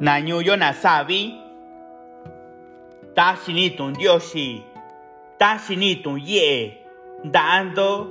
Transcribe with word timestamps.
na 0.00 0.20
ñuyo 0.20 0.56
na 0.56 0.72
sabi 0.72 1.34
ta 3.14 3.36
shini 3.36 3.76
tun 3.76 3.92
dioshi 3.92 4.62
ta 5.38 5.58
shini 5.64 6.00
tun 6.02 6.16
ye 6.24 6.72
dando 7.24 8.08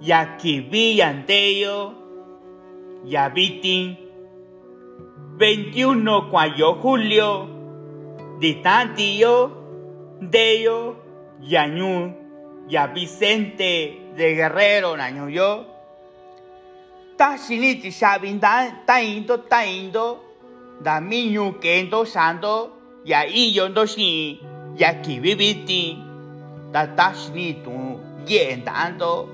ya 0.00 0.36
kibi 0.36 0.98
yandeyo 1.00 1.92
ya 3.04 3.28
vitin 3.28 3.96
21 5.38 6.30
cuayo 6.30 6.68
julio 6.82 7.30
de 8.40 8.54
tantillo 8.62 9.50
deyo 10.20 10.96
ya 11.40 11.66
ñu 11.66 12.12
ya 12.68 12.86
Vicente 12.92 13.96
de 14.16 14.34
Guerrero 14.34 14.96
na 14.96 15.10
ñuyo 15.10 15.64
ta 17.16 17.38
shini 17.38 17.80
ti 17.80 17.90
sabin 17.90 18.38
da 18.40 18.84
ta 18.86 19.00
indo 19.00 19.38
ta 19.48 19.64
da 20.80 21.00
miñu 21.00 21.58
kendo 21.60 22.04
sando 22.04 22.70
ya 23.04 23.26
iyo 23.26 23.68
ndo 23.68 23.86
shi 23.86 24.40
ya 24.76 24.94
kibibiti 24.94 25.98
da 26.72 26.86
ta 26.86 27.14
shini 27.14 27.54
tu 27.64 28.00
ye 28.26 28.56
dando 28.64 29.28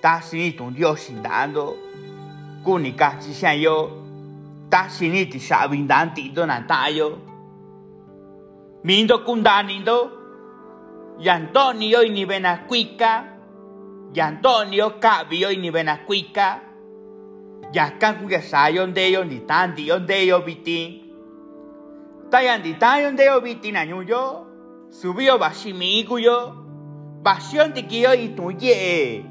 ta 0.00 0.20
shini 0.20 0.52
tu 0.52 0.70
dios 0.70 1.10
dando. 1.22 1.76
Kuni 2.64 2.92
ka 2.92 3.16
chi 3.20 3.32
shan 3.32 3.60
yo 3.60 3.76
ta 4.70 4.88
shini 4.88 5.30
ti 5.30 5.38
sabin 5.38 5.86
dan 5.86 6.14
ti 6.14 6.30
do 6.34 6.46
na 6.46 6.60
ta 6.66 6.88
yo 6.88 7.18
mindo 8.84 9.24
kundani 9.24 9.84
do 9.84 9.98
y 11.20 11.28
Antonio 11.28 12.02
y 12.02 12.10
ni 12.10 12.24
Benacuica 12.24 13.24
y 14.14 14.20
Antonio 14.20 15.00
Cabio 15.00 15.50
y 15.50 15.56
ni 15.56 15.70
Benacuica 15.70 16.62
ya 17.72 17.90
kan 17.98 18.16
kuya 18.20 18.42
sayon 18.42 18.94
de 18.94 19.12
yo 19.12 19.24
ni 19.24 19.40
tan 19.40 19.74
di 19.74 19.88
yon 19.88 20.06
de 20.06 20.26
yo 20.26 20.40
biti 20.40 21.02
tayan 22.30 22.62
di 22.62 22.74
tan 22.74 23.02
yon 23.02 23.16
de 23.16 23.24
yo 23.24 23.40
biti 23.40 23.72
na 23.72 23.84
yo. 23.84 24.44
Subió 24.90 25.38
bashimi 25.38 26.04
kuyo 26.08 26.64
basión 27.22 27.74
ti 27.74 27.82
kiyo 27.82 28.14
y 28.14 28.28
tu 28.28 28.50
ye. 28.50 29.22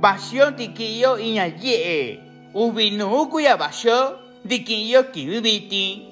Basión 0.00 0.56
ti 0.56 0.68
kiyo 0.68 1.18
y 1.18 1.32
nya 1.32 1.46
ye. 1.46 2.20
Ubinu 2.54 3.28
kuya 3.28 3.56
basyo 3.56 4.18
di 4.44 4.64
kiyo 4.64 5.12
ki 5.12 5.40
biti 5.40 6.02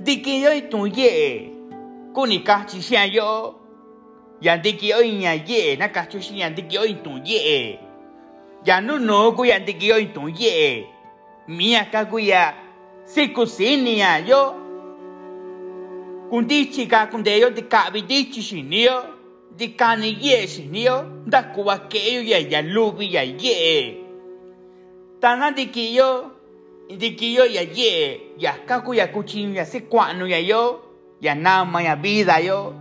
di 0.00 0.22
kiyo 0.22 0.54
y 0.54 0.62
tu 0.70 0.86
ye. 0.86 1.50
Kunika 2.14 2.64
chi 2.64 2.78
xian 2.80 3.10
yo. 3.10 3.58
Yanti 4.40 4.72
kiyo 4.78 5.02
y 5.02 5.18
nya 5.18 5.34
ye 5.34 5.76
na 5.76 5.88
kacho 5.88 6.20
shi 6.20 6.38
yanti 6.38 6.62
kiyo 6.62 6.84
y 6.86 6.94
tu 7.02 7.18
ya 8.64 8.80
no 8.80 8.98
no 8.98 9.32
ku 9.32 9.44
yanti 9.44 9.74
kiyo 9.74 9.98
y 9.98 10.06
tu 10.14 10.28
ye 10.28 10.86
mia 11.48 11.84
ka 11.90 12.04
ku 12.04 12.18
ya 12.18 12.54
sikusini 13.04 13.98
ya 13.98 14.18
yo 14.18 14.54
kundichi 16.30 16.86
ka 16.86 17.06
kundeyo 17.06 17.50
di 17.50 17.62
ka 17.62 17.90
bidichi 17.90 18.42
shinio 18.42 19.04
di 19.56 19.68
kani 19.68 20.16
ye 20.20 20.46
shinio 20.46 21.24
da 21.26 21.42
kuwa 21.42 21.78
keyo 21.78 22.22
ya 22.22 22.38
ya 22.38 22.62
lubi 22.62 23.14
ya 23.14 23.22
ye 23.22 23.96
tanga 25.20 25.50
di 25.50 25.66
kiyo 25.66 26.30
di 26.98 27.10
kiyo 27.10 27.46
ya 27.46 27.62
ye 27.62 28.20
ya 28.38 28.52
ka 28.66 28.80
ku 28.80 28.94
ya 28.94 29.06
kuchin 29.08 29.54
ya 29.54 29.64
si 29.66 29.80
kwanu 29.80 30.26
ya 30.26 30.38
yo 30.38 30.92
ya 31.22 31.34
nama 31.34 31.82
ya 31.82 31.96
vida 31.96 32.38
yo. 32.42 32.74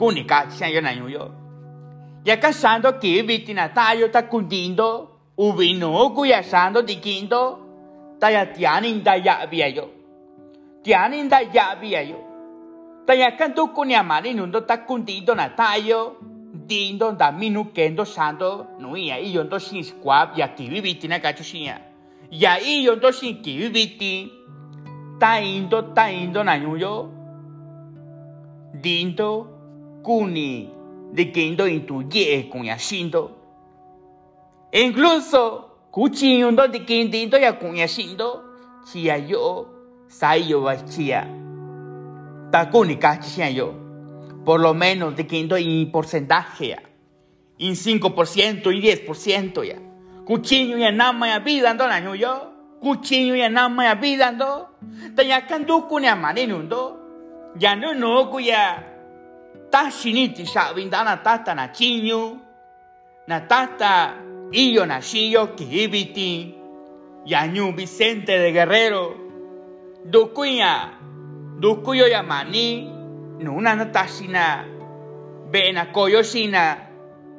Kuni 0.00 0.24
ka 0.24 0.48
chan 0.48 0.72
yo 0.72 0.80
na 0.80 0.90
yo. 0.90 1.30
Ya 2.24 2.40
ka 2.40 2.52
sando 2.52 2.92
ki 2.98 3.22
biti 3.22 3.52
na 3.54 3.68
tayo 3.68 4.08
ta 4.08 4.22
kundindo 4.22 5.11
ubino 5.36 6.12
ku 6.14 6.24
ya 6.28 6.42
sando 6.42 6.82
di 6.82 6.96
kindo 7.00 7.58
ta 8.20 8.28
ya 8.28 8.46
tianin 8.52 9.02
da 9.02 9.14
ya 9.16 9.46
bia 9.48 9.68
yo 9.68 9.88
tianin 10.84 11.28
da 11.28 11.40
ya 11.40 11.74
bia 11.80 12.02
yo 12.04 12.20
ta 13.06 13.14
ya 13.14 13.32
kan 13.36 13.54
tu 13.54 13.72
kuni 13.72 13.94
amani 13.94 14.34
nundo 14.34 14.60
ta 14.60 14.76
na 15.34 15.48
tayo 15.56 16.16
dindo 16.52 17.12
da 17.12 17.32
minu 17.32 17.72
kendo 17.72 18.04
sando 18.04 18.66
no 18.78 18.94
ya 18.96 19.16
i 19.16 19.32
yo 19.32 19.42
ndo 19.44 19.58
sin 19.58 19.82
squab 19.82 20.36
ya 20.36 20.48
ki 20.48 20.68
biti 20.68 21.08
na 21.08 21.18
ka 21.18 21.32
chusia 21.32 21.80
ya 22.30 22.60
i 22.60 22.84
yo 22.84 22.96
ndo 22.96 23.10
sin 23.12 23.40
ki 23.42 23.68
biti 23.72 24.30
ta 25.18 25.40
indo 25.40 25.82
ta 25.94 26.10
indo 26.12 26.42
na 26.44 26.60
dindo 28.82 29.46
kuni 30.04 30.68
de 31.12 31.24
kendo 31.32 31.64
con 32.50 32.64
yashindo 32.64 33.41
e 34.72 34.80
incluso 34.80 35.68
kuchindo 35.92 36.66
de 36.66 36.84
kendindo 36.84 37.38
ya 37.38 37.58
con 37.58 37.76
yashindo 37.76 38.42
chia 38.90 39.18
yo 39.18 39.68
sai 40.08 40.48
yo 40.48 40.62
va 40.62 40.76
chia 40.76 41.42
ta 42.52 42.66
kuni 42.70 42.96
ka 42.96 43.16
chia 43.16 43.50
yo. 43.50 43.74
Por 44.44 44.60
lo 44.60 44.74
menos 44.74 45.16
de 45.16 45.26
kendo 45.26 45.56
en 45.56 45.90
porcentaje 45.90 46.68
ya. 46.68 46.82
En 47.58 47.74
5% 47.74 48.72
y 48.72 48.80
10% 48.80 49.64
ya 49.64 49.78
kuchinyo 50.26 50.76
ya. 50.78 50.92
Nama 50.92 51.28
ya 51.28 51.38
vida 51.38 51.70
ando 51.70 52.14
yo 52.14 52.52
kuchinyo 52.80 53.36
ya 53.36 53.48
nama 53.48 53.84
ya 53.84 53.94
vida 53.94 54.28
ando 54.28 54.68
ta 55.16 55.22
ya 55.22 55.46
kandu 55.46 55.88
kuni 55.88 56.06
amane 56.08 56.46
nundo 56.46 56.98
ya 57.58 57.76
no 57.76 57.94
no 57.94 58.30
kuya 58.30 58.82
ta 59.70 59.90
shiniti 59.90 60.46
sabin 60.46 60.90
da 60.90 61.04
na 61.04 61.16
tata 61.22 61.54
na 61.54 61.68
chinyu. 61.72 62.38
Na 63.28 63.40
tata 63.40 64.14
iyo 64.52 64.86
na 64.86 65.02
shiyo 65.02 65.46
kibiti 65.46 66.54
ya 67.26 67.46
ñu 67.46 67.72
Vicente 67.76 68.38
de 68.38 68.52
Guerrero 68.52 69.14
dukuya 70.04 70.88
dukuyo 71.60 72.08
ya 72.08 72.22
mani 72.22 72.90
nuna 73.40 73.74
na 73.74 73.84
tasina 73.86 74.64
bena 75.50 75.86
koyo 75.86 76.22
sina 76.22 76.76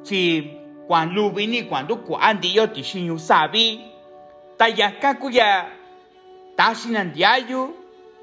chi 0.03 0.51
kwan 0.87 1.13
lubini 1.13 1.63
cuando 1.63 1.95
kuandi 1.97 2.55
yo 2.55 2.67
ti 2.67 2.83
shinyu 2.83 3.19
sabi 3.19 3.79
ta 4.57 4.67
ya 4.67 4.91
kakuya 4.91 5.65
tasina 6.55 7.03
ndiayu 7.03 7.73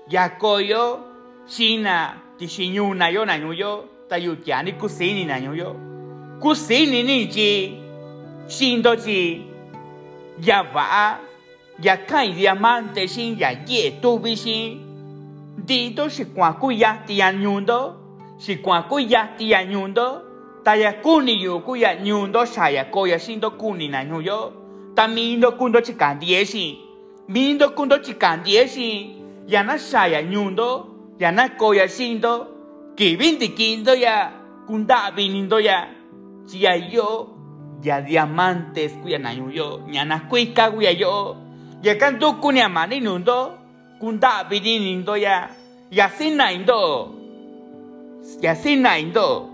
ya 0.09 0.28
koyo 0.28 1.01
sina 1.47 2.15
ti 2.39 2.49
shinyu 2.49 2.95
na 2.95 3.09
yo 3.09 3.25
na 3.25 3.34
yo 3.37 3.84
tayo 4.09 4.37
tiani 4.37 4.72
kusini 4.72 5.25
na 5.25 5.37
yo 5.39 5.77
kusini 6.41 7.03
ni 7.03 7.27
ji 8.50 8.56
shindo 8.56 8.97
ji 8.97 9.43
ya 10.43 10.62
va 10.62 11.19
ya 11.83 11.97
kai 11.97 12.33
diamante 12.33 13.06
shin 13.09 13.38
ya 13.38 13.50
ye 13.66 13.91
tubi 14.03 14.37
shin 14.37 14.81
dito 15.65 16.09
si 16.11 16.25
kwa 16.25 16.53
ku 16.53 16.71
ya 16.71 16.99
ti 17.06 17.22
anyundo 17.22 17.94
si 18.39 18.56
kwa 18.56 18.83
ku 18.83 18.99
ya 18.99 19.27
ti 19.39 19.55
anyundo 19.55 20.22
ta 20.65 20.75
ya 20.75 20.93
kuni 20.93 21.43
yu 21.43 21.60
ku 21.60 21.77
ya 21.77 21.94
nyundo 21.94 22.44
sha 22.44 22.69
ya 22.69 22.84
ko 22.84 23.06
ya 23.06 23.19
shindo 23.19 23.50
kuni 23.50 23.89
na 23.89 24.03
yo 24.03 24.53
ta 24.94 25.09
mindo 25.09 25.53
kundo 25.53 25.81
chikandie 25.81 26.44
shin 26.44 26.77
mindo 27.28 27.71
kundo 27.71 27.99
chikandie 27.99 28.69
shin 28.69 29.15
ya 29.49 29.62
na 29.62 29.78
sha 29.78 30.06
ya 30.06 30.22
nyundo 30.22 30.87
ya 31.19 31.33
na 31.33 31.49
ko 31.49 31.75
ya 31.75 31.89
shindo 31.89 32.47
kibindi 32.97 33.49
kindo 33.49 33.94
ya 33.94 34.31
kunda 34.66 35.10
binindo 35.10 35.60
ya 35.60 35.89
chia 36.47 36.75
yo 36.77 37.40
ya 37.82 38.00
diamantes 38.00 38.92
kuya 39.02 39.18
na 39.18 39.32
yo 39.32 39.80
nyana 39.88 40.18
kuika 40.28 40.70
kuya 40.70 40.91
yo. 40.91 41.36
Ya 41.82 41.94
kantu 41.94 42.34
kunya 42.41 42.68
mani 42.68 43.00
nundo 43.00 43.58
kunda 43.98 44.44
binindo 44.44 45.16
ya. 45.16 45.48
Ya 45.91 46.08
sina 46.08 46.52
indo 46.52 47.14
ya 48.41 48.54
sina 48.54 48.98
indo 48.98 49.48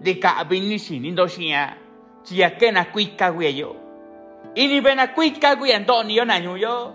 de 0.00 0.14
ka 0.14 0.44
bini 0.44 0.78
sinindo 0.78 1.28
shia 1.28 1.76
chia 2.24 2.50
kena 2.50 2.84
kuika 2.84 3.32
kuya 3.32 3.50
yo. 3.50 3.76
Ini 4.54 4.80
bena 4.80 5.06
kuika 5.06 5.56
kuya 5.56 5.78
ndo 5.78 6.02
yo 6.08 6.24
na 6.24 6.36
yo. 6.36 6.94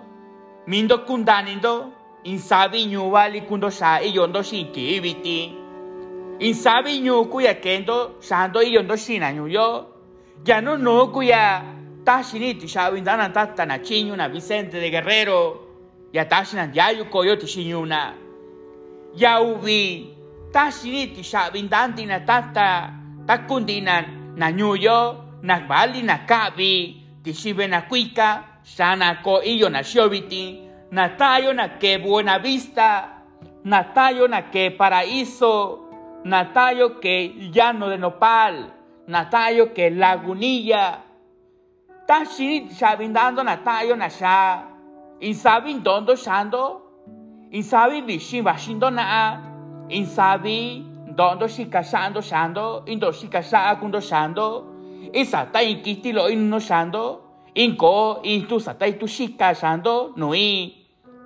Mindo 0.68 0.98
kunda 0.98 1.42
nindo 1.42 1.92
insabi 2.24 2.86
nyuwali 2.86 3.42
kundo 3.42 3.72
sa 3.72 4.02
iyo 4.02 4.28
ndo 4.28 4.44
shinki 4.44 4.96
ibiti 4.96 5.54
insabi 6.40 7.00
nyu 7.00 7.26
kuya 7.26 7.54
kendo 7.54 8.12
sando 8.20 8.62
iyo 8.62 8.84
ya 10.46 10.62
no 10.62 10.78
no 10.78 11.08
kuya 11.08 11.64
tashini 12.04 12.54
ti 12.54 12.68
shabi 12.68 13.02
ndana 13.02 13.30
tata 13.30 13.66
na 13.66 13.80
chinyu 13.80 14.16
na 14.16 14.30
Vicente 14.30 14.80
de 14.80 14.90
Guerrero 14.90 15.60
ya 16.14 16.26
tashina 16.26 16.70
yayu 16.74 17.06
koyo 17.06 17.36
ti 17.36 17.48
shinyuna 17.48 18.14
ya 19.16 19.42
ubi 19.42 20.10
tashini 20.52 21.08
ti 21.08 21.24
shabi 21.24 21.62
ndanti 21.62 22.06
na 22.06 22.20
tata 22.20 22.90
takundina 23.28 24.06
na 24.36 24.52
nyu 24.52 24.76
yo 24.76 25.24
na 25.42 25.60
bali 25.60 26.02
na 26.02 26.18
kabi 26.18 27.02
ti 27.24 27.34
shibe 27.34 27.68
na 27.68 27.82
kuika 27.82 28.44
sana 28.64 29.16
ko 29.16 29.42
iyo 29.44 29.70
na 29.70 29.84
shiobiti 29.84 30.60
na 30.92 31.10
tayo 31.10 31.54
na 31.54 31.68
que 31.68 31.98
buena 31.98 32.40
vista 32.40 33.10
na 33.64 33.84
tayo 33.84 34.28
na 34.28 34.42
que 34.42 34.70
paraíso 34.72 35.84
Natayo 36.24 37.02
que 37.02 37.52
llano 37.54 37.90
de 37.90 37.98
nopal, 37.98 38.72
Natayo 39.08 39.74
que 39.74 39.90
lagunilla. 39.90 41.02
Tashi 42.08 42.70
sabindando 42.70 43.44
Natayo 43.44 43.96
nasha, 43.96 44.64
insabindondo 45.22 46.16
shando, 46.16 46.82
insabi 47.52 48.02
bishin 48.02 48.44
bashindo 48.44 48.90
na. 48.92 49.42
Insabi 49.90 50.84
dondo 51.16 51.48
shikashando 51.48 52.22
shando 52.22 52.84
indo 52.88 53.12
shikasha 53.12 53.76
kundo 53.80 54.00
shando 54.00 54.66
isata 55.14 55.62
inkitilo 55.62 56.30
inno 56.30 56.60
shando 56.60 57.20
inko 57.54 58.22
intu 58.24 58.60
sata 58.60 58.88
itu 58.88 59.06
shikashando 59.06 60.14
nui. 60.16 60.74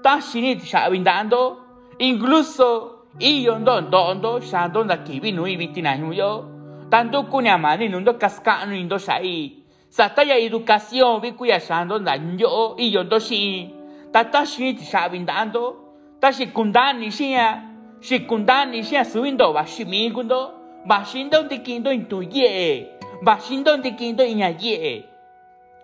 Tashini 0.01 0.59
shabindando 0.59 1.57
incluso 2.00 3.06
iyo 3.19 3.59
ndo 3.59 3.81
dondo 3.81 4.41
shando 4.41 4.83
na 4.83 4.97
kibi 4.97 5.31
nui 5.31 5.56
bitina 5.57 5.95
yo 5.95 6.56
tanto 6.89 7.24
kunyamani 7.24 7.89
nundo 7.89 8.13
kaskano 8.13 8.75
indo 8.75 8.98
shai. 8.98 9.63
Sata 9.89 10.24
ya 10.24 10.38
educación 10.38 11.22
vi 11.22 11.31
kuya 11.31 11.60
shando 11.60 12.00
na 12.00 12.16
yo 12.38 12.75
iyo 12.78 13.04
ndo 13.04 13.19
shi. 13.19 13.69
Tata 14.12 14.45
shi 14.45 14.78
shabindando 14.78 15.75
tashi 16.19 16.48
kundani 16.48 17.12
shia. 17.12 17.63
Shi 18.00 18.19
kundani 18.19 18.84
shia 18.84 19.06
subindo 19.06 19.54
bashimi 19.54 20.12
kundo 20.12 20.51
bashindo 20.86 21.44
dikindo 21.44 21.92
intu 21.92 22.22
ye 22.24 22.88
bashindo 23.24 23.78
dikindo 23.78 24.25
inya 24.25 24.54
ye 24.60 25.04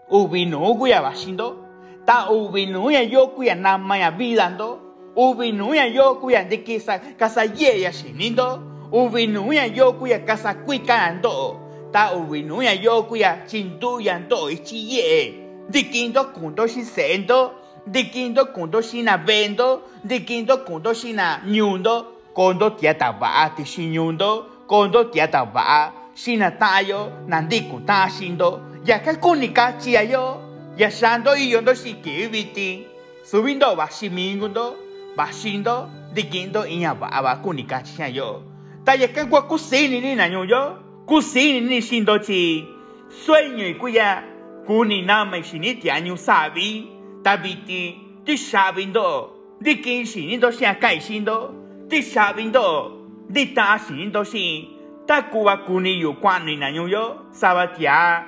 ubinu 0.10 0.76
kuya 0.76 1.02
bashindo 1.02 1.58
ta 2.06 2.30
ubinu 2.30 2.92
ya 2.92 3.02
yo 3.02 3.28
kuya 3.28 3.56
nama 3.56 3.98
ya 3.98 4.12
vidando. 4.12 4.80
Ubinu 5.16 5.76
ya 5.76 5.86
yo 5.86 6.16
kuya 6.16 6.44
dikisa 6.44 7.00
kasa 7.18 7.44
ye 7.44 7.82
ya 7.82 7.92
shinindo 7.92 8.73
ubinu 8.94 9.54
ya 9.54 9.66
yo 9.66 9.94
kuya 9.94 10.20
kasa 10.20 10.54
kuikando. 10.54 11.60
Ta 11.92 12.14
ubinu 12.14 12.62
ya 12.62 12.74
yo 12.74 13.04
kuya 13.04 13.38
chintu 13.48 14.00
ya 14.02 14.20
ndo 14.20 14.50
ichi 14.50 14.98
ye 14.98 15.44
dikindo 15.70 16.24
kundo 16.24 16.68
shisendo 16.68 17.52
dikindo 17.88 18.46
kundo 18.46 18.82
shina 18.82 19.18
vendo 19.18 19.82
dikindo 20.04 20.58
kundo 20.58 20.94
shina 20.94 21.42
nyundo 21.48 22.06
kondo 22.34 22.70
tiata 22.70 23.12
va 23.12 23.50
ti 23.56 23.66
shinyundo 23.66 24.46
kondo 24.68 25.04
tiata 25.04 25.44
va 25.44 25.92
shina 26.16 26.52
tayo 26.52 27.12
nandiku 27.28 27.80
ta 27.80 28.10
shindo 28.10 28.62
ya 28.86 29.00
ka 29.00 29.14
kunika 29.16 29.74
chia 29.80 30.02
yo 30.02 30.42
ya 30.78 30.92
shando 30.92 31.36
y 31.36 31.52
yondo 31.52 31.74
shiki 31.74 32.28
viti 32.28 32.88
subindo 33.24 33.76
va 33.76 33.88
shimingundo 33.92 34.76
va 35.18 35.32
shindo 35.32 35.90
dikindo 36.14 36.66
inya 36.66 36.94
va 36.94 37.22
va 37.22 38.53
kunika 38.86 38.92
chia 38.92 38.92
yo 38.92 38.92
ta 38.92 38.94
ya 38.94 39.08
ka 39.08 39.26
kwa 39.26 39.42
kusini 39.42 40.02
ni 40.02 40.16
na 40.16 40.78
kusini 41.06 41.62
ni 41.62 41.82
shindo 41.82 42.20
chi 42.20 42.66
sueño 43.10 43.68
y 43.68 43.74
kuya 43.76 44.24
kuni 44.66 45.02
nama 45.02 45.44
shini 45.44 45.76
tianyu 45.76 46.18
sabi 46.18 46.88
tabiti 47.24 48.00
ti 48.26 48.38
shabindo 48.38 49.32
di 49.62 49.76
kin 49.76 50.06
shinindo 50.06 50.52
xia 50.52 50.76
kai 50.80 51.00
shindo 51.00 51.54
ti 51.90 52.02
shabindo 52.02 52.92
di 53.30 53.54
ta 53.54 53.80
shinindo 53.80 54.24
shi 54.24 54.70
ta 55.06 55.22
kuwa 55.22 55.58
kuni 55.58 56.00
yu 56.00 56.14
kwani 56.14 56.58
na 56.58 56.70
yo 56.70 57.28
sabatia 57.32 58.24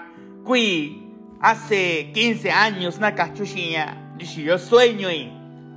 kui 0.46 1.02
hace 1.42 2.12
15 2.14 2.52
años 2.52 3.00
na 3.00 3.12
cachushia 3.12 3.96
dishi 4.18 4.46
yo 4.46 4.58
sueño 4.58 5.10
y 5.10 5.30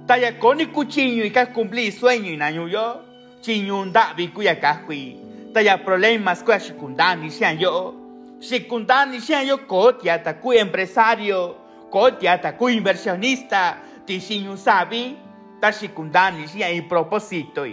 ta 0.06 0.16
ya 0.16 0.32
koni 0.32 0.66
kuchiño 0.66 1.24
y 1.24 1.30
ka 1.30 1.46
cumplir 1.46 1.92
sueño 1.92 2.30
y 2.32 2.36
na 2.36 2.50
yo 2.50 3.07
chiño 3.42 3.84
ndabi 3.84 4.28
kuya 4.28 4.54
ka 4.56 4.82
kui. 4.86 5.16
Ta 5.54 5.60
ya 5.60 5.78
problemas 5.78 6.42
kuya 6.44 6.60
shikundani 6.60 7.30
xia 7.30 7.52
yo. 7.52 7.94
Shikundani 8.40 9.20
xia 9.20 9.42
yo 9.42 9.58
ko 9.58 9.92
tia 9.92 10.18
ta 10.18 10.32
kui 10.34 10.56
empresario 10.58 11.54
kotia 11.90 12.38
ta 12.38 12.52
ku 12.52 12.68
inversionista. 12.68 13.76
Ti 14.06 14.20
sinyu 14.20 14.56
sabi 14.56 15.16
ta 15.60 15.72
shikundani 15.72 16.48
sia 16.48 16.70
i 16.70 16.80
propósito 16.82 17.66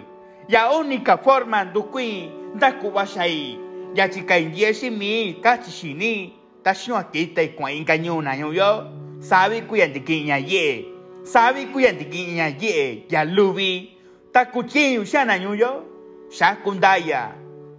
ya 0.48 0.70
única 0.78 1.18
forma 1.18 1.66
du 1.66 1.84
kui 1.84 2.30
da 2.56 2.72
kuwashai 2.72 3.58
ya 3.96 4.10
chika 4.10 4.38
indieshi 4.38 4.90
mi 4.90 5.40
ka 5.42 5.58
chishini 5.58 6.34
ta 6.64 6.74
shua 6.74 7.04
kita 7.04 7.42
i 7.42 7.48
kwa 7.48 7.72
inga 7.72 7.98
nyuna 7.98 8.36
yo. 8.36 8.92
Sabi 9.20 9.62
ku 9.62 9.76
ya 9.76 9.88
dikinya 9.88 10.38
ye. 10.38 10.86
Sabi 11.24 11.66
ku 11.72 11.80
ya 11.80 11.94
dikinya 11.94 12.48
ye 12.60 13.06
ya 13.10 13.24
lubi 13.24 13.95
ta 14.36 14.46
kuchinyu 14.46 15.06
shana 15.06 15.36
yo 15.36 15.84
shakundaya 16.30 17.32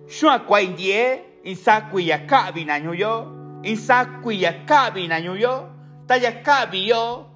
shua 0.08 0.38
kwa 0.38 0.62
indie 0.62 1.20
insaku 1.44 2.00
ya 2.00 2.18
kabi 2.18 2.64
na 2.64 2.76
yo 2.76 3.32
insaku 3.62 4.32
ya 4.32 4.52
kabi 4.52 5.08
na 5.08 5.18
yo 5.18 5.68
ta 6.06 6.16
ya 6.16 6.32
kabi 6.32 6.88
yo 6.88 7.26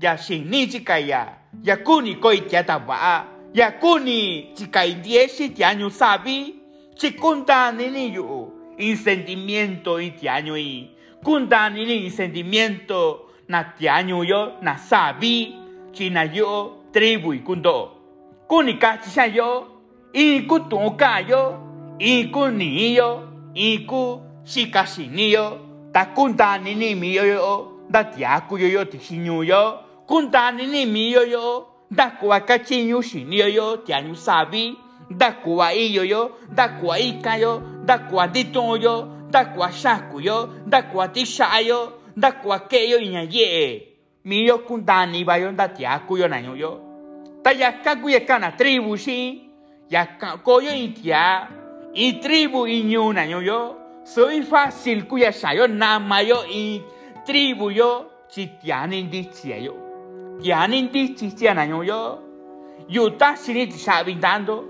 ya 0.00 0.18
shini 0.18 0.66
chikaya 0.66 1.34
ya 1.62 1.76
kuni 1.76 2.14
koi 2.14 2.40
tia 2.40 2.64
taba 2.64 3.26
ya 3.54 3.70
kuni 3.70 4.50
chikai 4.54 4.94
dieshi 4.94 5.48
tianyu 5.48 5.90
sabi 5.90 6.54
chikunda 6.94 7.72
nini 7.72 8.14
yu 8.14 8.52
insentimiento 8.78 10.00
y 10.00 10.10
tianyu 10.10 10.56
y 10.56 10.90
kunda 11.24 11.70
nini 11.70 12.04
insentimiento 12.04 13.28
na 13.48 13.64
tianyu 13.64 14.24
yo 14.24 14.52
na 14.62 14.78
sabi 14.78 15.54
china 15.92 16.24
yo 16.24 16.76
tribu 16.92 17.34
y 17.34 17.42
kundo 18.50 18.72
kuni 18.72 18.78
ka 18.78 18.98
chisha 18.98 19.26
yo 19.26 19.66
y 20.12 20.42
ku 20.42 20.58
tunka 20.58 21.20
yo 21.20 21.54
y 22.00 22.30
ku 22.32 22.48
ni 22.50 22.96
yo 22.96 23.22
y 23.54 23.86
ku 23.86 24.20
shikashini 24.44 25.30
yo 25.30 25.58
ta 25.92 26.06
kunda 26.06 26.58
nini 26.58 26.96
mi 26.96 27.14
yo 27.14 27.24
yo 27.24 27.86
da 27.88 28.02
tia 28.10 28.40
ku 28.48 28.58
yo 28.58 28.66
yo 28.66 28.84
ti 28.86 28.98
shinyu 28.98 29.44
yo 29.44 29.78
kunta 30.06 30.50
ni 30.50 30.66
ni 30.66 30.84
mi 30.86 31.12
yo 31.12 31.22
yo 31.22 31.66
da 31.90 32.10
kwa 32.18 32.40
ka 32.40 32.58
chinyu 32.58 33.02
shin 33.02 33.32
yo 33.32 33.46
yo 33.46 33.76
tia 33.86 34.02
nyu 34.02 34.16
sabi 34.16 34.76
da 35.10 35.32
kwa 35.32 35.72
i 35.72 35.94
yo 35.94 36.02
yo 36.02 36.30
da 36.50 36.68
kwa 36.80 36.98
i 36.98 37.22
ka 37.22 37.36
yo 37.36 37.62
da 37.86 37.98
kwa 37.98 38.26
di 38.26 38.44
ton 38.50 38.80
yo 38.82 39.06
da 39.30 39.44
kwa 39.44 39.70
sha 39.70 40.10
ku 40.10 40.20
yo 40.20 40.48
da 40.66 40.82
kwa 40.82 41.08
ti 41.08 41.24
sha 41.24 41.60
yo 41.60 41.92
da 42.16 42.32
kwa 42.32 42.58
ke 42.66 42.90
yo 42.90 42.98
nya 42.98 43.22
ye 43.22 43.86
mi 44.24 44.42
yo 44.44 44.58
kunta 44.58 45.06
ni 45.06 45.24
ba 45.24 45.38
yo 45.38 45.52
da 45.52 45.68
tia 45.68 46.02
ku 46.08 46.18
ta 47.42 47.52
ya 47.52 47.72
ka 47.82 47.96
ku 47.96 48.08
ye 48.08 48.20
kana 48.20 48.52
tribu 48.52 48.96
shi 48.96 49.50
ya 49.88 50.06
ka 50.18 50.36
ko 50.44 50.60
yo 50.60 50.72
i 50.72 50.88
tia 50.92 51.48
i 51.94 52.20
tribu 52.20 52.66
i 52.66 52.82
nyu 52.84 53.12
na 53.12 53.26
nyu 53.26 53.40
yo. 53.42 53.76
Soy 54.04 54.42
fácil 54.42 55.06
ku 55.06 55.18
ya 55.18 55.30
sha 55.32 55.52
yo 55.52 55.66
na 55.66 55.98
ma 55.98 56.20
yo. 56.20 56.42
I 56.48 56.82
tribu 57.26 57.70
yo 57.70 58.10
chi 58.28 58.48
tianin 58.60 59.10
di 59.10 59.28
chia 59.30 59.56
yo. 59.58 59.74
Tianin 60.40 60.90
di 60.90 61.14
chi 61.14 61.34
chia 61.34 61.54
na 61.54 61.64
yo. 61.64 62.18
Yo 62.88 63.10
ta 63.16 63.36
shini 63.36 63.66
ti 63.66 63.78
sabindando 63.78 64.64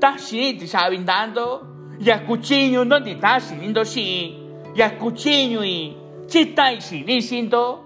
ta 0.00 0.16
shini 0.18 0.58
ti 0.58 0.66
sabindando 0.66 1.62
ya 2.00 2.18
cuchillo 2.26 2.84
no 2.84 3.00
ti 3.00 3.14
ta 3.16 3.38
shinindo 3.38 3.84
shi 3.84 4.36
ya 4.74 4.90
cuchillo 4.98 5.62
y 5.62 5.96
chi 6.28 6.52
tai 6.52 6.80
shini 6.80 7.22
shindo 7.22 7.84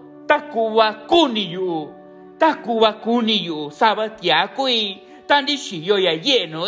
ta 2.38 2.54
kuwa 2.54 2.92
kuni 2.92 3.44
yu 3.44 3.70
ta 3.70 3.94
kuwa 3.94 4.12
kuni 4.12 4.16
yu 4.16 4.16
sabatia 4.16 4.48
kui 4.56 4.98
tan 5.26 5.46
yo 5.82 5.98
ya 5.98 6.16
lleno 6.16 6.66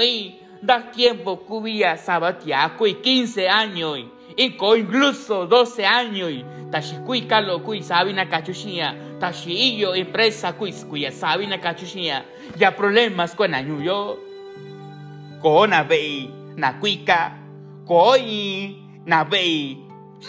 da 0.62 0.80
tiempo 0.80 1.36
cubía 1.36 1.96
sabatia 1.96 2.70
kui 2.76 2.94
15 2.94 3.48
años 3.48 3.98
y 4.36 4.56
incluso 4.76 5.46
12 5.46 5.86
años 5.86 6.44
tashi 6.70 6.96
kui 7.04 7.22
kalo 7.26 7.60
kui 7.60 7.82
sabi 7.82 8.12
na 8.12 8.26
kachushia. 8.26 8.94
Tashi 9.20 9.52
iyo 9.52 9.94
empresa 9.94 10.52
kui 10.52 10.72
kuya 10.72 11.12
sabi 11.12 11.46
na 11.46 11.58
kachushia. 11.58 12.24
Ya 12.58 12.70
problemas 12.72 13.34
ko 13.34 13.46
na 13.46 13.60
yo. 13.60 14.18
Ko 15.42 15.66
na 15.66 15.84
bei 15.84 16.30
na 16.56 16.72
kuika 16.80 17.32
ko 17.86 18.16
i 18.16 18.76
na 19.06 19.24
bei. 19.24 19.76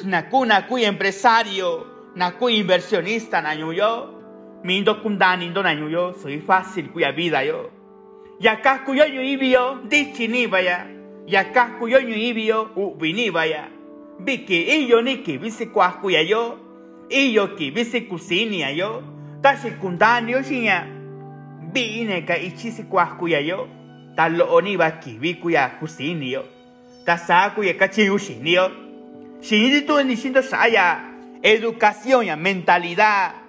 Na 0.04 0.24
kuna 0.24 0.62
kui 0.68 0.84
empresario. 0.84 1.86
Na 2.16 2.32
kui 2.32 2.58
inversionista 2.58 3.42
na 3.42 3.54
yo 4.62 4.68
mindo 4.68 4.96
kundani 4.96 5.50
ndo 5.50 5.64
na 5.64 5.72
yo 5.72 6.14
soy 6.14 6.40
fácil 6.40 6.90
kuya 6.90 7.12
vida 7.12 7.44
yo 7.44 7.72
ya 8.40 8.62
ka 8.62 8.80
kuyo 8.86 9.06
yo 9.06 9.22
ibio 9.22 9.80
ni 10.30 10.48
vaya 10.48 10.88
ya 11.28 11.44
ka 11.52 11.78
kuyo 11.80 12.00
yo 12.00 12.16
ibio 12.16 12.70
u 12.76 12.96
bini 12.96 13.30
vaya 13.30 13.68
biki 14.20 14.62
iyo 14.62 15.02
ni 15.02 15.18
ki 15.18 15.38
bisi 15.38 15.66
kwakuya 15.66 16.22
yo 16.22 16.58
iyo 17.10 17.56
ki 17.56 17.72
bisi 17.72 18.02
kusini 18.02 18.78
yo 18.78 19.04
ta 19.42 19.58
secundario 19.58 20.44
shinya 20.44 20.86
bi 21.74 22.06
ne 22.06 22.22
ka 22.22 22.38
ichi 22.38 22.72
si 22.72 22.84
yo 23.48 23.68
ta 24.16 24.30
lo 24.30 24.62
ni 24.62 24.78
ba 24.78 24.92
ki 24.92 25.18
bi 25.20 25.34
kuya 25.36 25.70
kusini 25.80 26.32
yo 26.32 26.44
ta 27.06 27.18
sa 27.18 27.50
kuya 27.56 27.74
ka 27.74 27.88
chi 27.88 28.10
ushini 28.10 28.54
yo 28.54 28.72
shini 29.42 29.82
tu 29.88 30.04
ni 30.04 30.16
shindo 30.16 30.42
saya 30.42 31.02
educación 31.42 32.26
ya 32.26 32.36
mentalidad 32.36 33.41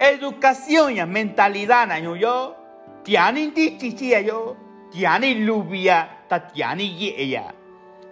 educación 0.00 0.94
ya 0.94 1.06
mentalidad 1.06 1.86
na 1.86 1.98
yo. 1.98 2.16
Yo 2.16 2.56
tiani 3.04 3.50
di 3.50 3.78
chichi 3.78 4.10
yo. 4.24 4.56
Tiani 4.90 5.44
lubia 5.44 6.26
ta 6.28 6.40
tiani 6.40 6.96
ye 6.98 7.28
ya. 7.28 7.54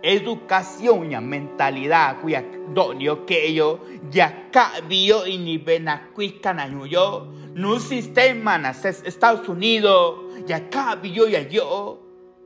Educación 0.02 1.11
y 1.11 1.21
mentalidad 1.21 2.21
cuya 2.21 2.45
donio 2.75 3.25
que 3.26 3.55
yo. 3.55 3.81
Ya 4.11 4.49
cabio 4.50 5.26
y 5.26 5.38
ni 5.38 5.59
bena 5.59 6.11
cuica 6.14 6.52
na 6.52 6.66
yo. 6.66 7.28
No 7.55 7.81
sistema 7.81 8.59
na 8.59 8.71
Estados 8.71 9.49
Unidos. 9.49 10.47
Ya 10.47 10.69
cabi 10.69 11.12
yo 11.12 11.26
ya 11.28 11.49
yo. 11.49 11.99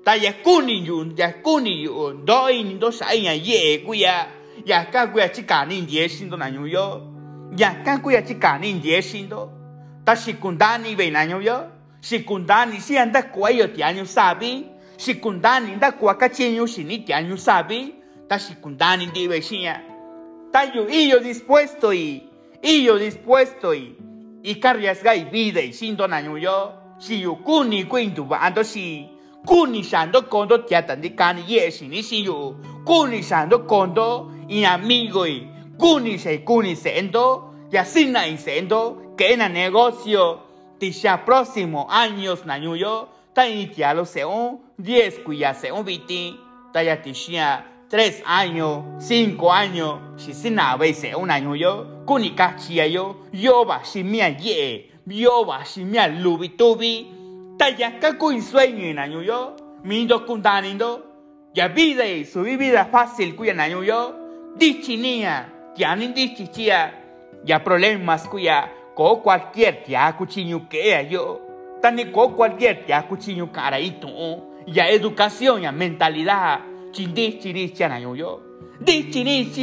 Ta 0.05 0.17
ya 0.17 0.43
kuni 0.43 0.85
yun 0.87 1.15
ya 1.17 1.43
kuni 1.43 1.83
yun. 1.83 2.25
Doi 2.25 2.63
ni 2.63 2.75
do 2.79 2.91
ya 2.91 3.33
ye 3.35 3.85
kuya 3.85 4.29
ya 4.65 4.91
ka 4.91 5.07
kuya 5.13 5.29
chi 5.29 5.43
ka 5.43 5.65
ni 5.65 5.85
ye 5.89 6.09
sin 6.09 6.31
do 6.31 6.37
na 6.37 6.49
nyu 6.49 6.67
yo 6.67 7.10
ya 7.61 7.85
ka 7.85 7.99
kuya 8.01 8.23
chi 8.23 8.35
ka 8.41 8.57
ni 8.59 8.81
ye 8.83 9.03
sin 9.03 9.29
do. 9.29 9.51
Ta 10.05 10.17
sikundani 10.17 10.97
ve 10.97 11.11
na 11.11 11.27
nyu 11.27 11.41
yo 11.43 11.69
sikundani 12.01 12.81
si 12.81 12.97
anda 12.97 13.23
kwa 13.23 13.51
yo 13.51 13.67
ti 13.69 13.83
anyu 13.83 14.07
sabi. 14.07 14.67
Sikundani 14.97 15.77
nda 15.77 15.93
kwa 15.93 16.15
ka 16.15 16.29
chi 16.29 16.51
nyu 16.51 16.67
si 16.67 16.85
ni 16.85 17.05
ti 17.05 17.13
anyu 17.13 17.37
sabi. 17.37 17.95
Ta 18.29 18.39
sikundani 18.39 19.13
di 19.13 19.29
ve 19.29 19.43
sin 19.43 19.61
ya. 19.61 19.77
Ta 20.53 20.65
yo 20.65 20.89
y 20.89 21.11
yo 21.11 21.21
dispuesto 21.21 21.93
y 21.93 22.25
y 22.63 22.83
yo 22.83 22.99
dispuesto 22.99 23.75
y 23.75 23.97
y 24.43 24.55
que 24.55 24.69
arriesga 24.69 25.15
y 25.15 25.25
vida 25.25 25.61
y 25.61 25.73
sin 25.73 25.97
don 25.97 26.13
año 26.13 26.39
yo 26.39 26.73
si 26.99 27.21
yo 27.21 27.37
kuni 27.37 27.85
cuento 27.85 28.27
ando 28.31 28.65
si 28.65 29.09
kuni 29.45 29.85
sando 29.85 30.29
kondo 30.29 30.65
tiatan 30.65 31.01
de 31.01 31.15
cani 31.15 31.43
yes 31.47 31.83
ni 31.83 32.03
si 32.03 32.23
yo 32.23 32.57
kuni 32.85 33.23
sando 33.23 33.67
kondo 33.67 34.33
y 34.49 34.65
amigo 34.65 35.27
y 35.27 35.47
kuni 35.79 36.19
se 36.19 36.43
kuni 36.43 36.75
sendo 36.75 37.50
y 37.71 37.77
así 37.77 38.07
na 38.07 38.25
sendo 38.37 39.15
que 39.17 39.33
en 39.33 39.43
el 39.43 39.53
negocio 39.53 40.41
tisha 40.79 41.25
próximo 41.25 41.87
años 41.91 42.45
na 42.45 42.59
yo 42.59 43.09
ta 43.33 43.49
inicia 43.49 43.95
lo 43.95 44.05
seon 44.05 44.61
10 44.79 45.21
cuya 45.25 45.55
seon 45.55 45.85
viti 45.85 46.39
ta 46.73 46.83
ya 46.83 47.01
tisha 47.03 47.71
tres 47.91 48.23
años, 48.25 48.85
cinco 49.01 49.53
años, 49.53 49.99
si 50.17 50.33
se 50.33 50.49
na 50.49 50.77
veces 50.77 51.17
un 51.17 51.29
año 51.29 51.57
yo, 51.57 52.05
kuni 52.07 52.37
kachia 52.37 52.87
yo, 52.87 53.27
yo 53.33 53.67
va 53.67 53.85
si 53.85 54.05
mia 54.05 54.29
ye, 54.29 54.93
yo 55.07 55.45
va 55.45 55.65
si 55.65 55.85
mia 55.85 56.07
lubi 56.07 56.51
tubi, 56.51 57.11
taya 57.59 57.99
ka 57.99 58.17
kuin 58.17 58.43
sueño 58.43 58.85
en 58.85 59.01
año 59.01 59.23
yo, 59.23 59.57
mindo 59.83 60.25
kundanindo, 60.25 61.05
ya 61.53 61.67
vida 61.67 62.07
y 62.07 62.25
su 62.25 62.43
vida 62.43 62.87
fácil 62.87 63.35
cuya 63.35 63.61
año 63.61 63.83
yo, 63.83 64.15
dichinia, 64.57 65.53
ya 65.77 65.97
ni 65.97 66.07
dichichia, 66.13 67.00
ya 67.45 67.63
problemas 67.63 68.29
cuya, 68.29 68.73
co 68.95 69.23
cualquier 69.23 69.83
tia 69.85 70.15
cuchillo 70.17 70.69
que 70.69 71.07
yo, 71.11 71.41
tani 71.81 72.07
co 72.11 72.35
cualquier 72.37 72.85
tia 72.87 73.07
cuchillo 73.09 73.51
caraito, 73.51 74.09
ya 74.67 74.89
educación, 74.89 75.63
ya 75.63 75.73
mentalidad, 75.73 76.61
chindi 76.93 77.39
chiri 77.39 77.73
chana 77.73 77.99
yo. 77.99 78.51
Di 78.81 79.11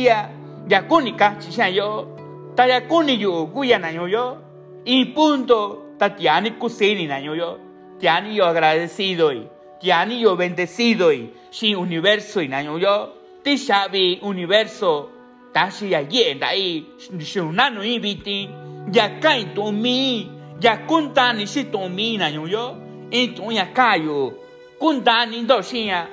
ya. 0.04 0.84
Kuni 0.88 1.14
ka 1.14 1.38
chicha 1.40 1.70
yo 1.70 2.08
ta 2.56 2.68
ya 2.68 2.82
kuni 2.82 3.18
yo 3.18 3.48
guya 3.48 3.80
na 3.80 3.90
yo. 3.92 4.38
Y 4.86 5.06
punto. 5.06 5.84
Ta 5.98 6.16
tiani 6.16 6.52
kusini 6.52 7.08
na 7.08 7.18
yo. 7.20 7.58
Tiani 8.00 8.36
yo 8.36 8.46
agradecido 8.46 9.34
y 9.34 9.50
tiani 9.80 10.20
yo 10.20 10.36
bendecido 10.36 11.12
y 11.12 11.34
si 11.50 11.74
universo 11.74 12.42
y 12.42 12.48
na 12.48 12.62
yo. 12.62 13.14
Ti 13.44 14.20
universo 14.22 15.10
ta 15.54 15.70
si 15.72 15.92
ya 15.92 16.00
ye 16.00 16.34
da 16.36 16.54
i 16.54 16.86
shunano 17.20 17.84
i 17.84 18.00
biti 18.00 18.50
ya 18.94 19.20
kai 19.20 19.54
to 19.56 19.72
mi 19.72 20.30
ya 20.62 20.78
kunta 20.88 21.34
ni 21.34 21.46
si 21.48 21.64
to 21.66 21.90
mi 21.90 22.18
na 22.18 22.28
yo 22.28 22.48
yo 22.48 22.76
y 23.12 23.28
to 23.36 23.52
ya 23.52 23.66
kayo 23.74 24.34
kunta 24.80 25.26
ni 25.26 25.44
do 25.44 25.62
si 25.62 25.88
ya 25.88 26.08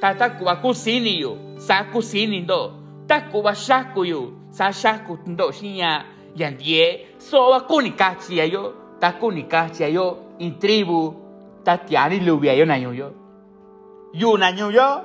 ta 0.00 0.14
ta 0.14 0.30
kuwa 0.30 0.56
kusini 0.56 1.20
yo 1.20 1.36
sa 1.56 1.84
kusini 1.84 2.40
ndo 2.40 2.72
ta 3.06 3.20
kuwa 3.20 3.54
shaku 3.54 4.04
yo 4.04 4.32
sa 4.50 4.72
shaku 4.72 5.18
ndo 5.26 5.52
shinya 5.52 6.04
yan 6.36 6.56
die 6.56 7.06
so 7.18 7.50
wa 7.50 7.60
kuni 7.60 7.90
kachi 7.90 8.38
yo 8.38 8.74
ta 9.00 9.12
kuni 9.12 9.42
kachi 9.42 9.94
yo 9.94 10.16
in 10.38 10.58
tribu 10.58 11.14
ta 11.64 11.76
tiani 11.76 12.20
lubia 12.20 12.54
yo 12.54 12.64
na 12.64 12.76
yo 12.76 12.92
yo. 12.92 13.12
Yo 14.12 14.36
na 14.38 14.48
yo 14.50 14.70
yo 14.70 15.02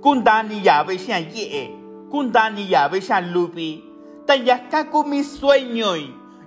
kundani 0.00 0.64
ya 0.64 0.84
ve 0.84 0.98
shan 0.98 1.26
ye 1.34 1.70
kundani 2.10 2.70
ya 2.70 2.88
ve 2.88 3.00
shan 3.00 3.32
lupi. 3.32 3.84
Ta 4.26 4.34
ya 4.34 4.58
kaku 4.58 5.04
mi 5.04 5.22
sueño 5.24 5.96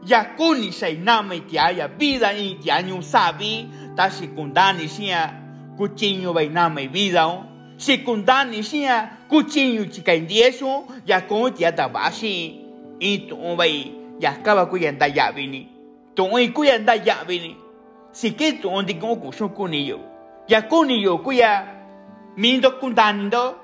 ya 0.06 0.24
kuni 0.38 0.72
sai 0.72 0.96
nama 0.96 1.36
tia 1.40 1.72
ya 1.72 1.88
vida 1.88 2.34
y 2.34 2.56
tia 2.62 2.82
nyu 2.82 3.02
sabi. 3.02 3.68
Ta 3.96 4.10
si 4.10 4.28
kundani 4.28 4.88
sia 4.88 5.34
kuchinyo 5.78 6.34
vai 6.34 6.50
nama 6.50 6.82
vida 6.88 7.28
on 7.28 7.46
secundani 7.78 8.64
sia 8.64 9.10
kuchinyu 9.30 9.86
chika 9.86 10.14
indieso 10.14 10.86
ya 11.06 11.22
con 11.22 11.54
tia 11.54 11.72
tabashi 11.72 12.62
y 13.00 13.18
tu 13.28 13.36
vai 13.56 13.92
ya 14.20 14.32
acaba 14.32 14.66
kuyanda 14.66 15.08
ya 15.08 15.32
vini. 15.32 15.68
Tu 16.16 16.24
kuyanda 16.54 16.96
ya 16.96 17.24
vini. 17.28 17.56
Si 18.12 18.32
que 18.32 18.54
tu 18.54 18.70
ondi 18.70 18.96
con 18.96 19.16
kusho 19.16 19.50
kuniyo 19.50 20.00
ya 20.48 20.62
kuniyo 20.62 21.18
kuya 21.18 21.66
mindo 22.38 22.72
kundando 22.72 23.56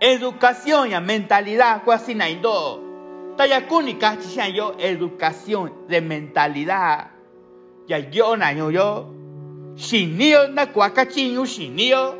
educación 0.00 0.90
ya 0.90 1.00
mentalidad 1.00 1.84
kwasi 1.84 2.14
naindo 2.14 2.82
ta 3.36 3.46
ya 3.46 3.60
kuni 3.68 3.94
kachi 3.94 4.56
yo 4.56 4.74
educación 4.78 5.72
de 5.88 6.00
mentalidad. 6.00 7.10
Ya 7.86 7.98
yo 7.98 8.36
na 8.36 8.50
yo. 8.50 8.70
Yo 8.70 9.12
shinio 9.76 10.48
na 10.48 10.66
kwa 10.66 10.90
kachinyu 10.90 11.46
shinio 11.46 12.14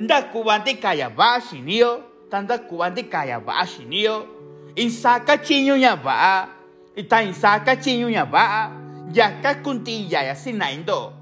nda 0.00 0.22
kubante 0.22 0.74
kaya 0.74 1.10
ba 1.10 1.40
shinio 1.40 2.00
tanda 2.30 2.58
kubante 2.58 3.02
kaya 3.02 3.40
ba 3.40 3.66
shinio 3.66 4.26
insaka 4.74 5.38
chinyo 5.38 5.76
nya 5.76 5.96
ba 5.96 6.48
ita 6.96 7.22
insaka 7.22 7.76
chinyo 7.76 8.10
nya 8.10 8.24
ba 8.24 8.72
ya 9.12 9.40
ka 9.42 9.54
kunti 9.62 10.06
ya 10.10 10.22
ya 10.22 10.34
sinaindo 10.34 11.12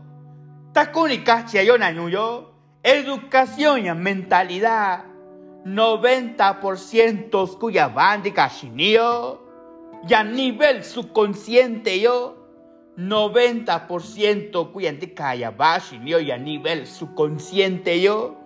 ta 0.72 0.86
kuni 0.86 1.18
kachi 1.18 1.66
yo. 1.66 1.76
Na 1.78 1.90
yo 1.90 2.50
educación 2.82 3.84
ya 3.84 3.94
mentalidad 3.94 5.13
90% 5.64 7.58
cuya 7.58 7.88
bande 7.88 8.30
kashinio 8.30 9.38
ya 10.08 10.22
nivel 10.22 10.82
subconsciente 10.82 12.00
yo 12.00 12.36
90% 12.98 14.72
cuya 14.72 14.92
kaya 15.14 15.50
ba 15.50 15.80
shinio 15.80 16.20
ya 16.20 16.36
nivel 16.36 16.86
subconsciente 16.86 18.02
yo 18.02 18.36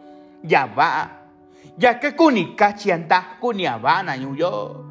ya 0.44 0.66
va. 0.66 1.10
Ya 1.78 1.98
que 1.98 2.12
kuni 2.12 2.54
kachi 2.56 2.92
anda 2.92 3.36
kuni 3.40 3.66
aba 3.66 4.02
na 4.02 4.14
yo. 4.14 4.84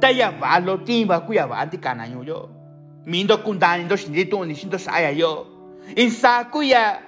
Ta 0.00 0.10
ya 0.10 0.30
va 0.30 0.60
lo 0.60 0.76
timba 0.84 1.20
kuya 1.20 1.48
ba 1.48 1.56
andi 1.64 1.78
kana 1.78 2.06
yo. 2.06 2.48
Mindo 3.06 3.38
kundani 3.38 3.88
do 3.88 3.96
shindi 3.96 4.28
tu 4.28 4.44
ni 4.44 4.54
shindo 4.54 4.78
saya 4.78 5.10
yo. 5.10 5.46
Insa 5.96 6.44
kuya 6.50 7.00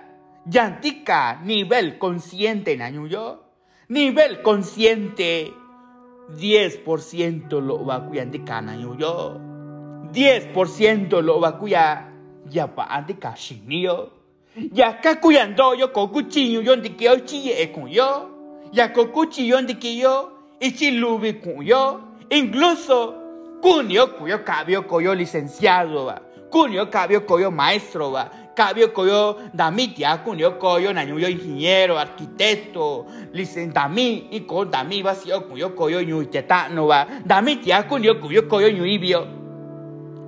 yantika 0.50 1.38
nivel 1.44 1.98
consciente 1.98 2.76
na 2.76 2.88
yo 2.88 3.43
nivel 3.88 4.42
consciente. 4.42 5.52
10% 6.40 7.60
lo 7.60 7.84
va 7.84 8.00
kuya 8.00 8.22
andi 8.22 8.38
kana 8.38 8.74
yo 8.76 8.96
10% 10.12 11.20
lo 11.20 11.40
va 11.40 11.52
kuya 11.52 12.04
ya 12.50 12.66
ba 12.66 12.88
andi 12.88 13.14
kashinio 13.14 14.08
ya 14.72 14.92
ka 14.92 15.14
kuyando 15.16 15.74
yo 15.74 15.88
ko 15.88 16.08
kuchinyo 16.08 16.62
yo 16.62 16.76
ndikyo 16.76 17.20
chi 17.26 17.50
e 17.50 17.66
kun 17.66 17.88
yo. 17.90 18.30
Ya 18.72 18.88
ko 18.88 19.06
kuchiyo 19.06 19.60
ndikyo 19.60 20.32
ichi 20.60 20.90
lubi 20.90 21.32
kun 21.32 21.66
yo. 21.66 22.00
Incluso 22.30 23.14
kunio 23.60 24.06
kuyo 24.06 24.38
kabio 24.38 24.82
koyo 24.82 25.14
licenciado 25.14 26.04
va. 26.04 26.20
Kunio 26.50 26.86
kabio 26.86 27.20
koyo 27.20 27.50
maestro 27.50 28.10
va 28.10 28.30
kabio 28.54 28.88
koyo 28.88 29.36
damitia 29.54 30.16
kunio 30.18 30.52
koyo 30.58 30.92
nanyo 30.92 31.18
yo 31.18 31.28
ingeniero 31.28 31.98
arquitecto 31.98 33.06
licen 33.32 33.72
dami 33.72 34.28
y 34.30 34.40
ko 34.40 34.64
dami 34.64 35.02
va 35.02 35.14
si 35.14 35.30
kuyo 35.48 35.70
koyo 35.70 36.02
nyu 36.02 36.24
tetano 36.24 36.86
va 36.86 37.06
damitia 37.24 37.82
kunio 37.82 38.14
kuyo 38.20 38.42
koyo 38.48 38.70
nyu 38.70 38.86
ibio 38.86 39.26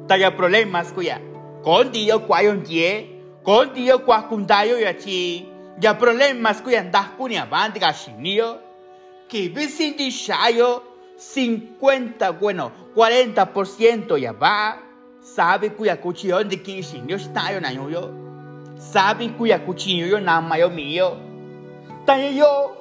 taya 0.09 0.31
problemas 0.31 0.93
kuya 0.93 1.21
con 1.63 1.91
dio 1.93 2.19
kwayo 2.21 2.55
ndie 2.55 3.07
con 3.43 3.75
dio 3.75 3.99
kwa 3.99 4.23
kundayo 4.23 4.79
ya 5.81 5.95
problemas 5.95 6.63
kuya 6.63 6.83
ndas 6.83 7.07
kunia 7.19 7.47
bandi 7.47 7.81
ga 7.81 7.93
shinio 7.93 8.59
que 9.29 9.49
vicindi 9.49 10.11
shayo 10.11 10.83
50 11.19 12.33
bueno 12.39 12.71
40% 12.95 14.19
ya 14.19 14.33
va 14.33 14.79
sabe 15.35 15.71
kuya 15.71 15.97
kuchillo 15.97 16.45
de 16.45 16.57
que 16.63 16.83
shinio 16.83 17.19
stayo 17.19 17.61
na 17.61 17.71
yo 17.71 18.11
sabe 18.79 19.29
kuya 19.29 19.59
kuchillo 19.59 20.07
yo 20.07 20.21
na 20.21 20.41
mayo 20.41 20.71
mío. 20.71 21.17
Tayo 22.07 22.31
yo 22.31 22.77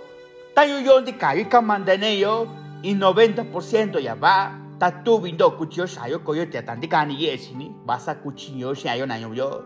tayo 0.53 0.79
yo 0.79 1.01
de 1.01 1.13
kayo 1.13 1.49
kamandane 1.49 2.19
yo 2.19 2.47
y 2.83 2.93
90% 2.93 3.99
ya 3.99 4.15
va. 4.15 4.61
Ta 4.79 4.91
tu 5.03 5.19
vindo 5.19 5.57
kuchillo 5.57 5.87
shayo 5.87 6.19
koyo 6.19 6.45
te 6.45 6.61
tandikani 6.61 7.15
yesini 7.23 7.71
vas 7.85 8.07
a 8.07 8.15
kuchillo 8.15 8.75
shayo 8.75 9.07
na 9.07 9.17
yo. 9.17 9.63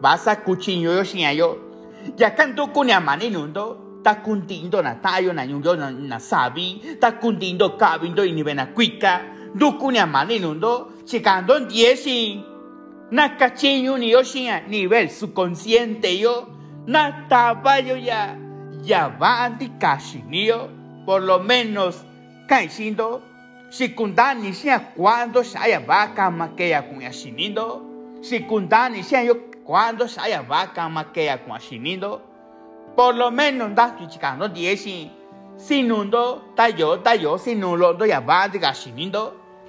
Vas 0.00 0.28
a 0.28 0.36
cuchillo 0.36 0.94
yo 0.94 1.04
sin 1.04 1.36
yo. 1.36 1.58
Ya 2.16 2.34
canto 2.34 2.72
con 2.72 2.88
ya 2.88 3.00
mani 3.00 3.30
nundo 3.30 4.00
ta 4.04 4.22
kuntindo 4.22 4.82
na 4.82 4.94
tayo 4.94 5.32
na 5.32 5.42
yung 5.42 5.62
yo 5.62 5.74
na, 5.76 6.18
sabi 6.18 6.98
ta 7.00 7.12
kuntindo 7.12 7.76
kabindo 7.78 8.24
ini 8.24 8.42
bena 8.42 8.66
kwika 8.66 9.20
du 9.54 9.78
kun 9.78 9.94
ya 9.94 10.06
mani 11.02 11.06
nundo 11.06 11.06
chikando 11.06 11.60
diesi 11.68 12.44
na 13.10 13.36
cachiño 13.36 13.98
ni 13.98 14.10
yo 14.10 14.22
nivel 14.68 15.10
subconsciente 15.10 16.18
yo, 16.18 16.48
na 16.86 17.26
tabayo 17.28 17.96
ya, 17.96 18.36
ya 18.82 19.08
va 19.08 19.44
anti 19.44 19.70
yo, 20.46 20.68
por 21.04 21.22
lo 21.22 21.38
menos, 21.40 22.04
caicindo, 22.48 23.20
secundani 23.70 24.54
sea 24.54 24.92
cuando 24.94 25.44
saya 25.44 25.80
vaca 25.80 26.30
maquea 26.30 26.88
con 26.88 27.02
asinindo, 27.02 27.82
secundani 28.22 29.02
sea 29.02 29.24
yo 29.24 29.50
cuando 29.64 30.08
saya 30.08 30.42
vaca 30.42 30.88
maquea 30.88 31.44
con 31.44 31.56
asinindo, 31.56 32.22
por 32.96 33.14
lo 33.14 33.30
menos 33.30 33.74
da 33.74 33.96
chicano 34.08 34.48
dieci, 34.48 35.10
sinundo, 35.56 36.52
tayo, 36.56 37.00
tayo, 37.00 37.36
sinulo, 37.36 37.96
ya 38.06 38.20
va 38.20 38.48
de 38.48 38.58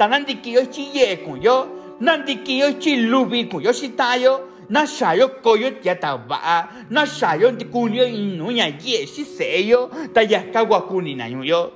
gasinindo, 0.07 0.09
tanandi 0.09 0.41
que 0.41 0.51
yo 0.51 0.65
chille 0.65 1.23
con 1.23 1.41
yo, 1.41 1.83
nanti 1.99 2.43
kiyo 2.43 2.79
chi 2.79 2.95
lubi 3.07 3.47
ku 3.47 3.61
yo 3.61 3.71
tayo 3.95 4.49
na 4.69 4.85
shayo 4.85 5.41
koyo 5.41 5.71
tia 5.81 5.95
ta 5.95 6.17
ba 6.17 6.69
na 6.89 7.05
shayo 7.05 7.51
ti 7.57 7.65
kunyo 7.65 8.05
inu 8.05 8.51
ya 8.51 8.67
ye 8.67 9.05
si 9.07 9.25
seyo 9.25 9.89
ta 10.13 10.21
ya 10.21 10.51
kawa 10.51 10.87
kuni 10.87 11.15
na 11.15 11.27
yo 11.27 11.71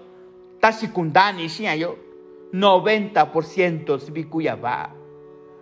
ta 0.60 0.72
sikundani 0.72 1.50
si 1.50 1.63
yo 1.63 1.98
90% 2.53 4.00
sibi 4.00 4.24
kuya 4.24 4.55
ba. 4.55 4.89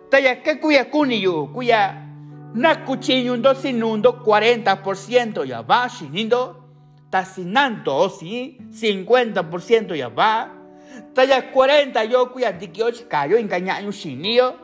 Ta 0.08 0.18
ya 0.18 0.36
ka 0.36 0.54
kuya 0.54 0.84
kuni 0.86 1.22
yo 1.22 1.50
kuya 1.52 1.94
na 2.54 2.74
kuchinyundo 2.86 3.54
sinundo 3.54 4.22
40% 4.24 5.44
ya 5.46 5.62
ba 5.62 5.88
sinindo 5.88 6.56
ta 7.10 7.24
sinanto 7.24 8.08
si 8.08 8.56
50% 8.70 9.94
ya 9.94 10.08
ba 10.10 10.48
taya 11.14 11.40
40 11.40 12.10
yo 12.10 12.26
kuya 12.26 12.52
dikio 12.52 12.90
chikayo 12.90 13.38
engañaño 13.38 13.92
shinio 13.92 14.54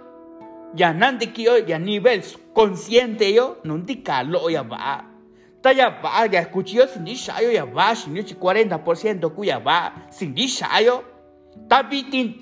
ya 0.74 0.92
nandi 0.92 1.26
kio 1.26 1.58
ya 1.58 1.78
nivel 1.78 2.22
consciente 2.54 3.34
yo 3.34 3.56
nundi 3.64 3.96
kalo 3.96 4.50
ya 4.50 4.64
ba 4.64 5.04
taya 5.62 5.90
ba 5.90 6.26
ya 6.26 6.44
kuchio 6.44 6.86
sindi 6.88 7.16
shayo 7.16 7.52
ya 7.52 7.66
ba 7.66 7.94
shinio 7.94 8.22
chi 8.22 8.34
40% 8.34 9.28
kuya 9.28 9.60
ba 9.60 9.92
sindi 10.10 10.48
shayo 10.48 11.04
tabitin 11.68 12.34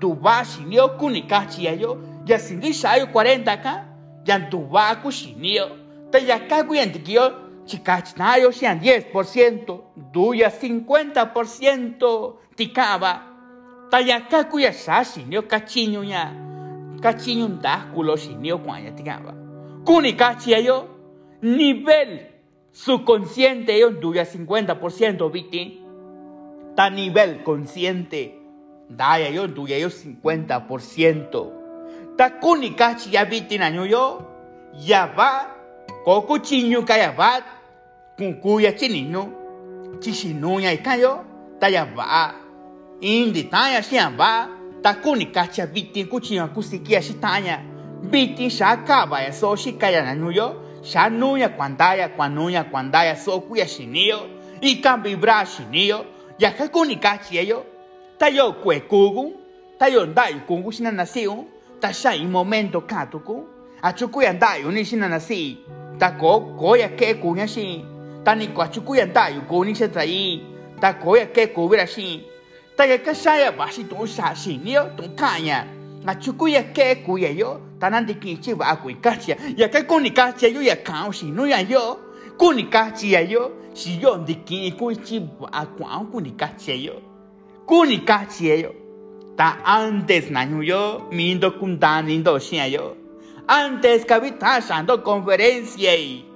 duba 0.00 0.44
shinio 0.44 0.88
kunikachi 0.88 1.64
yo 1.80 1.98
ya 2.26 2.38
sindi 2.38 2.72
shayo 2.74 3.06
40 3.06 3.62
ka 3.62 3.84
ya 4.26 4.38
duba 4.38 4.96
ku 5.02 5.10
shinio 5.12 5.68
taya 6.10 6.38
ka 6.48 6.64
kuya 6.64 6.86
dikio 6.86 7.44
chikachnayo 7.66 8.52
sean 8.52 8.78
10%, 8.78 9.80
duya 10.12 10.48
50% 10.50 12.32
tikaba 12.56 13.22
tayaka 13.90 14.44
kuya 14.44 14.72
sa 14.72 15.04
sinyo 15.04 15.42
kachiño 15.42 16.04
nya 16.04 16.32
kachiño 17.00 17.48
nda 17.48 17.76
kulo 17.94 18.16
sinyo 18.16 18.58
kwanya 18.58 18.90
tingaba 18.90 19.34
kuni 19.84 20.12
kachia 20.12 20.58
yo 20.58 20.88
nivel 21.42 22.20
subconsciente 22.72 23.78
yo 23.78 23.90
duya 23.90 24.24
50% 24.24 25.30
viti 25.30 25.80
ta 26.74 26.90
nivel 26.90 27.42
consciente 27.44 28.34
daya 28.90 29.28
yo 29.28 29.46
duya 29.46 29.78
yo 29.78 29.88
50% 29.88 31.46
ta 32.16 32.30
kuni 32.30 32.70
kachia 32.70 33.24
viti 33.24 33.58
na 33.58 33.68
yo 33.68 34.22
ya 34.74 35.06
va 35.06 35.46
koku 36.04 36.38
chiño 36.38 36.82
kaya 36.82 37.12
va 37.12 37.42
kuya 38.42 38.72
chinino 38.72 39.32
chisinuya 40.00 40.72
ikayo 40.72 41.24
ta 41.60 41.68
ya 41.68 41.84
va 41.84 42.43
indi 43.04 43.44
tanya 43.44 43.82
xiamba 43.84 44.48
ta 44.82 44.94
kuni 44.94 45.26
kacha 45.26 45.66
bitin 45.66 46.08
kuchinya 46.08 46.48
kusikia 46.48 47.00
xitanya 47.04 47.60
bitin 48.10 48.48
xa 48.50 48.76
kava 48.88 49.20
ya 49.20 49.32
so 49.32 49.56
xikaya 49.56 50.00
na 50.04 50.14
nuyo 50.14 50.80
xa 50.82 51.10
nuya 51.10 51.48
kuandaya 51.48 52.08
kuanuya 52.08 52.64
so 53.16 53.40
kuya 53.40 53.66
xiniyo 53.66 54.20
ikan 54.60 55.02
vibra 55.02 55.44
xiniyo 55.44 56.04
yaka 56.38 56.68
kuni 56.68 56.96
kachi 56.96 57.48
yo. 57.48 57.64
Ta 58.18 58.28
yo 58.28 58.52
kue 58.52 58.80
kugu 58.80 59.32
ta 59.78 59.88
yo 59.88 60.06
ndayu 60.06 60.40
kungu 60.46 60.72
xina 60.72 60.90
nasiu 60.92 61.44
ta 61.80 61.92
xa 61.92 62.14
i 62.14 62.26
momento 62.26 62.80
katuku 62.80 63.44
achukuya 63.82 64.32
ndayu 64.32 64.70
ni 64.72 64.84
xina 64.84 65.08
nasi 65.08 65.58
ta 65.98 66.10
ko 66.10 66.40
ko 66.58 66.76
ya 66.76 66.88
ke 66.88 67.14
kunya 67.14 67.46
xi 67.46 67.84
ta 68.24 68.34
ni 68.34 68.46
ko 68.48 68.62
achukuya 68.62 69.06
ndayu 69.06 69.42
kuni 69.42 69.74
xa 69.74 69.88
trai 69.88 70.40
ta 70.80 70.92
ko 70.94 71.16
ya 71.16 71.26
ke 71.26 71.46
kubira 71.46 71.86
Taya 72.74 72.98
ka 72.98 73.14
saya 73.14 73.54
basi 73.54 73.86
tu 73.86 74.02
sa 74.02 74.34
sinio 74.34 74.98
tu 74.98 75.06
kanya. 75.14 75.62
Na 76.02 76.18
chuku 76.18 76.50
ya 76.50 76.74
ke 76.74 77.06
ku 77.06 77.14
ya 77.14 77.30
yo. 77.30 77.78
Tanan 77.78 78.02
ba 78.02 78.74
ku. 78.82 78.90
Ya 79.54 79.70
ka 79.70 79.86
ku 79.86 80.02
ni 80.02 80.10
kacha 80.10 80.50
yo 80.50 80.58
ya 80.58 80.82
kau 80.82 81.14
si 81.14 81.30
yo. 81.70 81.98
Ku 82.34 82.50
ni 82.50 82.66
kacha 82.66 83.06
ya 83.06 83.22
yo. 83.22 83.70
Si 83.74 84.02
yo 84.02 84.18
di 84.26 84.42
ki 84.42 84.74
ku 84.74 84.90
chi 84.90 85.22
ba 85.22 85.62
ku 85.70 85.86
ku 86.10 86.18
yo. 86.74 86.98
Ku 87.62 87.84
ni 87.86 88.02
kacha 88.02 88.58
yo. 88.58 88.74
Ta 89.38 89.62
antes 89.62 90.30
na 90.30 90.42
yo 90.42 91.06
mindo 91.14 91.54
kundan 91.54 92.10
lindo 92.10 92.38
sia 92.42 92.66
yo. 92.66 92.96
Antes 93.46 94.04
kabita 94.04 94.58
sando 94.60 94.98
conferencia 95.04 95.94
y 95.94 96.26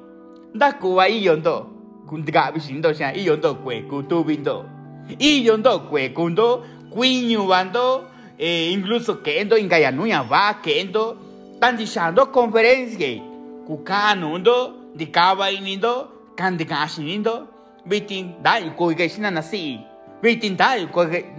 da 0.55 0.79
kuwa 0.79 1.09
iyo 1.11 1.35
ndo. 1.35 1.67
Kundigabi 2.07 2.61
sindo 2.61 2.95
sia 2.95 3.11
iyo 3.11 3.37
ndo 3.37 3.55
kwe 3.59 3.83
kutubindo. 3.91 4.65
y 4.75 4.78
yo 5.19 5.55
ando 5.55 5.89
cuecundo, 5.89 6.65
cuiñubando, 6.91 8.09
eh, 8.39 8.71
incluso 8.73 9.23
kendo 9.23 9.57
ingayanuya 9.57 10.23
va 10.23 10.61
kendo, 10.63 11.17
tan 11.61 11.77
diciendo 11.77 12.31
conferencia, 12.31 13.23
kukanundo, 13.67 14.93
dikaba 14.95 15.51
inindo, 15.51 16.33
kandikashinindo, 16.37 17.49
bitin 17.85 18.43
dayu 18.43 18.75
kuigaishina 18.77 19.31
nasi, 19.31 19.81
dayu 20.23 20.89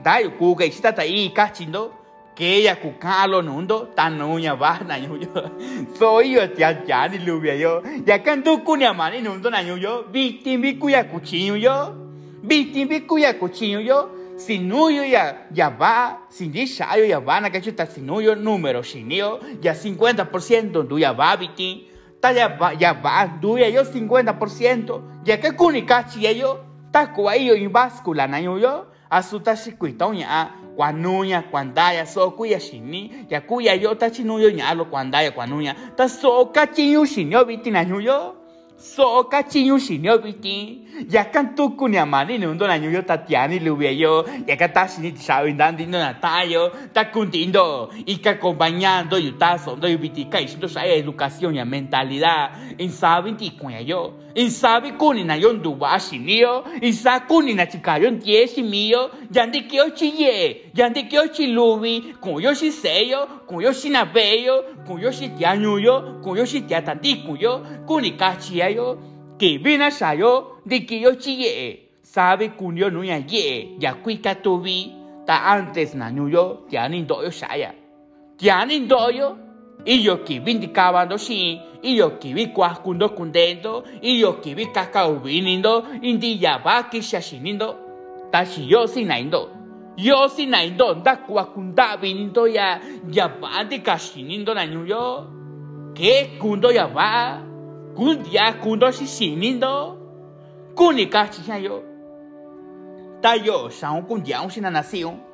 dayu 0.03 0.31
kuigaishita 0.37 0.93
ta 0.93 1.05
i 1.05 1.29
kachindo, 1.29 1.99
que 2.39 2.57
ella 2.59 2.77
cucalo 2.77 3.41
nundo 3.41 3.89
tanuña 3.93 4.53
va 4.53 4.79
na 4.87 4.95
yo 4.97 5.19
soy 5.99 6.31
yo 6.31 6.47
tia 6.55 6.85
ya 6.87 7.05
ni 7.09 7.17
lubia 7.17 7.53
yo 7.55 7.83
ya 8.05 8.23
kan 8.23 8.41
tu 8.41 8.63
kunya 8.63 8.93
mani 8.93 9.19
nundo 9.21 9.49
na 9.49 9.59
yo 9.59 10.05
bitin 10.09 10.61
bi 10.61 10.79
kuya 10.79 11.03
kuchinyo 11.03 11.57
yo 11.57 12.08
Vitimbiku 12.49 13.19
ya 13.19 13.33
cochino 13.33 13.79
yo, 13.79 14.09
sinuyo 14.35 15.05
ya, 15.05 15.45
ya 15.53 15.69
va, 15.69 16.17
sin 16.29 16.51
dishayo 16.51 17.05
ya 17.05 17.19
va, 17.19 17.39
na 17.39 17.49
cachuta 17.49 17.85
sinuyo, 17.85 18.35
número 18.35 18.83
sinio, 18.83 19.39
ya 19.61 19.73
50% 19.73 20.87
du 20.87 20.97
ya 20.97 21.13
va, 21.13 21.35
viti, 21.37 21.85
ta 22.19 22.31
ya 22.31 22.47
va, 22.47 22.73
ya 22.73 22.93
va, 22.93 23.27
du 23.39 23.57
ya 23.59 23.67
yo 23.67 23.83
50%, 23.83 25.01
ya 25.25 25.37
que 25.37 25.51
kunikachi 25.51 26.23
ya 26.25 26.31
yo, 26.31 26.59
ta 26.91 27.07
kuwa 27.07 27.37
iyo 27.37 27.55
imbáscula 27.55 28.27
na 28.27 28.39
yo 28.39 28.57
yo, 28.57 28.87
asuta 29.09 29.55
shikuito 29.55 30.13
ya, 30.13 30.49
kwanuya, 30.75 31.41
kwandaya, 31.41 32.05
so 32.05 32.31
kuya 32.31 32.59
shini, 32.59 33.25
ya 33.29 33.41
kuya 33.41 33.73
yo 33.75 33.95
ta 33.95 34.09
chinuyo 34.09 34.49
nyalo 34.51 34.85
kwandaya, 34.85 35.31
kwanuya, 35.31 35.75
ta 35.95 36.09
so 36.09 36.45
kachinyo 36.45 37.05
shinyo 37.05 37.43
viti 37.45 37.69
na 37.71 37.81
yo 37.81 38.01
yo, 38.01 38.35
so 38.79 39.23
cachinyo 39.25 39.79
shinyo 39.79 40.17
biti 40.17 40.81
ya 41.09 41.25
kan 41.25 41.55
tuku 41.55 41.87
ni 41.87 41.97
amani 41.97 42.37
ni 42.37 42.45
undo 42.45 42.67
na 42.67 42.79
nyuyo 42.79 43.01
tatiani 43.01 43.59
lubia 43.59 43.91
yo. 43.91 44.25
Ya 44.47 44.55
kan 44.55 44.73
ta 44.73 44.87
shini 44.87 45.11
tishawi 45.11 45.53
ndandi 45.53 45.85
no 45.85 45.99
na 45.99 46.13
tayo 46.13 46.71
ta 46.93 47.05
kuntindo. 47.05 47.89
Y 48.05 48.17
que 48.17 48.29
acompañando 48.29 49.17
y 49.19 49.31
ta 49.31 49.57
sondo 49.57 49.87
y 49.87 49.97
biti 49.97 50.25
kai 50.25 50.47
shindo 50.47 50.67
shaya 50.67 50.95
educación 50.95 51.55
ya 51.55 51.65
mentalidad. 51.65 52.51
En 52.77 52.91
sabi 52.91 53.33
ti 53.33 53.51
yo 53.85 54.13
en 54.35 54.49
sabi 54.49 54.91
kuni 54.91 55.23
na 55.23 55.35
yon 55.35 55.61
duwa 55.61 55.99
shinio 55.99 56.63
en 56.81 56.93
sa 56.93 57.19
kuni 57.19 57.53
na 57.53 57.65
chikayo 57.65 58.11
tie 58.19 58.47
shimiyo 58.47 59.09
yandi 59.33 59.61
kyo 59.61 59.89
chiye 59.89 60.71
yandi 60.75 61.03
kyo 61.03 61.27
chilubi 61.27 62.15
kun 62.21 62.41
yo 62.43 62.53
shi 62.53 62.71
seyo 62.71 63.27
kun 63.47 63.61
yo 63.61 63.73
shi 63.73 63.89
na 63.89 64.05
beyo 64.05 64.63
kun 64.87 65.01
yo 65.01 65.11
shi 65.11 65.29
tia 65.29 65.57
nyuyo 65.57 66.21
kun 66.23 66.37
yo 66.37 66.45
shi 66.45 66.61
tia 66.61 66.81
tantiku 66.81 67.35
yo 67.39 67.65
kuni 67.87 68.11
kachi 68.11 68.59
yo 68.75 68.97
que 69.39 69.57
vina 69.57 69.91
sayo 69.91 70.61
de 70.65 70.85
que 70.85 70.99
yo 70.99 71.15
chie 71.15 71.89
sabe 72.01 72.49
kunyo 72.49 72.89
no 72.89 73.03
ya 73.03 73.17
ye 73.17 73.77
ya 73.79 73.93
kuika 73.93 74.35
tubi 74.35 74.93
ta 75.25 75.45
antes 75.45 75.95
na 75.95 76.11
nyuyo 76.11 76.65
ya 76.69 76.89
ni 76.89 77.01
doyo 77.03 77.31
saya 77.31 77.73
ya 78.39 78.65
ni 78.65 78.79
doyo 78.79 79.37
y 79.89 80.03
yo 80.03 80.23
que 80.23 80.39
vin 80.39 80.59
dicabando 80.59 81.17
si 81.17 81.59
y 81.81 81.95
yo 81.95 82.19
que 82.19 82.31
vi 82.31 82.53
kundo 82.83 83.15
kundendo 83.15 83.83
y 84.03 84.19
yo 84.19 84.39
que 84.39 84.53
vi 84.53 84.67
kakao 84.67 85.19
vinindo 85.19 85.83
indi 86.03 86.37
ya 86.37 86.59
ba 86.59 86.87
ki 86.91 87.01
shashinindo 87.01 88.29
ta 88.31 88.45
shi 88.45 88.67
yo 88.67 88.85
si 88.85 89.03
naindo 89.03 89.49
yo 89.97 90.29
si 90.29 90.45
naindo 90.45 90.93
nda 90.93 91.15
kuakunda 91.25 91.97
vinindo 91.97 92.45
ya 92.47 92.79
ya 93.09 93.27
ba 93.29 93.63
de 93.63 93.79
kashinindo 93.79 94.53
na 94.53 94.67
nyuyo 94.67 95.25
que 95.95 96.37
kundo 96.37 96.71
ya 96.71 96.85
ba 96.85 97.41
kun 97.95 98.21
dia 98.21 98.53
kun 98.61 98.77
do 98.77 98.91
si 98.91 99.07
sinindo 99.07 99.97
kun 100.75 100.95
ni 100.97 101.09
ka 101.09 101.25
chi 101.33 101.41
yo 101.65 101.81
ta 103.21 103.33
yo 103.33 103.71
sa 103.71 103.89
kun 104.07 104.21
dia 104.21 104.43
un 104.43 104.51
sina 104.51 104.69
nación 104.69 105.29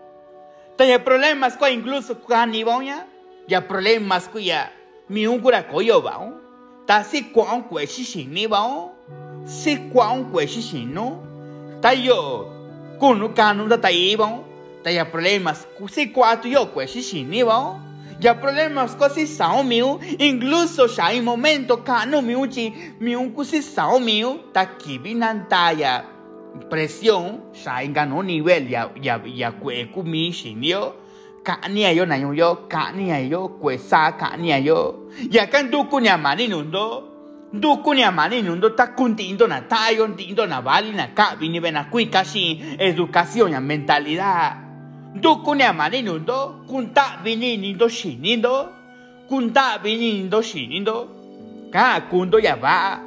Tenía 0.77 1.01
problemas 1.05 1.55
con 1.55 1.71
incluso 1.71 2.19
con 2.19 2.53
Iboña, 2.53 3.07
ya 3.47 3.67
problemas 3.67 4.27
con 4.27 4.41
ya 4.41 4.71
mi 5.09 5.27
un 5.27 5.39
cura 5.39 5.67
coyo 5.67 6.01
bao 6.01 6.33
ta 6.85 7.03
si 7.03 7.31
quang 7.31 7.63
que 7.69 7.87
si 7.87 8.47
bao 8.47 8.91
si 9.45 9.89
quang 9.93 10.31
que 10.31 10.47
si 10.47 10.61
sin 10.61 10.93
no 10.93 11.21
ta 11.81 11.93
yo 11.93 12.51
no 13.01 13.33
cano 13.33 13.67
da 13.67 13.77
ta 13.77 13.89
i 13.91 14.15
ta 14.83 14.89
ya 14.89 15.05
problemas 15.05 15.67
si 15.89 16.11
quatro 16.11 16.49
yo 16.49 16.73
que 16.73 16.87
si 16.87 17.43
bao 17.43 17.85
ya 18.19 18.33
problemas 18.39 18.95
così 18.95 19.27
sao 19.27 19.63
mio 19.63 19.99
incluso 20.19 20.87
ya 20.87 21.11
in 21.11 21.23
momento 21.23 21.83
cano 21.83 22.21
mio 22.21 22.47
chi 22.47 22.73
mio 22.99 23.31
così 23.31 23.61
sao 23.61 23.99
mio 23.99 24.51
ta 24.53 24.77
ki 24.77 24.99
binantaya 24.99 26.05
presión 26.69 27.41
ya 27.53 27.83
ganó 27.91 28.23
nivel 28.23 28.69
ya 28.69 28.89
ya 29.01 29.21
ya 29.25 29.51
que 29.51 29.91
ku 29.93 30.03
mi 30.03 30.31
sin 31.45 31.53
yo 31.53 31.61
kania 31.61 31.91
yo 31.91 32.05
na 32.05 32.15
yo 32.15 32.67
kania 32.67 33.19
yo 33.19 33.47
kwesa 33.61 34.17
kania 34.17 34.57
yo. 34.57 35.09
Ya 35.31 35.47
kan 35.47 35.69
duku 35.71 35.99
nya 35.99 36.17
mani 36.17 36.47
nundo 36.47 37.03
duku 37.53 37.93
nya 37.93 38.11
mani 38.11 38.41
nundo 38.41 38.69
ta 38.69 38.87
kuntindo 38.87 39.47
na 39.47 39.61
tayo 39.61 40.07
tindo 40.15 40.45
na 40.45 40.61
vali 40.61 40.91
na 40.91 41.07
ka 41.07 41.35
vini 41.39 41.59
bena 41.59 41.85
kui 41.91 42.07
kasi 42.07 42.61
educación 42.79 43.51
ya 43.51 43.61
mentalidad. 43.61 44.57
Duku 45.15 45.55
nya 45.55 45.73
mani 45.73 46.01
nundo 46.01 46.65
kunta 46.67 47.21
vini 47.23 47.57
nindo 47.57 47.87
shinindo 47.87 48.69
kunta 49.29 49.79
vini 49.83 50.13
nindo 50.13 50.41
shinindo 50.41 51.07
ka 51.71 52.01
kundo 52.09 52.39
ya 52.39 52.55
va 52.55 52.99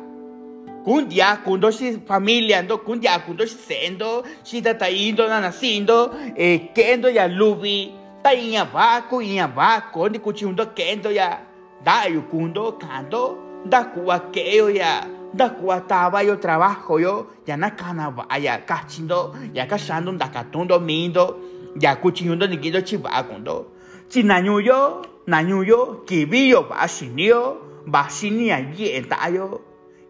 kundia 0.84 1.36
kundo 1.44 1.70
si 1.70 1.98
familia 2.06 2.62
ndo 2.62 2.78
kundia 2.78 3.18
kundo 3.18 3.46
si 3.46 3.56
sendo 3.56 4.24
si 4.42 4.62
tata 4.62 4.88
indo 4.88 5.28
na 5.28 5.40
nasindo 5.40 6.14
eh 6.36 6.72
kendo 6.72 7.10
ya 7.10 7.28
lubi 7.28 7.92
ta 8.28 8.34
iña 8.34 8.64
vaco 8.64 9.22
iña 9.22 9.46
vaco 9.46 10.08
ni 10.08 10.18
kuchiundo 10.18 10.66
kendo 10.74 11.10
ya. 11.10 11.40
Da 11.84 12.04
yu 12.06 12.22
kundo 12.22 12.72
kando 12.72 13.38
da 13.64 13.84
keo 14.32 14.70
ya. 14.70 15.06
Da 15.32 15.48
kuwa 15.48 15.80
taba 15.80 16.22
yo 16.22 16.36
trabajo 16.36 17.00
yo. 17.00 17.26
Ya 17.46 17.56
na 17.56 17.70
kana 17.70 18.10
vaya 18.10 18.58
kachindo 18.58 19.34
ya 19.54 19.66
kashando 19.66 20.12
da 20.12 20.28
katundo 20.28 20.78
mindo. 20.78 21.38
Ya 21.80 21.96
kuchiundo 21.96 22.46
ni 22.46 22.58
kido 22.58 22.80
chivakundo 22.80 23.66
chi 24.08 24.22
nañu 24.22 24.60
yo 24.60 25.02
nañu 25.26 25.64
yo 25.64 26.02
kibi 26.06 26.48
yo 26.48 26.62
va 26.68 26.88
shinio 26.88 27.56
va 27.86 28.08
shinia 28.10 28.58
ye 28.76 29.02
ta 29.02 29.28
yo. 29.28 29.60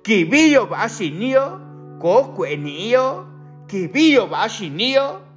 Kibi 0.03 0.53
yo 0.53 0.67
va 0.67 0.89
shinio 0.89 1.61
ko 2.01 2.35
kweni 2.35 2.91
yo 2.91 3.27
kibi 3.69 4.13
yo 4.13 4.27
va 4.27 4.49
shinio 4.49 5.28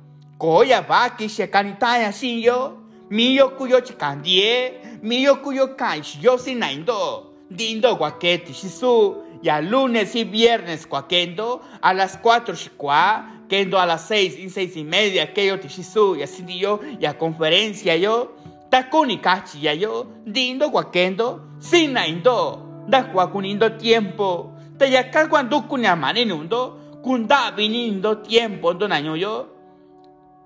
Koya 0.42 0.82
va 0.82 1.16
que 1.16 1.30
se 1.30 1.52
canitaya 1.52 2.12
sin 2.12 2.42
yo, 2.42 2.78
mío 3.12 3.56
cuyo 3.56 3.80
chicandie, 3.82 4.82
mío 5.04 5.40
cuyo 5.40 5.76
canch 5.78 6.20
yo 6.20 6.40
sin 6.40 6.58
naindo, 6.58 7.36
dindo 7.48 7.96
guaquete 7.96 8.52
shisu, 8.52 9.22
ya 9.44 9.62
lunes 9.62 10.16
y 10.16 10.24
viernes 10.24 10.88
cuaquendo, 10.88 11.62
a 11.80 11.94
las 11.94 12.18
cuatro 12.18 12.56
chicua, 12.56 13.44
kendo 13.48 13.80
a 13.80 13.86
las 13.86 14.08
seis 14.08 14.36
y 14.40 14.50
seis 14.50 14.76
y 14.76 14.84
media, 14.84 15.32
que 15.32 15.46
yo 15.46 15.60
tishisu, 15.60 16.16
y 16.16 16.24
así 16.24 16.44
yo, 16.58 16.80
y 17.00 17.06
a 17.06 17.20
conferencia 17.20 17.96
yo, 17.98 18.36
takuni 18.72 19.20
cachi 19.20 19.62
ya 19.62 19.76
yo, 19.76 20.08
dindo 20.26 20.72
guaquendo, 20.72 21.50
sin 21.60 21.94
naindo, 21.94 22.84
da 22.88 23.04
guacunindo 23.04 23.74
tiempo, 23.74 24.56
te 24.80 24.90
ya 24.90 25.12
cuando 25.30 25.68
kunya 25.68 25.96
maninundo, 25.96 27.00
kunda 27.04 27.52
vinindo 27.52 28.18
tiempo, 28.24 28.74
don 28.74 28.92
año 28.92 29.16
yo, 29.16 29.61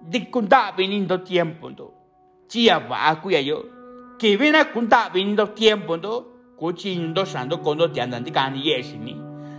di 0.10 0.20
kunta 0.30 0.72
viniendo 0.78 1.18
tiempo 1.24 1.70
ndo 1.70 1.94
chia 2.48 2.80
va 2.80 3.16
kuya 3.22 3.40
yo. 3.40 3.66
Que 4.20 4.38
ven 4.38 4.56
a 4.56 4.66
kunta 4.66 5.10
viniendo 5.14 5.48
tiempo 5.48 5.98
ndo 5.98 6.26
kuchi 6.58 6.96
ndo 6.96 7.26
shando 7.26 7.58
kondo 7.58 7.88
te 7.88 8.02
andan 8.02 8.24
di 8.24 8.32
kani 8.32 8.68
yeshi 8.68 8.98
ni 8.98 9.16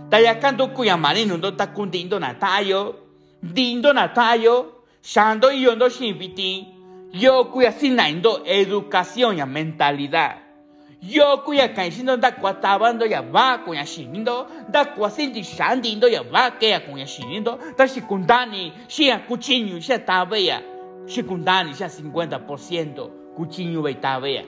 ta 0.09 0.19
ya 0.19 0.35
kanto 0.35 0.67
kuya 0.67 0.97
mani 0.97 1.25
ndo 1.25 1.51
ta 1.51 1.67
kundindo 1.67 2.19
na 2.19 2.33
tayo 2.33 2.95
dindo 3.43 3.93
na 3.93 4.07
tayo 4.07 4.83
shando 5.01 5.51
yo 5.51 5.75
ndo 5.75 5.89
shinpiti 5.89 6.67
yo 7.13 7.45
kuya 7.45 7.71
sinaindo 7.71 8.41
educación 8.45 9.37
ya 9.37 9.45
mentalidad 9.45 10.46
yo 11.01 11.37
kuya 11.37 11.67
kaishindo 11.67 12.17
da 12.17 12.31
kwa 12.31 12.53
tabando 12.53 13.05
ya 13.05 13.21
va 13.21 13.57
kuya 13.57 13.85
shinindo 13.85 14.47
da 14.69 14.85
kwa 14.85 15.11
sinti 15.11 15.43
shandindo 15.43 16.07
ya 16.07 16.23
va 16.23 16.51
que 16.51 16.69
ya 16.69 16.79
kuya 16.79 17.07
shinindo 17.07 17.59
da 17.77 17.87
shikundani 17.87 18.73
shia 18.87 19.17
kuchinyu 19.19 19.81
shia 19.81 19.99
tabea 19.99 20.61
shikundani 21.05 21.73
shia 21.73 21.87
50% 21.87 23.07
kuchinyu 23.35 23.81
be 23.81 23.93
tabea 23.93 24.43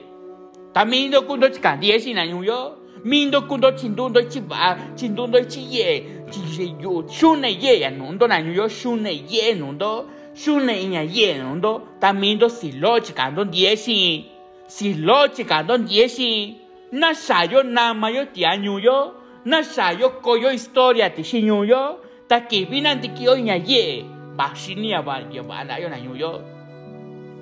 tamindo 0.72 1.22
kundo 1.22 1.48
chikandie 1.48 2.00
shinayu 2.00 2.44
yo 2.44 2.76
mindo 3.04 3.42
kundo 3.42 3.72
chindundo 3.72 4.22
chiba 4.22 4.78
chindundo 4.94 5.44
chiye 5.44 6.06
chiye 6.30 6.74
yo 6.80 7.04
shune 7.08 7.58
ye 7.60 7.80
ya 7.80 7.90
nundo 7.90 8.28
na 8.28 8.38
yo 8.38 8.68
shune 8.68 9.24
ye 9.28 9.54
nundo 9.54 10.06
shune 10.34 10.82
inya 10.82 11.02
ye 11.02 11.38
nundo 11.38 11.82
tamindo 12.00 12.48
silo 12.48 13.00
chikando 13.00 13.44
dieshi 13.44 14.29
si 14.70 14.94
lo 14.94 15.26
chicando 15.34 15.74
diesi 15.82 16.54
na 16.94 17.10
sayo 17.10 17.66
nama 17.66 18.06
yo 18.14 18.30
tiañu 18.30 18.78
yo 18.78 18.98
na 19.42 19.66
sayo 19.66 20.22
koyo 20.22 20.54
historia 20.54 21.10
ti 21.10 21.26
shiñu 21.26 21.66
yo 21.66 21.98
ta 22.30 22.46
ti 22.46 22.66
kio 23.10 23.34
nya 23.34 23.58
ye 23.58 24.06
ba 24.38 24.54
shinia 24.54 25.02
ba 25.02 25.26
yo 25.26 25.42
ba 25.42 25.66
na 25.66 25.74
yo 25.82 25.90
na 25.90 25.98
yo 25.98 26.38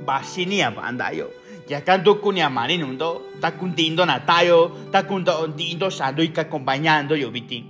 ba 0.09 0.25
shinia 0.25 0.73
ba 0.73 0.89
anda 0.89 1.13
yo 1.13 1.29
ya 1.69 1.85
kan 1.85 2.01
do 2.01 2.17
kunia 2.17 2.49
mani 2.49 2.81
nundo 2.81 3.37
ta 3.41 3.53
kundindo 3.53 4.09
na 4.09 4.25
tayo 4.25 4.89
ta 4.89 5.05
kundo 5.05 5.53
sando 5.93 6.25
y 6.25 6.33
acompañando 6.33 7.13
yo 7.13 7.29
viti 7.29 7.61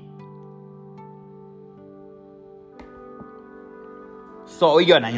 soy 4.46 4.86
yo 4.86 5.02
na 5.02 5.10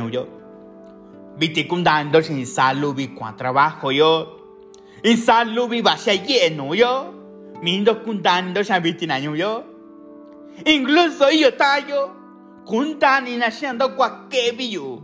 viti 1.37 1.65
kundando 1.65 2.23
sin 2.23 2.47
salubi 2.47 3.09
kwa 3.09 3.33
trabajo 3.33 3.93
yo. 3.93 4.37
In 5.03 5.17
salubi 5.17 5.81
va 5.83 5.97
sia 5.97 6.15
lleno 6.15 6.75
yo. 6.75 7.15
Mindo 7.63 7.95
kundando 8.05 8.63
sa 8.65 8.81
viti 8.81 9.07
na 9.07 9.19
yo. 9.19 9.65
Incluso 10.65 11.31
io 11.31 11.51
tayo 11.53 12.11
kuntani 12.65 13.37
na 13.37 13.51
siendo 13.51 13.89
kwa 13.89 14.29
kebiyo 14.29 15.03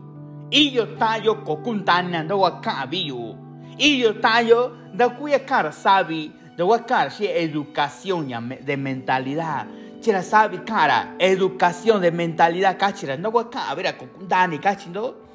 io 0.51 0.87
tayo 0.87 1.35
ko 1.45 1.57
kuntani 1.57 2.11
na 2.11 2.37
wa 2.37 2.61
kabiyo 2.61 3.37
io 3.79 4.13
tayo 4.13 4.73
da 4.95 5.09
kuya 5.09 5.39
cara 5.41 5.73
sabi 5.73 6.31
da 6.57 6.65
wa 6.65 6.79
cara 6.79 7.11
si 7.11 7.27
educación 7.27 8.29
de 8.65 8.77
mentalidad. 8.77 9.67
Chira 10.01 10.23
sabi 10.23 10.59
cara 10.59 11.15
educación 11.19 12.01
de 12.01 12.11
mentalidad 12.11 12.79
kachira 12.79 13.17
no 13.17 13.33
ko 13.33 13.45
kuntani 13.45 14.59
kachindo 14.59 15.26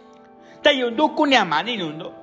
tayo 0.61 0.89
nduku 0.89 1.27
ni 1.27 1.35
amani 1.35 1.77
nundo. 1.77 2.13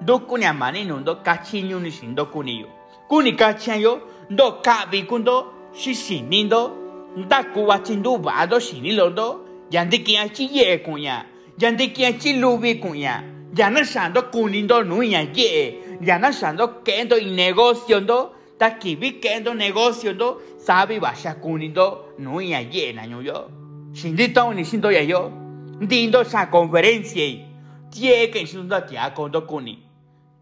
Nduku 0.00 0.38
ni 0.38 0.44
amani 0.44 0.84
nundo. 0.84 1.14
Kachinyu 1.14 1.80
ni 1.80 1.90
shindo 1.90 2.26
kuniyo 2.26 2.68
kuni 3.12 3.32
kachayo 3.32 4.00
ndo 4.30 4.52
kabi 4.52 5.02
kundo 5.02 5.46
shishinindo 5.72 6.70
ndaku 7.16 7.68
wa 7.68 7.78
chindu 7.78 8.18
bado 8.18 8.60
shinilondo 8.60 9.46
yandiki 9.70 10.14
ya 10.14 10.28
chi 10.28 10.50
ye 10.52 10.78
kunya 10.78 11.24
yandiki 11.58 12.02
ya 12.02 12.12
chi 12.12 12.32
lubi 12.32 12.74
kunya 12.74 13.22
yana 13.56 13.84
shando 13.84 14.22
kunindo 14.22 14.82
nuya 14.82 15.26
ye 15.34 15.74
yana 16.00 16.32
shando 16.32 16.68
kendo 16.68 17.18
y 17.18 17.24
negocio 17.24 18.00
ndo 18.00 18.34
takibi 18.58 19.10
kendo 19.10 19.54
negocio 19.54 20.12
ndo 20.12 20.42
sabi 20.56 21.00
basha 21.00 21.34
kunindo 21.34 22.04
nuya 22.18 22.60
ye 22.60 22.92
na 22.92 23.04
yo 23.04 23.50
shindito 23.92 24.54
ni 24.54 24.64
shindo 24.64 24.92
ya 24.92 25.02
yo 25.02 25.32
ndindo 25.80 26.24
sa 26.24 26.46
conferencia 26.46 27.51
die 27.92 28.30
que 28.32 28.46
shindo 28.46 28.80
tia 28.80 29.10
kondo 29.10 29.42
kuni 29.42 29.78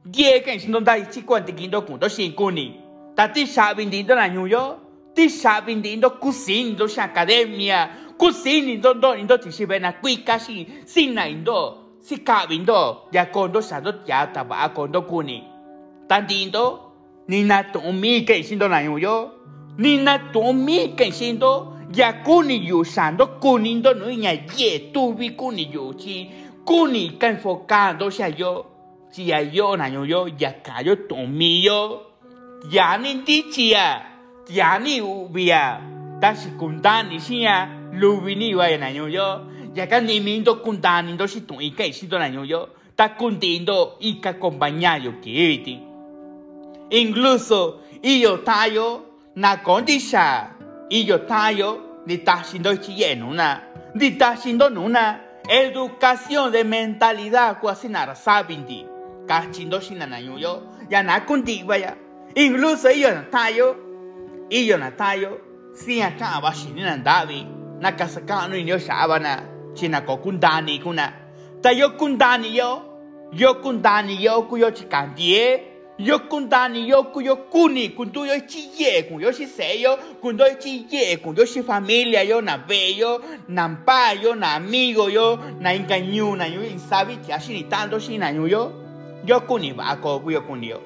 die 0.05 0.41
que 0.45 0.59
shindo 0.59 0.81
da 0.81 0.95
chi 1.13 1.23
kwanti 1.23 1.53
kindo 1.53 1.83
kundo 1.83 2.09
shin 2.09 2.33
kuni 2.33 2.81
tati 3.17 3.47
sabi 3.47 3.87
ndindo 3.87 4.15
na 4.15 4.27
yo 4.27 4.79
ti 5.15 5.29
sabi 5.29 5.75
ndindo 5.75 6.11
kusindo 6.11 6.87
sha 6.89 7.05
academia 7.05 7.89
kusinindo 8.19 8.95
ndo 8.95 9.17
indo 9.17 9.39
tishibena 9.39 9.93
kwikashi 9.93 10.67
sina 10.85 11.29
indo 11.29 11.79
sikabindo 11.99 13.03
ya 13.13 13.27
kondo 13.27 13.63
sado 13.63 13.95
ya 14.07 14.27
taba 14.27 14.69
kondo 14.69 15.03
kuni 15.03 15.45
tandindo 16.09 16.81
ni 17.29 17.43
na 17.43 17.65
tomi 17.65 18.23
que 18.23 18.43
shindo 18.43 18.69
na 18.69 18.81
yo 18.81 19.33
ni 19.79 19.97
na 19.97 20.19
tomi 20.19 20.89
que 20.89 21.13
shindo 21.13 21.77
ya 21.95 22.13
kuni 22.13 22.69
yu 22.69 22.85
sando 22.85 23.27
kunindo 23.27 23.95
no 23.95 24.11
nya 24.11 24.33
ye 24.57 24.79
tubi 24.93 25.31
kuni 25.31 25.71
yu 25.73 25.95
chi 25.95 26.31
kuni 26.65 27.19
ka 27.19 27.29
enfocando 27.29 28.11
sha 28.11 28.29
yo 28.29 28.67
si 29.11 29.29
ya 29.29 29.41
yo 29.41 29.77
na 29.77 29.87
yo 29.89 30.29
ya 30.39 30.53
kayo 30.63 30.97
tomi 31.09 31.65
yo. 31.65 32.07
Ya 32.71 32.99
ni 32.99 33.15
dichia 33.25 34.03
ya 34.49 34.79
ni 34.79 35.01
ubia 35.01 35.81
tashi 36.21 36.49
kundani 36.59 37.21
shia 37.21 37.69
lubini 37.93 38.55
wa 38.55 38.69
na 38.77 38.89
yo. 38.89 39.09
Ya 39.75 39.87
ka 39.87 40.01
ni 40.01 40.21
mindo 40.21 40.55
kundani 40.57 41.13
ndo 41.13 41.27
shi 41.27 41.41
tun 41.41 41.61
ika 41.61 41.93
shi 41.93 42.07
do 42.07 42.19
na 42.19 42.27
yo. 42.27 42.69
Ta 42.97 43.17
acompañayo 43.17 45.13
que 45.23 45.81
incluso 46.91 47.81
iyo 48.03 48.37
tayo 48.39 49.03
na 49.37 49.57
condisha 49.57 50.51
iyo 50.91 51.19
tayo 51.19 52.03
ni 52.07 52.19
ta 52.19 52.43
shindo 52.45 52.77
chiye 52.77 53.15
nuna 53.15 53.61
ni 53.95 54.11
ta 54.19 54.37
shindo 54.37 54.69
nuna 54.69 55.21
educación 55.49 56.53
de 56.53 56.65
mentalidad 56.65 57.59
cuasinara 57.61 58.15
sabindi. 58.15 58.87
Kachindo 59.27 59.81
shinana 59.81 60.19
yo 60.21 60.63
ya 60.91 61.03
na 61.03 61.21
kundi 61.21 61.63
vaya 61.63 61.97
incluso 62.35 62.91
iyo 62.91 63.15
na 63.15 63.23
tayo 63.31 63.77
iyo 64.49 64.77
na 64.79 64.91
tayo 64.91 65.41
si 65.73 66.03
acaba 66.03 66.53
shinina 66.55 66.97
ndavi 66.97 67.47
na 67.81 67.93
kasakano 67.93 68.57
inyo 68.57 68.79
shabana 68.79 69.43
china 69.75 70.01
ko 70.01 70.17
kundani 70.17 70.79
kuna. 70.81 71.13
Tayo 71.61 71.91
kundani 71.91 72.57
yo. 72.57 72.83
Yo 73.33 73.55
kundani 73.55 74.25
yo 74.25 74.43
kuyo 74.43 74.71
chikandie 74.71 75.63
yo 76.05 76.19
kundani 76.19 76.89
yo 76.89 77.03
kuyo 77.05 77.37
kuni 77.37 77.89
kundu 77.89 78.27
yo 78.27 78.41
chiye 78.41 79.03
kun 79.03 79.21
yo 79.21 79.33
seyo 79.33 79.97
kundo 80.21 80.47
yo 80.47 80.55
chiye 80.55 81.17
kun 81.17 81.37
yo 81.37 81.63
familia 81.63 82.23
yo 82.23 82.41
na 82.41 82.59
bello 82.59 83.21
na 83.49 83.69
mpa 83.69 84.13
yo 84.13 84.35
na 84.35 84.55
amigo 84.55 85.11
yo 85.11 85.39
na 85.61 85.75
inganyu 85.75 86.37
na 86.37 86.47
yo 86.47 86.63
insabi 86.63 87.19
chashi 87.27 87.53
ni 87.53 87.63
tanto 87.65 87.99
shi 87.99 88.19
na 88.19 88.31
yo 88.31 88.73
yo 89.27 89.41
kuni 89.41 89.75
kuyo 89.75 90.41
kuni 90.43 90.69
yo 90.69 90.81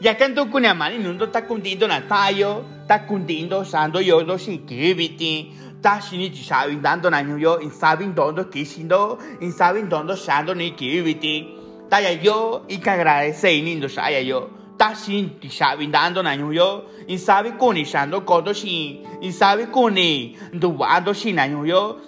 ya 0.00 0.14
kanto 0.14 0.46
kuni 0.46 0.66
amani 0.66 0.98
nundo 0.98 1.26
ta 1.26 1.42
kundindo 1.42 1.86
na 1.86 2.00
tayo 2.00 2.64
ta 2.88 2.98
kundindo 2.98 3.64
sando 3.64 4.00
yo 4.00 4.22
do 4.24 4.36
shi 4.36 4.58
kibiti 4.58 5.52
ta 5.80 6.00
shini 6.00 6.30
chi 6.30 6.42
sabi 6.42 6.76
dando 6.76 7.08
na 7.10 7.20
yo 7.20 7.60
insabi 7.60 8.06
dondo 8.14 8.44
kishindo 8.44 9.18
insabi 9.40 9.82
dondo 9.82 10.16
sando 10.16 10.54
ni 10.54 10.70
kibiti 10.70 11.59
yo 11.98 12.62
y 12.68 12.78
que 12.78 12.90
agradece 12.90 13.52
y 13.52 13.62
nindo 13.62 13.88
saya 13.88 14.20
yo. 14.20 14.50
Ta 14.78 14.94
sin 14.94 15.40
ti 15.40 15.48
sabi 15.50 15.88
dando 15.88 16.22
na 16.22 16.34
yo. 16.34 16.84
In 17.08 17.18
sabi 17.18 17.50
kuni 17.58 17.84
shando 17.84 18.24
kodo 18.24 18.54
shi 18.54 19.04
in 19.20 19.32
sabi 19.32 19.66
kuni 19.66 20.36
do 20.54 20.70
wando 20.70 21.12
shi 21.12 21.32
na 21.32 21.44
yo 21.46 21.98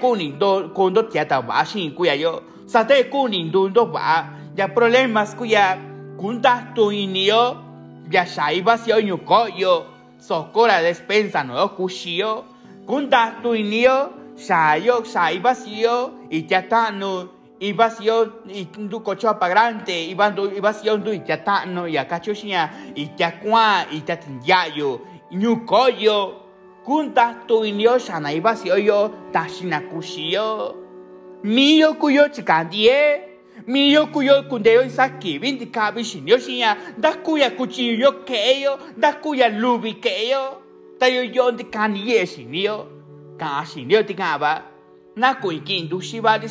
kuni 0.00 0.32
do 0.38 0.68
kondo 0.74 1.08
tiata 1.08 1.40
ba 1.40 1.64
shi 1.64 1.90
kuya 1.90 2.14
yo. 2.14 2.42
Kuni 3.10 3.50
do 3.50 3.68
do 3.70 3.86
ba 3.86 4.28
ya 4.54 4.68
problemas 4.68 5.34
kuya. 5.34 5.78
Kunta 6.18 6.74
tu 6.74 6.92
inio 6.92 7.56
ya 8.10 8.24
shaiba 8.26 8.76
si 8.78 8.90
yo 8.90 9.16
ko 9.18 9.46
yo. 9.48 9.86
Sokora 10.18 10.82
despensa 10.82 11.42
no 11.44 11.68
kushio 11.70 12.44
kunta 12.86 13.42
tu 13.42 13.54
inio 13.54 14.12
shayo 14.36 15.02
shaiba 15.04 15.54
si 15.54 15.80
yo. 15.80 16.12
Y 16.30 16.46
no 16.92 17.33
iba 17.68 17.90
sio 17.90 18.32
ndu 18.78 19.00
kocho 19.00 19.34
pagrante 19.34 20.04
iba 20.10 20.34
iba 20.56 20.72
sio 20.72 20.96
ndu 20.96 21.12
itatano 21.12 21.88
ya 21.88 22.04
kachoshia 22.04 22.70
itakwa 22.94 23.84
itatinyayo 23.92 25.00
nyukoyo 25.32 26.34
kunta 26.84 27.34
tu 27.46 27.64
inyo 27.64 27.98
shana 27.98 28.32
iba 28.32 28.56
yo 28.64 29.10
tashina 29.32 29.80
kushio 29.80 30.74
miyo 31.42 31.94
kuyo 31.94 32.28
chikandie 32.28 33.20
miyo 33.66 34.06
kuyo 34.06 34.42
kundeyo 34.42 34.84
isaki 34.84 35.38
bindi 35.38 35.66
kabi 35.66 36.04
shinyo 36.04 36.38
shinya 36.38 36.76
ndakuya 36.98 37.50
kuchiyo 37.50 38.12
keyo 38.12 38.78
ndakuya 38.96 39.48
lubi 39.48 39.94
keyo 39.94 40.60
tayo 40.98 41.24
yo 41.24 41.50
ndikaniye 41.52 42.26
shinyo 42.26 42.86
ka 43.36 43.66
shinyo 43.74 44.02
tikaba 44.02 44.62
na 45.16 45.34
kuikindu 45.34 46.00
shibali 46.00 46.48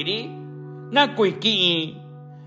iri 0.00 0.41
na 0.92 1.08
kuiki 1.08 1.96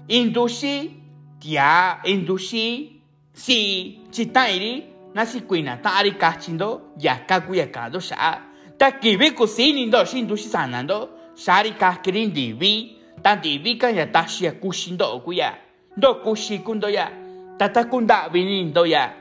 indushi 0.08 0.92
tia 1.40 1.98
indushi 2.04 2.92
si 3.34 4.00
chitairi 4.12 4.84
na 5.14 5.26
si 5.26 5.42
kuina 5.42 5.78
tari 5.78 6.12
kachindo 6.12 6.82
ya 7.00 7.16
kakuya 7.16 7.68
kado 7.68 8.00
sha 8.00 8.42
ta 8.78 8.92
kibi 8.92 9.32
kusini 9.32 9.86
ndo 9.86 10.06
shi 10.06 10.20
indushi 10.20 10.48
sanando 10.50 11.10
shari 11.36 11.72
kakirin 11.72 12.34
divi 12.34 12.96
ta 13.22 13.36
divi 13.36 13.76
kan 13.76 13.96
ya 13.96 14.06
tashi 14.08 14.46
ya 14.46 14.52
kushindo 14.52 15.20
kuya 15.20 15.56
ndo 15.98 16.16
kushi 16.16 16.60
kundo 16.60 16.90
ya 16.90 17.12
tata 17.58 17.84
kunda 17.84 18.30
vinindo 18.30 18.86
ya 18.86 19.14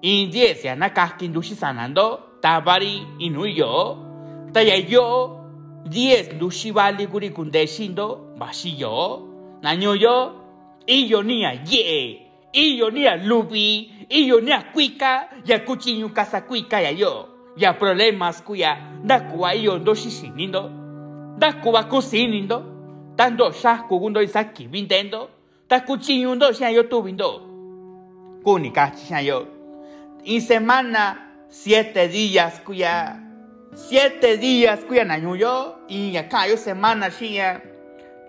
indies 0.00 0.64
ya 0.64 0.76
na 0.76 0.88
kakin 0.90 1.26
indushi 1.28 1.54
sanando 1.54 2.20
tabari 2.40 3.02
inuyo 3.18 3.98
ta 4.52 4.62
ya 4.62 4.76
yo 4.76 5.38
10 5.88 6.38
lushibali 6.40 7.06
guri 7.06 7.30
kundeshindo 7.30 8.20
bashiyo 8.38 9.22
nanyoyo 9.62 10.32
iyo 10.86 11.22
nia 11.22 11.52
ye 11.70 12.22
iyo 12.52 12.90
nia 12.90 13.16
lubi 13.16 13.90
iyo 14.08 14.40
nia 14.40 14.62
kuika 14.62 15.28
ya 15.46 15.58
kuchinyu 15.58 16.08
kasa 16.08 16.40
kuika 16.40 16.80
ya 16.80 16.90
yo 16.90 17.28
ya 17.56 17.72
problemas 17.72 18.42
kuya 18.42 18.76
ndakuwa 19.04 19.54
iyo 19.54 19.78
ndo 19.78 19.94
shishinindo 19.94 20.70
ndakuwa 21.36 21.84
kusinindo 21.84 22.64
tando 23.16 23.52
shaku 23.52 23.98
gundo 23.98 24.22
isaki 24.22 24.68
bintendo 24.68 25.28
takuchinyu 25.68 26.34
ndo 26.34 26.52
sha 26.52 26.70
yo 26.70 26.82
tubindo 26.82 27.40
kuni 28.44 28.70
kachi 28.70 29.26
yo 29.26 29.46
in 30.24 30.40
semana 30.40 31.16
siete 31.48 32.08
días 32.08 32.62
kuya 32.62 33.16
siete 33.74 34.36
días 34.36 34.80
cuya 34.86 35.04
naño 35.04 35.34
yo 35.36 35.78
y 35.88 36.16
acá 36.16 36.46
yo 36.46 36.56
semana 36.56 37.08
shia 37.08 37.62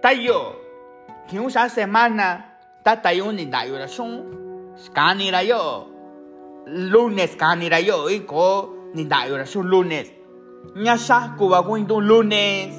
tayo 0.01 0.59
que 1.29 1.39
usa 1.39 1.69
semana 1.69 2.57
ta 2.83 3.01
tayo 3.01 3.31
ni 3.31 3.45
da 3.45 3.65
yo 3.65 3.87
son 3.87 4.73
scani 4.77 5.31
ra 5.31 5.43
yo. 5.43 5.89
Lunes 6.65 7.37
ra 7.37 7.79
yo 7.79 8.09
y 8.09 8.21
ko 8.21 8.89
ni 8.93 9.05
da 9.05 9.27
yo 9.27 9.45
son 9.45 9.67
lunes. 9.67 10.11
Nya 10.75 10.97
ko 11.37 11.49
va 11.49 11.65
con 11.65 11.85
lunes. 11.87 12.75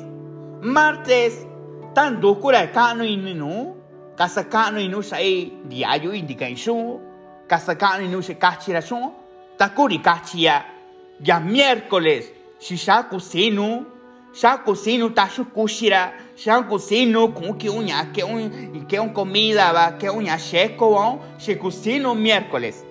Martes 0.62 1.46
tan 1.94 2.20
do 2.20 2.40
cura 2.40 2.70
cano 2.72 3.04
inu 3.04 3.76
casa 4.16 4.48
cano 4.48 4.78
inu 4.78 5.02
sai 5.02 5.52
diario 5.64 6.12
indication 6.12 6.98
casa 7.46 7.76
cano 7.76 8.04
inu 8.04 8.22
se 8.22 8.36
cachira 8.38 8.80
son 8.80 9.12
ta 9.56 9.74
curi 9.74 9.98
cachia 10.00 10.64
ya 11.20 11.38
miércoles 11.40 12.32
si 12.64 12.78
xa 12.78 13.02
kusinu 13.02 13.84
xa 14.32 14.56
kusinu 14.64 15.10
ta 15.10 15.28
xukuxira 15.28 16.14
xa 16.34 16.62
kusinu 16.62 17.34
con 17.34 17.58
que 17.58 17.68
uña 17.68 18.10
que 18.10 18.24
un 18.24 18.86
que 18.88 18.98
un 18.98 19.10
comida 19.12 19.70
va 19.70 19.98
que 19.98 20.08
uña 20.08 20.38
checo 20.38 20.86
on 20.96 21.18
xe 21.38 21.56
kusinu 21.56 22.14
miércoles. 22.14 22.82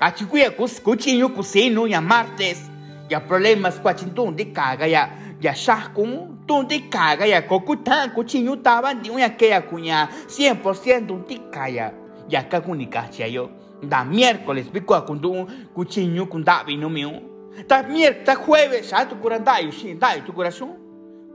A 0.00 0.10
chikuya 0.12 0.50
kus 0.50 0.80
kuchinyu 0.80 1.28
kusinu 1.28 1.86
ya 1.86 2.00
martes. 2.00 2.70
Ya 3.10 3.20
problemas 3.20 3.78
kwachintun 3.78 4.34
de 4.34 4.46
caga 4.46 4.86
ya 4.86 5.10
ya 5.42 5.52
xa 5.52 5.92
kun 5.94 6.38
tun 6.46 6.66
de 6.66 6.88
caga 6.88 7.26
ya 7.26 7.42
kokutan 7.42 8.14
kuchinyu 8.14 8.56
taban 8.56 9.02
di 9.02 9.10
uña 9.10 9.36
que 9.36 9.48
ya 9.50 9.60
kuña 9.60 10.08
100% 10.26 11.10
un 11.10 11.24
tikaya 11.26 11.92
ya 12.30 12.48
ka 12.48 12.60
kunikacha 12.62 13.26
yo. 13.26 13.50
Da 13.82 14.04
miércoles 14.04 14.72
bikwa 14.72 15.02
kundu 15.04 15.46
kuchinyu 15.74 16.26
kundabi 16.26 16.78
no 16.78 16.88
miu 16.88 17.37
ta 17.66 17.82
miércoles, 17.82 18.24
ta 18.24 18.34
jueves, 18.36 18.90
ya 18.90 19.08
tu 19.08 19.18
corazón, 19.18 19.44
dai, 19.44 19.72
sí, 19.72 19.94
dai 19.94 20.24
tu 20.24 20.32
corazón. 20.32 20.76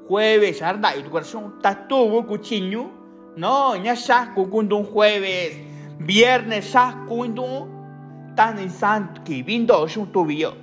Jueves, 0.08 0.60
ya 0.60 0.74
dai 0.74 1.04
tu 1.04 1.10
corazón. 1.10 1.60
Ta 1.62 1.88
tuvo 1.88 2.26
cuchiño. 2.26 2.92
No, 3.36 3.76
ya 3.76 3.94
ya 3.94 4.34
cucundo 4.34 4.78
un 4.78 4.86
jueves. 4.86 5.58
Viernes, 6.00 6.72
ya 6.72 7.04
cucundo. 7.08 7.68
Tan 8.36 8.58
en 8.60 8.70
santo 8.70 9.22
que 9.24 9.44
vin 9.44 9.66
dos 9.66 9.96
un 9.98 10.12
tubillo. 10.12 10.56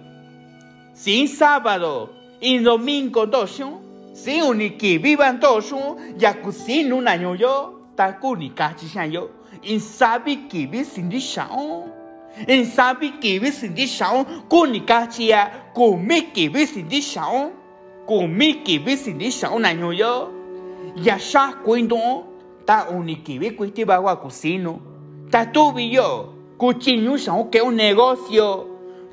Sin 0.92 1.28
sábado 1.28 2.12
y 2.40 2.58
domingo 2.58 3.26
dos. 3.26 3.62
Sin 4.12 4.42
uniki 4.42 4.98
vivan 4.98 5.40
dos. 5.40 5.74
Ya 6.16 6.40
cucino 6.40 6.96
un 6.96 7.08
año 7.08 7.34
yo. 7.34 7.80
Ta 7.94 8.18
cunica 8.18 8.74
chishan 8.76 9.10
yo. 9.10 9.30
In 9.62 9.80
sabi 9.80 10.48
que 10.48 10.66
vi 10.66 10.84
sin 10.84 11.08
dishao. 11.08 11.99
En 12.46 12.64
sabi 12.64 13.12
que 13.20 13.38
vi 13.38 13.53
sin 13.53 13.74
dishao. 13.74 14.24
Kunika 14.48 15.07
chia. 15.09 15.70
Kumi 15.74 16.33
que 16.33 16.48
vi 16.48 16.66
sin 16.66 16.88
dishao. 16.88 17.53
Kumi 18.07 18.62
que 18.64 18.79
vi 18.79 18.96
sin 18.96 19.18
dishao 19.18 19.57
un 19.57 19.64
año 19.64 19.92
yo. 19.92 20.31
Ya 20.96 21.18
ya 21.18 21.61
cuento. 21.64 21.96
Ta 22.64 22.88
uniki 22.90 23.38
vi 23.38 23.50
cuiti 23.50 23.85
bagua 23.85 24.20
cocino. 24.20 24.81
Ta 25.31 25.46
tuvi 25.53 25.90
yo. 25.90 26.35
Cuchillo 26.59 27.16
shao 27.16 27.50
que 27.50 27.62
un 27.62 27.76
negocio. 27.76 28.66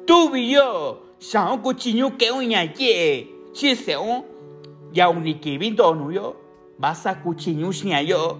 Tuvi 0.06 0.52
yo. 0.52 1.04
Shao 1.20 1.62
cuchillo 1.62 2.18
que 2.18 2.32
un 2.32 2.50
yaye. 2.50 3.28
Si 3.54 3.76
se 3.76 3.98
un. 3.98 4.24
Ya 4.94 5.10
uniki 5.10 5.58
vi 5.58 5.72
donu 5.72 6.12
yo. 6.12 6.36
Vas 6.78 7.06
a 7.06 7.22
cuchillo 7.22 7.74
sin 7.74 7.98
yo. 8.06 8.38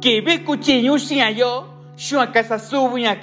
Que 0.00 0.20
vi 0.20 0.38
cuchillo 0.44 0.98
sin 0.98 1.34
yo. 1.34 1.66
Shua 1.96 2.32
casa 2.32 2.58
subo 2.58 2.98
ya 2.98 3.20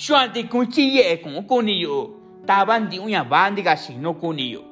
Shua 0.00 0.28
de 0.28 0.48
cuchille 0.48 1.20
con 1.20 1.44
conillo. 1.46 2.16
Taban 2.46 2.88
di 2.88 2.98
uña 2.98 3.22
bandiga 3.22 3.76
sin 3.76 4.00
no 4.00 4.18
conillo. 4.18 4.64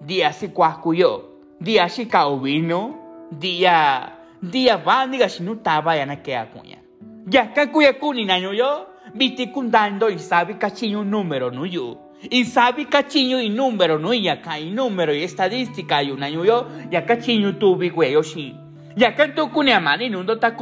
Dia 0.00 0.32
si 0.32 0.48
cuascuyo. 0.48 1.38
Dia 1.60 1.88
si 1.88 2.06
caubino. 2.06 3.28
Dia. 3.30 4.18
Dia 4.40 4.78
bandiga 4.78 5.28
sin 5.28 5.46
no 5.46 5.58
taba 5.58 5.94
ya 5.94 6.04
na 6.04 6.16
queda 6.16 6.50
cuña. 6.50 6.78
Ya 7.26 7.54
ka 7.54 7.70
kuya 7.70 7.96
kuni 8.00 8.24
na 8.24 8.38
yo. 8.38 8.88
viti 9.14 9.52
kundando 9.52 10.10
y 10.10 10.18
sabe 10.18 10.58
cachinho 10.58 11.02
un 11.02 11.10
número 11.10 11.52
no 11.52 11.64
yo. 11.64 12.10
Y 12.28 12.44
sabe 12.44 12.86
cachinho 12.86 13.40
y 13.40 13.50
número 13.50 14.00
no 14.00 14.12
y 14.12 14.26
acá 14.26 14.58
y 14.58 14.70
número 14.70 15.14
y 15.14 15.22
estadística 15.22 16.02
y 16.02 16.10
una 16.10 16.28
yo 16.28 16.66
ya 16.90 17.06
cachinho 17.06 17.56
tu 17.56 17.76
vi 17.76 17.90
güey 17.90 18.16
sí. 18.24 18.56
Ya 18.96 19.14
canto 19.14 19.48
kunya 19.48 19.78
mani 19.78 20.10
nundo 20.10 20.40
ta 20.40 20.56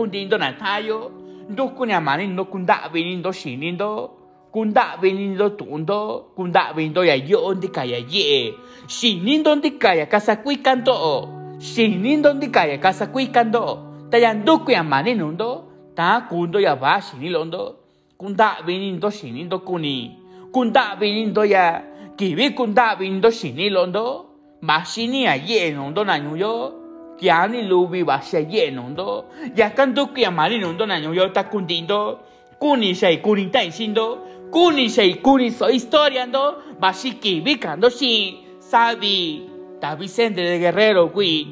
kundindo 1.51 1.57
na 1.57 1.57
tayo. 1.57 1.57
Do 1.57 1.69
kunya 1.77 2.01
mani 2.01 2.27
no 2.27 2.45
kunda 2.45 2.89
vinindo 2.93 3.33
shinindo. 3.33 4.11
Kunda 4.53 4.97
vinindo 5.01 5.49
tundo. 5.57 6.25
Kunda 6.37 6.73
vinindo 6.75 7.05
ya 7.05 7.15
yo 7.15 7.55
ndi 7.55 7.69
kaya 7.69 7.99
ye. 8.09 8.55
Shinindo 8.87 9.55
ndi 9.57 9.71
kaya 9.79 10.07
kasa 10.07 10.37
kui 10.37 10.57
kanto. 10.57 11.29
Shinindo 11.59 12.33
ndi 12.35 12.49
kaya 12.51 12.79
kasa 12.79 13.07
kui 13.07 13.27
kanto. 13.27 13.79
Tayando 14.11 14.59
kunya 14.59 14.83
mani 14.85 15.15
nundo. 15.15 15.65
Ta 15.95 16.21
kundo 16.29 16.61
ya 16.61 16.75
va 16.75 17.01
shinilondo. 17.01 17.77
Kunda 18.19 18.57
vinindo 18.67 19.11
shinindo 19.11 19.59
kuni. 19.59 20.17
Kunda 20.53 20.97
vinindo 20.99 21.45
ya. 21.45 21.83
Kibi 22.17 22.51
kunda 22.51 22.95
vinindo 22.97 23.31
shinilondo. 23.31 24.27
Mashini 24.63 25.25
ya 25.25 25.35
ye 25.37 25.71
nundo 25.73 26.05
na 26.05 26.19
nyuyo. 26.19 26.73
Kiani 26.73 26.80
lubi 27.23 28.05
ba 28.05 28.21
se 28.23 28.47
ye 28.49 28.71
nundo. 28.71 29.25
Ya 29.57 29.71
kanto 29.71 30.07
kuya 30.07 30.31
mani 30.31 30.59
nundo 30.59 30.87
na 30.87 31.01
nyuyo 31.01 31.33
ta 31.33 31.45
kundindo. 31.45 32.19
Kuni 32.59 32.95
sei 32.95 33.19
kuni 33.19 33.51
tai 33.51 33.71
sindo. 33.71 34.19
Kuni 34.51 34.89
sei 34.89 35.15
kuni 35.15 35.51
so 35.51 35.67
historiando. 35.67 36.63
Bashi 36.81 37.13
kibi 37.13 37.57
kando 37.57 37.91
shi. 37.91 38.47
Sabi. 38.59 39.49
Ta 39.81 39.95
Vicente 39.97 40.43
de 40.43 40.59
Guerrero 40.59 41.09
kui. 41.13 41.47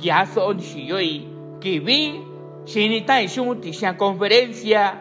Ya 0.00 0.26
son 0.26 0.58
shiyoi. 0.58 1.28
Kibi. 1.60 2.20
Shini 2.66 3.06
tai 3.06 3.28
shun 3.28 3.60
tisha 3.60 3.94
conferencia. 3.96 5.00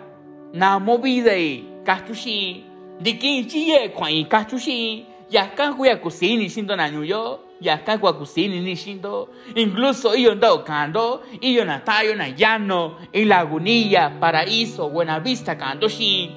Na 0.54 0.80
movida 0.80 1.36
y 1.36 1.64
kachushi. 1.86 2.64
Diki 3.02 3.46
chiye 3.46 3.90
kwai 3.90 4.26
kachushi. 4.26 5.06
Ya 5.30 5.48
kan 5.48 5.74
kuya 5.76 5.98
kusini 5.98 6.50
sindo 6.50 6.76
na 6.76 6.90
nyuyo. 6.90 7.40
Ya 7.64 7.78
kan 7.80 8.00
kuya 8.00 8.14
kusini 8.14 8.60
ni 8.60 8.76
sindo. 8.76 9.30
Incluso 9.56 10.16
iyo 10.16 10.36
ndao 10.36 10.60
kando. 10.68 11.24
Iyo 11.40 11.64
na 11.66 11.80
tayo 11.80 12.16
na 12.16 12.28
llano. 12.28 13.00
En 13.14 13.28
Lagunilla, 13.28 14.12
Paraíso, 14.20 14.90
Buenavista 14.90 15.56
kando 15.56 15.88
shi. 15.88 16.32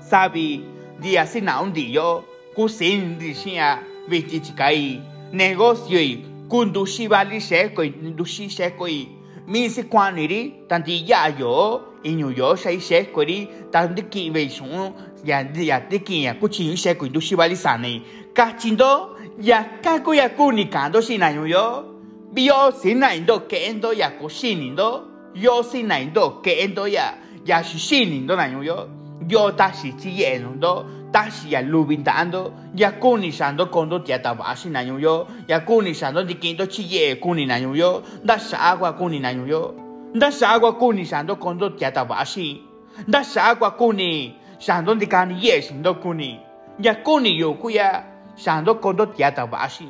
Sabi. 0.00 0.60
Dia 1.00 1.26
sina 1.26 1.60
un 1.62 1.72
diyo. 1.72 2.24
Kusini 2.54 3.16
di 3.16 3.34
shia. 3.34 3.80
Viti 4.08 4.40
chikai. 4.40 5.00
Negocio 5.32 6.00
y 6.00 6.24
kundushi 6.48 7.08
bali 7.08 7.40
sheko 7.40 7.84
y 7.84 7.90
ndushi 8.02 8.48
sheko 8.48 8.88
y 8.88 9.08
misi 9.46 9.82
kwaniri 9.82 10.54
tanti 10.68 11.04
ya 11.06 11.28
yo 11.38 11.82
inyu 12.02 12.30
yo 12.30 12.56
shai 12.56 12.80
sheko 12.80 13.24
ri 13.24 13.48
tanti 13.70 14.02
ki 14.02 14.30
be 14.30 14.48
shun 14.48 14.92
ya 15.24 15.44
ya 15.54 15.80
te 15.80 15.98
ki 15.98 16.24
ya 16.24 16.34
kuchi 16.34 16.76
sheko 16.76 17.04
y 17.04 17.10
ndushi 17.10 17.36
bali 17.36 17.56
sane 17.56 18.02
kachindo 18.32 19.17
ya 19.38 19.64
kako 19.82 20.14
ya 20.14 20.28
kuni 20.28 20.64
kando 20.64 21.00
shina 21.00 21.30
yu 21.30 21.46
yo 21.46 21.84
bio 22.32 22.70
sina 22.72 23.14
indo 23.14 23.40
kendo 23.40 23.92
ya 23.92 24.10
kushinindo. 24.10 25.04
Yo 25.34 25.62
sina 25.62 26.00
indo 26.00 26.30
kendo 26.42 26.88
ya 26.88 27.14
ya 27.44 27.64
shishinindo 27.64 28.36
na 28.36 28.46
yu 28.46 28.62
yo. 28.62 28.88
Yo 29.28 29.52
tashi 29.52 29.92
chi 29.92 30.20
yenundo 30.22 30.86
tashi 31.12 31.52
ya 31.52 31.62
lubintando 31.62 32.52
ya 32.74 32.92
kuni 32.92 33.32
shando 33.32 33.66
kondo 33.66 33.98
tiata 33.98 34.34
bashi 34.34 34.68
na 34.68 34.80
yo. 34.80 35.26
Ya 35.48 35.60
kuni 35.60 35.94
shando 35.94 36.22
dikindo 36.24 36.66
chiye 36.66 37.16
kuni 37.16 37.46
na 37.46 37.56
yo. 37.56 38.02
Da 38.24 38.38
shagwa 38.38 38.92
kuni 38.92 39.20
na 39.20 39.30
yo. 39.30 39.74
Da 40.14 40.30
shagwa 40.32 40.72
kuni 40.72 41.04
shando 41.04 41.36
kondo 41.36 41.70
tiata 41.70 42.04
bashi 42.04 42.62
da 43.08 43.24
shagwa 43.24 43.70
kuni 43.70 44.34
shando 44.58 44.94
dikani 44.94 45.38
ye 45.46 45.62
shindo 45.62 45.94
kuni. 45.94 46.40
Ya 46.80 46.94
kuni 46.94 47.38
yo 47.38 47.54
kuya 47.54 48.04
shando 48.44 48.74
kondo 48.74 49.06
tiata 49.06 49.46
bashi 49.46 49.88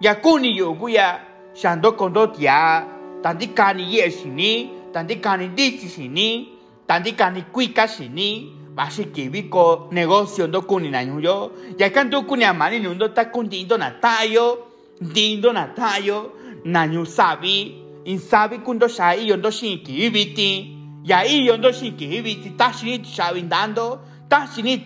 ya 0.00 0.14
kuni 0.14 0.56
yo 0.56 0.74
kuya 0.74 1.20
shando 1.54 1.92
kondo 1.92 2.26
tia 2.26 2.84
tandikani 3.22 3.94
ye 3.94 4.10
shini 4.10 4.70
tandikani 4.92 5.48
dichi 5.48 5.88
shini 5.88 6.48
tandikani 6.86 7.42
kuika 7.42 7.88
shini 7.88 8.52
basi 8.74 9.04
kibiko 9.04 9.88
negocio 9.90 10.46
ndo 10.46 10.62
kuni 10.62 10.90
na 10.90 11.04
nyuyo 11.04 11.52
ya 11.78 11.90
kanto 11.90 12.22
kuni 12.22 12.44
amani 12.44 12.78
nundo 12.80 13.08
ta 13.08 13.24
kundindo 13.24 13.76
na 13.78 13.90
tayo 13.90 14.58
dindo 15.00 15.52
na 15.52 15.66
tayo 15.66 16.32
na 16.64 16.86
nyu 16.86 17.06
sabi 17.06 17.84
in 18.04 18.18
sabi 18.18 18.58
kundo 18.58 18.88
shai 18.88 19.28
yondo 19.28 19.50
shin 19.50 19.78
kibiti 19.82 20.76
ya 21.04 21.24
i 21.24 21.46
yondo 21.46 21.72
shin 21.72 21.96
kibiti 21.96 22.50
ta 22.50 22.72
shini 22.72 22.98
tu 22.98 23.08
shabi 23.10 23.42
dando 23.42 24.00
ta 24.28 24.46
shini 24.54 24.78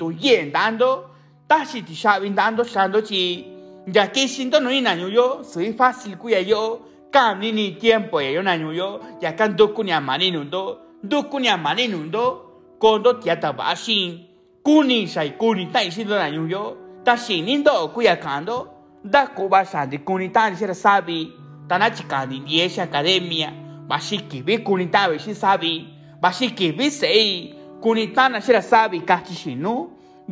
tu 1.52 1.64
yen 1.64 1.64
dando 1.64 1.64
ta 1.64 1.64
shi 1.64 1.82
tu 1.82 1.94
shabi 1.94 2.30
dando 2.30 2.64
shando 2.64 3.02
chi 3.02 3.44
ya 3.92 4.06
que 4.08 4.28
sindo 4.28 4.60
no 4.60 4.70
ina 4.70 4.94
nyuyo 4.96 5.42
soy 5.44 5.72
fácil 5.72 6.16
kuya 6.16 6.40
yo 6.40 6.80
kami 7.10 7.52
ni 7.52 7.72
tiempo 7.72 8.20
yo 8.20 8.42
na 8.42 8.56
nyuyo 8.56 9.00
ya 9.20 9.32
kanto 9.32 9.68
kuni 9.68 9.92
amani 9.92 10.30
nundo 10.30 10.78
do 11.02 11.22
kuni 11.24 11.48
amani 11.48 11.88
nundo 11.88 12.42
kondo 12.78 13.12
tiata 13.14 13.52
bashin 13.52 14.20
kuni 14.62 15.06
sai 15.06 15.30
kuni 15.36 15.66
tai 15.66 15.90
sindo 15.90 16.16
na 16.16 16.30
nyuyo 16.30 16.76
ta 17.04 17.16
shinindo 17.16 17.88
kuya 17.92 18.16
kando 18.16 18.68
da 19.04 19.26
kuba 19.26 19.64
sandi 19.64 19.98
kuni 19.98 20.28
tan 20.30 20.56
sira 20.56 20.74
sabi 20.74 21.32
tana 21.68 21.90
chikani 21.90 22.42
yesha 22.46 22.82
academia 22.84 23.52
bashiki 23.88 24.42
bi 24.42 24.58
kuni 24.58 24.86
tabe 24.86 25.18
sabi 25.18 25.86
bashiki 26.20 26.72
bi 26.72 26.90
sei 26.90 27.54
kuni 27.82 28.14
sira 28.40 28.62
sabi 28.62 29.00
kachi 29.00 29.34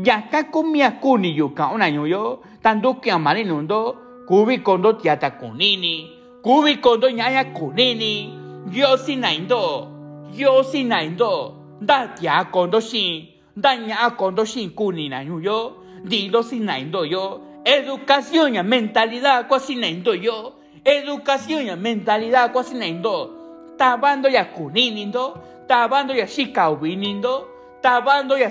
ya 0.05 0.23
ka 0.31 0.45
kumia 0.45 0.91
kuni 0.91 1.37
yu 1.37 1.49
ka 1.55 1.71
una 1.75 1.91
nyuyo 1.91 2.41
tando 2.63 2.95
ki 2.95 3.11
amani 3.11 3.45
nundo 3.45 3.97
kubi 4.29 4.59
kondo 4.59 4.93
tiata 4.93 5.31
kunini 5.31 6.11
kubi 6.43 6.77
kondo 6.77 7.11
nyaya 7.11 7.45
kunini 7.45 8.35
yo 8.73 8.97
sinaindo 8.97 9.89
yo 10.37 10.63
sinaindo 10.63 11.55
da 11.81 12.09
tia 12.09 12.45
kondo 12.45 12.81
shin 12.81 13.27
da 13.57 13.77
nya 13.77 14.11
kondo 14.11 14.45
shin 14.45 14.71
kuni 14.71 15.09
na 15.09 15.23
yo 15.23 15.77
dido 16.05 16.43
sinaindo 16.43 17.05
yo 17.05 17.41
educación 17.65 18.55
ya 18.55 18.63
mentalidad 18.63 19.49
kwa 19.49 19.61
sinaindo 19.61 20.15
yo 20.15 20.53
educación 20.85 21.67
ya 21.67 21.77
mentalidad 21.77 22.53
kwa 22.53 22.65
sinaindo 22.65 23.31
tabando 23.77 24.29
ya 24.29 24.45
kuninindo 24.45 25.37
tabando 25.67 26.15
ya 26.15 26.27
shikawinindo 26.27 27.49
tabando 27.83 28.39
ya 28.39 28.51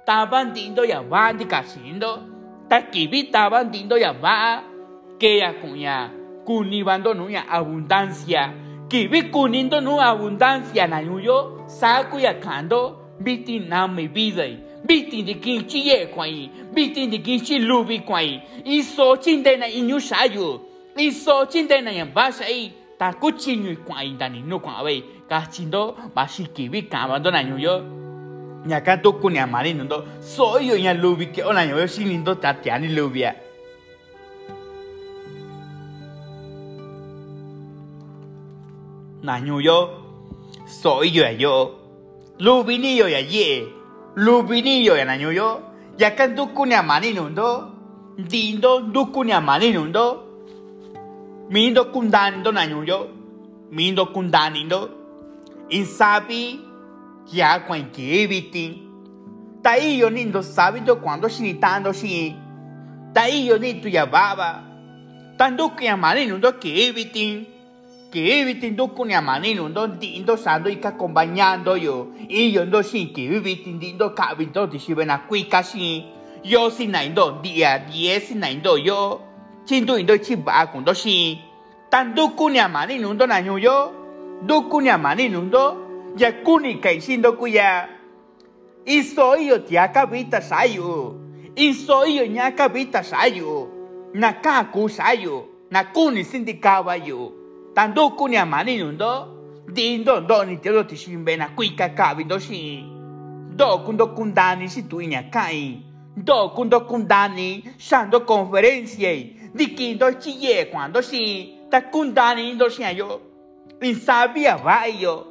sikwakundo 0.00 0.04
tabandindo 0.04 0.84
ya 0.84 1.02
bandi 1.02 1.44
kasindo 1.44 2.22
takibi 2.68 3.22
tabandindo 3.24 3.98
ya 3.98 4.12
ba 4.12 4.62
que 5.18 5.38
ya 5.38 5.52
kunya 5.52 6.10
kunibando 6.44 7.14
nuya 7.14 7.48
abundancia 7.48 8.52
kibi 8.88 9.22
kunindo 9.30 9.80
nu 9.80 10.00
abundancia 10.00 10.86
na 10.86 11.00
yuyo 11.00 11.62
saku 11.66 12.18
ya 12.18 12.34
kando 12.34 12.96
biti 13.20 13.58
na 13.58 13.88
mi 13.88 14.08
vida 14.08 14.44
biti 14.86 15.22
de 15.22 15.34
kinchi 15.34 15.88
ye 15.88 16.06
kwai 16.06 16.50
biti 16.74 17.06
de 17.06 17.18
kinchi 17.18 17.58
lubi 17.58 18.00
kwai 18.00 18.42
iso 18.64 19.16
chinde 19.16 19.56
na 19.56 19.66
inyu 19.68 20.00
shayu 20.00 20.60
iso 20.96 21.46
chinde 21.46 21.80
na 21.80 21.90
ya 21.90 22.06
basa 22.06 22.48
i 22.48 22.72
ta 22.98 23.12
kuchinyu 23.12 23.76
kwai 23.84 24.16
dani 24.18 24.42
no 24.42 24.58
kwa 24.58 24.82
we 24.82 25.04
ka 25.28 25.46
chindo 25.50 25.96
bashi 26.14 26.46
kibi 26.46 26.82
kamando 26.82 27.30
na 27.30 27.42
yuyo 28.66 28.80
nyaka 28.80 28.96
kuni 28.96 29.38
amari 29.38 29.74
nundo 29.74 30.04
soyo 30.20 30.78
nya 30.78 30.94
lubi 30.94 31.26
ke 31.26 31.42
ona 31.42 31.64
yuyo 31.64 31.86
shinindo 31.86 32.34
tatiani 32.34 32.88
lubia 32.88 33.34
nañu 39.22 39.60
yo 39.60 39.88
soy 40.66 41.08
yo 41.08 41.24
yo 41.38 41.74
lubini 42.38 42.98
yo 42.98 43.08
ya 43.08 43.18
ye 43.18 43.66
lubini 44.16 44.84
yo 44.84 44.96
ya 44.96 45.04
nañu 45.04 45.32
yo 45.32 45.60
ya 45.98 46.10
kan 46.10 46.34
dukuni 46.34 46.74
amani 46.74 47.12
nundo 47.12 47.68
dindo 48.16 48.80
amani 49.32 49.72
nundo 49.72 50.24
mindo 51.50 51.84
kundanindo 51.84 52.52
nañu 52.52 52.84
yo 52.84 53.08
mindo 53.70 54.06
kundanindo 54.06 54.90
insabi 55.68 56.69
ya 57.32 57.60
kwen 57.60 57.90
kibiti 57.90 58.82
ta 59.62 59.78
iyo 59.78 60.10
nindo 60.10 60.42
sabi 60.42 60.82
yo 60.86 60.96
cuando 60.96 61.28
shinitando 61.28 61.92
shi 61.92 62.36
ta 63.14 63.28
iyo 63.28 63.58
ni 63.58 63.74
tu 63.74 63.88
ya 63.88 64.06
baba. 64.06 64.62
Tanduki 65.36 65.88
amani 65.88 66.26
nundo 66.26 66.52
kibiti 66.52 67.46
que 68.10 68.44
vivitin 68.44 68.76
do 68.76 68.88
kunya 68.88 69.22
mani 69.22 69.54
nundo 69.54 69.86
dindo 69.86 70.36
sando 70.36 70.68
ika 70.68 70.88
acompañando 70.88 71.76
yo 71.76 72.08
y 72.28 72.50
yo 72.50 72.64
ndo 72.64 72.82
sin 72.82 73.12
que 73.12 73.28
vivitin 73.28 73.78
dindo 73.78 74.14
kabinto 74.14 74.66
di 74.66 74.78
si 74.78 74.94
bena 74.94 75.18
kui 75.28 75.44
kasi 75.44 76.04
yo 76.42 76.70
si 76.70 76.86
naindo 76.86 77.38
dia 77.42 77.78
die 77.78 78.20
si 78.20 78.34
naindo 78.34 78.76
yo 78.76 79.20
chindo 79.64 79.96
indo 79.96 80.18
chi 80.18 80.36
ba 80.36 80.66
kundo 80.66 80.92
si 80.94 81.38
tan 81.88 82.14
do 82.14 82.30
kunya 82.30 82.68
mani 82.68 82.98
nundo 82.98 83.26
na 83.26 83.38
yo 83.38 83.92
do 84.42 84.62
kunya 84.62 84.98
mani 84.98 85.28
nundo 85.28 85.89
ya 86.16 86.32
kuni 86.32 86.80
kai 86.80 87.00
sindo 87.00 87.32
kuya 87.32 88.00
Iso 88.84 89.36
iyo 89.36 89.58
tiaka 89.58 90.06
vita 90.06 90.40
sayo. 90.40 91.14
Iso 91.56 92.06
iyo 92.06 92.26
nyaka 92.26 92.68
vita 92.68 93.02
sayo. 93.04 93.68
Nakaku 94.14 94.88
sayo. 94.88 95.46
Nakuni 95.70 96.24
sindikaba 96.24 96.96
yo. 96.96 97.32
Tando 97.74 98.10
kuni 98.10 98.36
amani 98.36 98.78
nundo. 98.78 99.36
Dindo 99.72 100.20
ndo 100.20 100.44
ni 100.44 100.56
telo 100.56 100.82
tishimbe 100.82 101.36
na 101.36 101.48
kuika 101.48 101.88
kabi 101.88 102.24
do 102.24 102.38
shi. 102.38 102.84
Do 103.56 103.78
kundo 103.84 104.06
kundani 104.06 104.68
si 104.68 104.82
tu 104.82 104.98
kai. 105.30 105.82
Do 106.16 106.48
kundo 106.48 106.80
kundani 106.80 107.64
shando 107.78 108.20
conferencia. 108.20 109.12
Dikindo 109.54 110.10
chiye 110.18 110.64
cuando 110.70 111.02
si. 111.02 111.54
Ta 111.70 111.82
kundani 111.82 112.54
ndo 112.54 112.68
shi 112.68 112.82
yo. 112.96 113.20
Insabia 113.82 114.56
va 114.56 114.86
yo. 114.86 115.29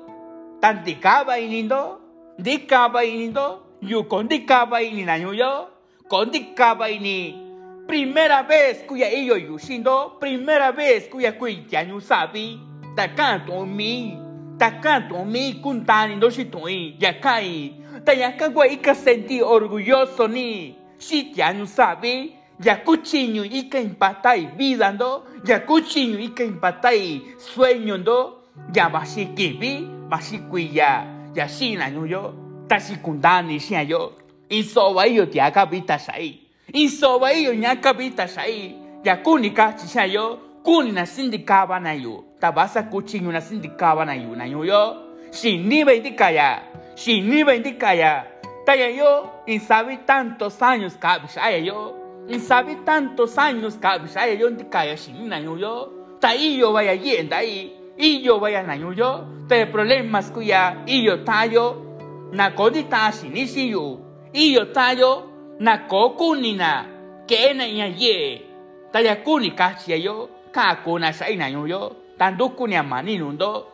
Tantikaba 0.59 1.39
inindo. 1.39 1.99
Dikaba 2.37 3.03
inindo. 3.03 3.63
Yu 3.81 4.03
con 4.03 4.27
dikaba 4.27 4.81
ini 4.81 5.05
na 5.05 5.15
yo. 5.15 5.69
Con 6.09 6.31
dikaba 6.31 6.89
ini. 6.89 7.33
Primera 7.87 8.43
vez 8.43 8.83
cuya 8.85 9.07
ello 9.07 9.37
yushindo. 9.37 10.19
Primera 10.19 10.71
vez 10.71 11.07
cuya 11.09 11.33
nyu 11.85 12.01
sabi. 12.01 12.59
Ta 12.95 13.07
canto 13.15 13.65
mi. 13.65 14.17
Ta 14.57 14.81
canto 14.81 15.23
mi 15.23 15.61
kuntani 15.61 16.15
ndo 16.15 16.29
shi 16.29 16.45
tui. 16.45 16.95
Ya 16.99 17.13
kai. 17.13 17.73
Ta 18.03 18.11
ya 18.13 18.31
kagwa 18.31 18.67
ika 18.67 18.93
senti 18.95 19.41
orgulloso 19.41 20.27
ni. 20.27 20.75
Nyu 21.55 21.67
sabi. 21.67 22.35
Ya 22.61 22.75
cuchiño 22.75 23.45
ika 23.45 23.79
impatai 23.79 24.49
vida 24.57 24.91
ndo. 24.91 25.23
Ya 25.45 25.59
cuchiño 25.59 26.19
ika 26.19 26.43
impatai 26.43 27.21
sueño 27.37 27.97
ndo. 27.97 28.43
Ya 28.73 28.89
bashi 30.09 30.37
kibi. 30.37 30.49
Bashi 30.49 30.73
kuya. 30.73 31.05
Ya 31.35 31.47
shina 31.47 31.89
nyu 31.89 32.05
yo. 32.05 32.33
Ta 32.67 32.79
shi 32.79 32.95
kundani 32.95 33.59
shia 33.59 33.81
yo. 33.81 34.13
Insoba 34.49 35.07
iyo 35.07 35.25
tiaka 35.25 35.65
vita 35.65 35.99
shai. 35.99 36.39
Insoba 36.73 37.33
iyo 37.33 37.55
nyaka 37.55 37.93
vita 37.93 38.27
shai. 38.27 38.75
Ya 39.03 39.17
kuni 39.17 39.51
ka 39.51 39.73
chisha 39.73 40.05
yo. 40.05 40.39
Kuni 40.63 40.91
na 40.91 41.05
sindikaba 41.05 41.79
na 41.79 41.93
yo. 41.93 42.23
Tabasa 42.39 42.83
kuchinyo 42.83 43.31
na 43.31 43.41
sindikaba 43.41 44.05
na 44.05 44.13
yo. 44.13 44.35
Na 44.35 44.45
yo 44.45 44.65
yo. 44.65 44.97
Shini 45.31 45.85
bendikaya. 45.85 46.61
Shini 46.95 47.43
bendikaya. 47.43 48.25
Taya 48.65 48.89
yo. 48.89 49.29
Insabi 49.45 49.97
tantos 50.05 50.61
años 50.61 50.97
kabishaya 50.97 51.57
yo. 51.57 51.95
Insabi 52.27 52.75
tantos 52.85 53.37
años 53.37 53.77
kabishaya 53.77 54.33
yo. 54.33 54.49
Ndikaya 54.49 54.97
shini 54.97 55.27
na 55.27 55.37
yo 55.37 55.57
yo. 55.57 55.91
Vaya 56.73 56.93
yenda 56.93 57.37
ahí. 57.37 57.78
Iyo 57.99 58.39
vaya 58.39 58.63
na 58.63 58.79
yo 58.79 58.95
yo. 58.95 59.27
Te 59.47 59.65
problemas 59.67 60.31
kuya. 60.31 60.87
Iyo 60.87 61.17
tayo. 61.27 61.83
Na 62.31 62.51
kodita 62.55 63.11
shini 63.11 63.47
shi 63.47 63.69
yo. 63.75 63.99
Iyo 64.33 64.71
tayo. 64.71 65.27
Na 65.59 65.77
kokuni 65.77 66.55
na. 66.55 66.85
Kena 67.27 67.67
ya 67.67 67.85
ye. 67.91 68.41
Taya 68.91 69.15
kuni 69.15 69.51
kachia 69.51 69.95
yo. 69.99 70.29
Kako 70.51 70.99
na 70.99 71.11
sai 71.11 71.35
na 71.35 71.47
yo 71.47 71.67
yo. 71.67 71.95
Tando 72.17 72.49
kuni 72.49 72.75
amani 72.75 73.17
nundo. 73.17 73.67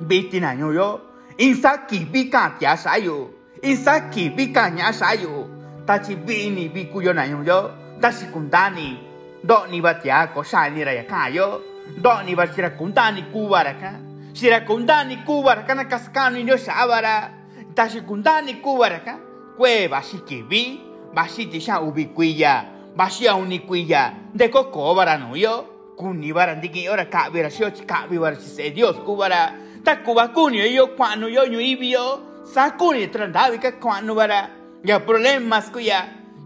Biti 0.00 0.40
na 0.40 0.52
yo 0.52 0.72
yo. 0.72 1.00
Insaki 1.38 2.04
bika 2.04 2.56
tia 2.58 2.76
sayo. 2.76 3.30
Insaki 3.62 4.30
bika 4.30 4.70
nya 4.70 4.92
sayo. 4.92 5.48
Tachi 5.86 6.16
bini 6.16 6.68
biku 6.68 7.02
yo 7.02 7.12
na 7.12 7.24
yo 7.24 7.42
yo. 7.42 7.70
Tachi 8.00 8.26
kundani. 8.28 8.98
Do 9.42 9.66
ni 9.70 9.80
batia 9.80 10.28
ko 10.34 10.42
sai 10.42 10.70
ni 10.70 10.84
ra 10.84 10.92
ya 10.92 11.04
kayo. 11.04 11.69
Do 11.98 12.22
ni 12.24 12.34
bachira 12.36 12.70
kundani 12.70 13.22
kubara 13.32 13.74
ka. 13.74 13.92
Shira 14.32 14.60
kundani 14.60 15.16
kubara 15.26 15.62
kana 15.62 15.84
kaskani 15.84 16.48
yo 16.48 16.56
shabara. 16.56 17.30
Tachi 17.74 18.00
kundani 18.00 18.54
kubara 18.62 19.00
ka. 19.04 19.18
Kwe 19.56 19.88
bashi 19.88 20.18
kibi. 20.18 20.80
Bashi 21.14 21.46
tisha 21.46 21.80
ubikuya. 21.80 22.64
Bashi 22.96 23.28
aunikuya. 23.28 24.12
Deko 24.34 24.64
kobara 24.64 25.18
no 25.18 25.34
yo. 25.36 25.64
Kuni 25.96 26.32
bara 26.32 26.54
ndiki 26.54 26.88
ora 26.88 27.04
kabira 27.04 27.50
shio 27.50 27.70
chikabi 27.70 28.18
bara 28.18 28.36
chise 28.36 28.70
Dios 28.70 28.96
kubara. 28.96 29.52
Ta 29.84 29.96
kuba 29.96 30.28
kuni 30.28 30.74
yo 30.74 30.86
kwanu 30.86 31.28
yo 31.28 31.46
nyu 31.46 31.60
ibio. 31.60 32.20
Sa 32.44 32.70
kuni 32.70 33.06
trandavi 33.08 33.58
ka 33.58 33.72
kwanu 33.72 34.14
bara. 34.14 34.48
Ya 34.84 35.00
problemas 35.00 35.70
kuya. 35.70 36.04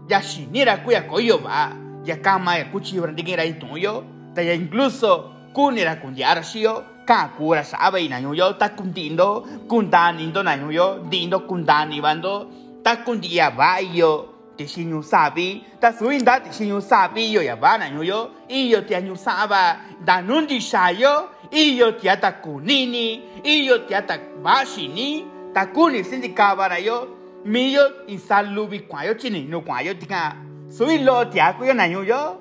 Ya 0.09 0.21
shinira 0.21 0.77
kuya 0.77 1.01
koyo 1.01 1.37
ba. 1.37 1.71
Ya 2.05 2.15
kama 2.17 2.57
ya 2.57 2.65
kuchi 2.65 2.99
bara 2.99 3.11
ndiki 3.11 3.35
ra 3.35 3.45
ituyo. 3.45 4.03
Ta 4.35 4.41
ya 4.41 4.53
incluso 4.53 5.31
kuni 5.55 5.83
ra 5.83 5.95
kunyara 5.95 6.43
shio. 6.43 6.83
Ka 7.05 7.31
kura 7.37 7.63
sabe 7.63 8.03
ina 8.05 8.19
yo 8.19 8.53
ta 8.53 8.69
kundindo. 8.69 9.47
Kundani 9.67 10.27
ndo 10.27 10.43
na 10.43 10.55
yo. 10.55 10.99
Dindo 11.09 11.39
kundani 11.47 12.01
bando. 12.01 12.47
Ta 12.83 12.97
kundia 12.97 13.51
ba 13.51 13.79
yo. 13.79 14.35
te 14.57 14.67
shinyu 14.67 15.03
sabi 15.03 15.63
ta 15.79 15.91
suinda 15.91 16.39
te 16.39 16.51
shinyu 16.51 16.81
sabi 16.81 17.31
yo 17.33 17.41
ya 17.41 17.55
bana 17.55 17.87
yo 17.89 18.03
yo 18.03 18.31
iyo 18.47 18.81
te 18.87 18.95
anyu 18.95 19.15
saba 19.15 19.77
da 20.05 20.21
nundi 20.21 20.61
shayo 20.61 21.29
iyo 21.51 21.91
te 21.91 22.09
ata 22.09 22.31
kunini 22.31 23.21
iyo 23.43 23.79
te 23.87 23.95
ata 23.95 24.17
bashini 24.43 25.25
ta 25.53 25.65
kuni 25.65 26.03
sindi 26.03 26.29
kabara 26.29 26.77
yo 26.79 27.07
miyo 27.45 28.07
insalubi 28.07 28.79
kwa 28.79 29.03
yo 29.03 29.13
chini 29.13 29.43
no 29.43 29.61
kwa 29.61 29.81
yo 29.81 29.93
tika 29.93 30.35
sui 30.69 30.97
lo 30.97 31.25
te 31.25 31.41
akuyo 31.41 31.73
na 31.73 31.85
yo 31.85 32.03
yo 32.03 32.39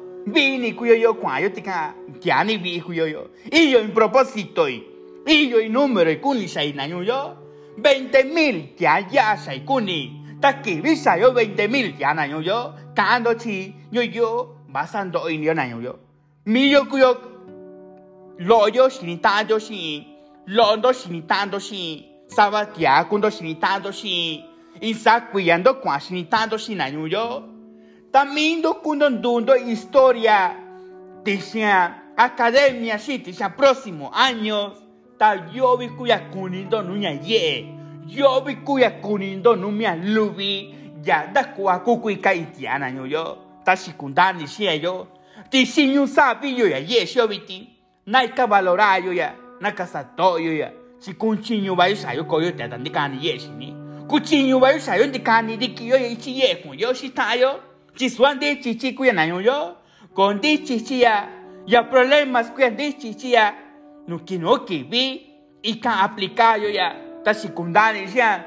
vini 2.25 2.81
kuyo 2.81 3.07
yo 3.07 3.07
yo. 3.07 3.31
Kuyo 3.51 3.71
yo 3.71 3.81
in 3.81 3.93
propósito 3.93 4.69
iyo 5.27 5.61
in 5.61 5.73
numero 5.73 6.15
kuni 6.21 6.49
shai 6.49 6.73
na 6.73 6.85
yo 6.85 7.03
yo. 7.03 7.37
20 7.79 8.33
mil 8.33 8.75
te 8.77 8.85
ya 8.85 9.37
shai 9.37 9.61
kuni 9.61 10.39
ta 10.41 10.53
kibisa 10.63 11.19
yo 11.19 11.33
20 11.33 11.69
mil 11.69 11.95
ya 11.99 12.15
na 12.15 12.25
yo 12.25 12.41
yo. 12.41 12.75
Kando 12.95 13.35
chi 13.35 13.75
yo 13.91 14.03
yo 14.03 14.57
basando 14.73 15.29
in 15.31 15.43
yo 15.43 15.55
na 15.55 15.65
yo 15.65 15.81
yo. 15.81 15.99
Mi 16.47 16.71
yo 16.71 16.85
kuyo 16.85 17.17
lo 18.39 18.69
yo 18.69 18.89
shini 18.89 19.21
ta 19.21 19.43
yo 19.49 19.59
shi 19.59 20.07
lo 20.47 20.77
ndo 20.77 20.93
shini 20.93 21.23
ta 21.27 21.45
ndo 21.47 21.59
shi 21.59 22.05
saba 22.27 22.67
tia 22.67 23.05
kundo 23.05 23.31
shini 23.31 23.55
ta 23.55 23.79
ndo 23.79 23.93
shi 23.93 24.45
isa 24.81 25.21
kuyando 25.21 25.75
kwa 25.75 26.01
shini 26.01 26.25
ta 26.25 26.47
ndo 26.47 26.59
shi 26.59 26.75
na 26.75 26.87
yo. 26.89 27.07
Yo 27.07 27.45
tamindo 28.13 28.75
kundo 28.75 29.11
ndundo 29.11 29.55
historia 29.55 30.55
tisha 31.25 31.95
academia 32.17 32.99
shi 32.99 33.19
tisha 33.19 33.49
próximo 33.51 34.11
años 34.15 34.73
ta 35.19 35.35
yo 35.53 35.77
vi 35.77 35.89
kuya 35.89 36.19
kunindo 36.33 36.83
nunya 36.83 37.11
ye 37.11 37.67
yo 38.07 38.41
vi 38.41 38.57
kuya 38.57 38.91
kunindo 38.91 39.57
numia 39.57 39.97
lubi. 39.97 40.75
Ya 41.05 41.27
da 41.27 41.45
kwa 41.45 41.79
kukui 41.79 42.17
ka 42.17 42.35
itiana 42.35 42.89
yo 42.89 43.07
yo. 43.07 43.39
Ta 43.65 43.77
shikundani 43.77 44.47
shi 44.47 44.65
yo. 44.83 45.07
Ti 45.51 45.67
sinyu 45.67 46.07
sabi 46.07 46.59
yo 46.59 46.67
ya 46.67 46.79
ye 46.79 47.07
shi 47.07 47.21
obiti 47.21 47.69
na 48.07 48.27
ka 48.29 48.47
valora 48.47 48.97
yo 48.99 49.13
ya. 49.13 49.35
Na 49.61 49.73
ka 49.73 49.87
sato 49.87 50.39
yo 50.39 50.53
ya. 50.53 50.71
Si 50.99 51.13
kunchinyu 51.13 51.77
ba 51.77 51.89
yo 51.89 51.97
sayo 51.97 52.25
ko 52.25 52.41
yo 52.41 52.53
ta 52.53 52.67
ndikani 52.67 53.19
ye 53.21 53.39
shi 53.39 53.49
ni. 53.49 53.75
Kuchinyu 54.09 54.61
ba 54.61 54.73
yo 54.73 54.81
sayo 54.81 55.07
ndikani 55.07 55.57
diki 55.57 55.89
yo 55.89 55.97
ichi 55.97 56.41
ye 56.41 56.57
ku 56.57 56.75
yo 56.75 56.95
shi 56.95 57.11
ta 57.11 57.35
yo. 57.35 57.61
Chi 57.97 58.09
swande 58.09 58.57
chi 58.63 58.75
chi 58.77 58.95
kuya 58.95 59.13
na 59.13 59.25
yo. 59.25 59.77
Con 60.15 60.41
di 60.41 60.65
chi 60.65 60.81
chi 60.81 61.01
ya 61.03 61.29
ya 61.67 61.83
problemas 61.83 62.51
kuya 62.51 62.71
di 62.71 62.93
chi 62.93 63.15
chi 63.15 63.33
ya. 63.33 63.55
No 64.07 64.19
kinoki 64.19 64.83
vi. 64.83 65.31
Y 65.63 65.81
ka 65.81 66.05
aplicar 66.05 66.61
yo 66.61 66.69
ya. 66.69 66.95
Ta 67.25 67.33
secundaria 67.33 68.09
ya. 68.15 68.45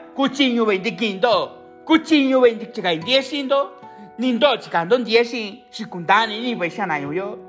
Kindo 0.98 1.52
kuchinyu 1.86 2.42
vendi 2.42 2.66
chika 2.66 2.94
indiesindo 2.94 3.72
nindo 4.20 4.58
chika 4.58 4.86
ndo 4.86 4.98
ndiesi 4.98 5.64
secundaria 5.70 6.40
ni 6.40 6.56
ve 6.56 6.70
shana 6.70 6.98
yo. 6.98 7.14
Yo 7.14 7.40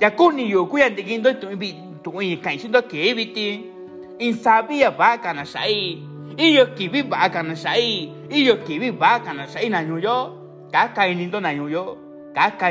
ya 0.00 0.10
kuni 0.10 0.50
yo 0.50 0.66
kuya 0.66 0.88
ndikindo 0.88 1.32
tu 1.34 1.56
bi 1.56 1.74
tu 2.02 2.22
i 2.22 2.36
kai 2.36 2.58
sindo 2.58 2.82
ke 2.82 3.14
biti 3.14 3.64
insabia 4.18 4.90
baka 4.90 5.34
na 5.34 5.44
sai 5.44 5.98
iyo 6.36 6.66
kibi 6.66 7.02
baka 7.02 7.42
na 7.42 7.56
sai 7.56 8.12
iyo 8.30 8.56
kibi 8.56 8.92
baka 8.92 9.34
na 9.34 9.46
sai 9.46 9.68
na 9.68 9.80
yo. 9.80 9.98
Yo 9.98 10.36
ka 10.72 11.06
nindo 11.08 11.40
na 11.40 11.50
yo. 11.50 11.68
Yo 11.68 11.98
ka 12.34 12.70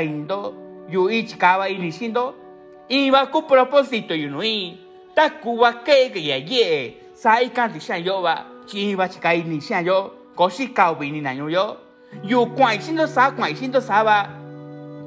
yo 0.90 1.10
i 1.10 1.22
chikaba 1.22 1.68
inisindo 1.68 2.34
iba 2.90 3.30
ku 3.30 3.46
propósito 3.46 4.18
yo 4.18 4.26
no 4.26 4.42
i 4.42 4.74
ta 5.14 5.30
kuwa 5.30 5.86
ke 5.86 6.10
ke 6.10 6.18
ya 6.18 6.42
ye 6.42 6.98
sai 7.14 7.54
kan 7.54 7.70
ti 7.70 7.78
shan 7.78 8.02
yo 8.02 8.18
ba 8.18 8.42
chi 8.66 8.98
chi 8.98 9.42
ni 9.46 9.62
shan 9.62 9.86
yo 9.86 10.10
ko 10.34 10.48
shi 10.50 10.74
ka 10.74 10.94
bi 10.94 11.10
ni 11.10 11.20
na 11.20 11.30
yo. 11.30 11.46
Yo 11.46 11.76
yo 12.24 12.46
kwai 12.46 12.78
do 12.78 13.06
sa 13.06 13.30
kwai 13.30 13.54
sin 13.54 13.70
do 13.70 13.80
sa 13.80 14.02
ba 14.02 14.28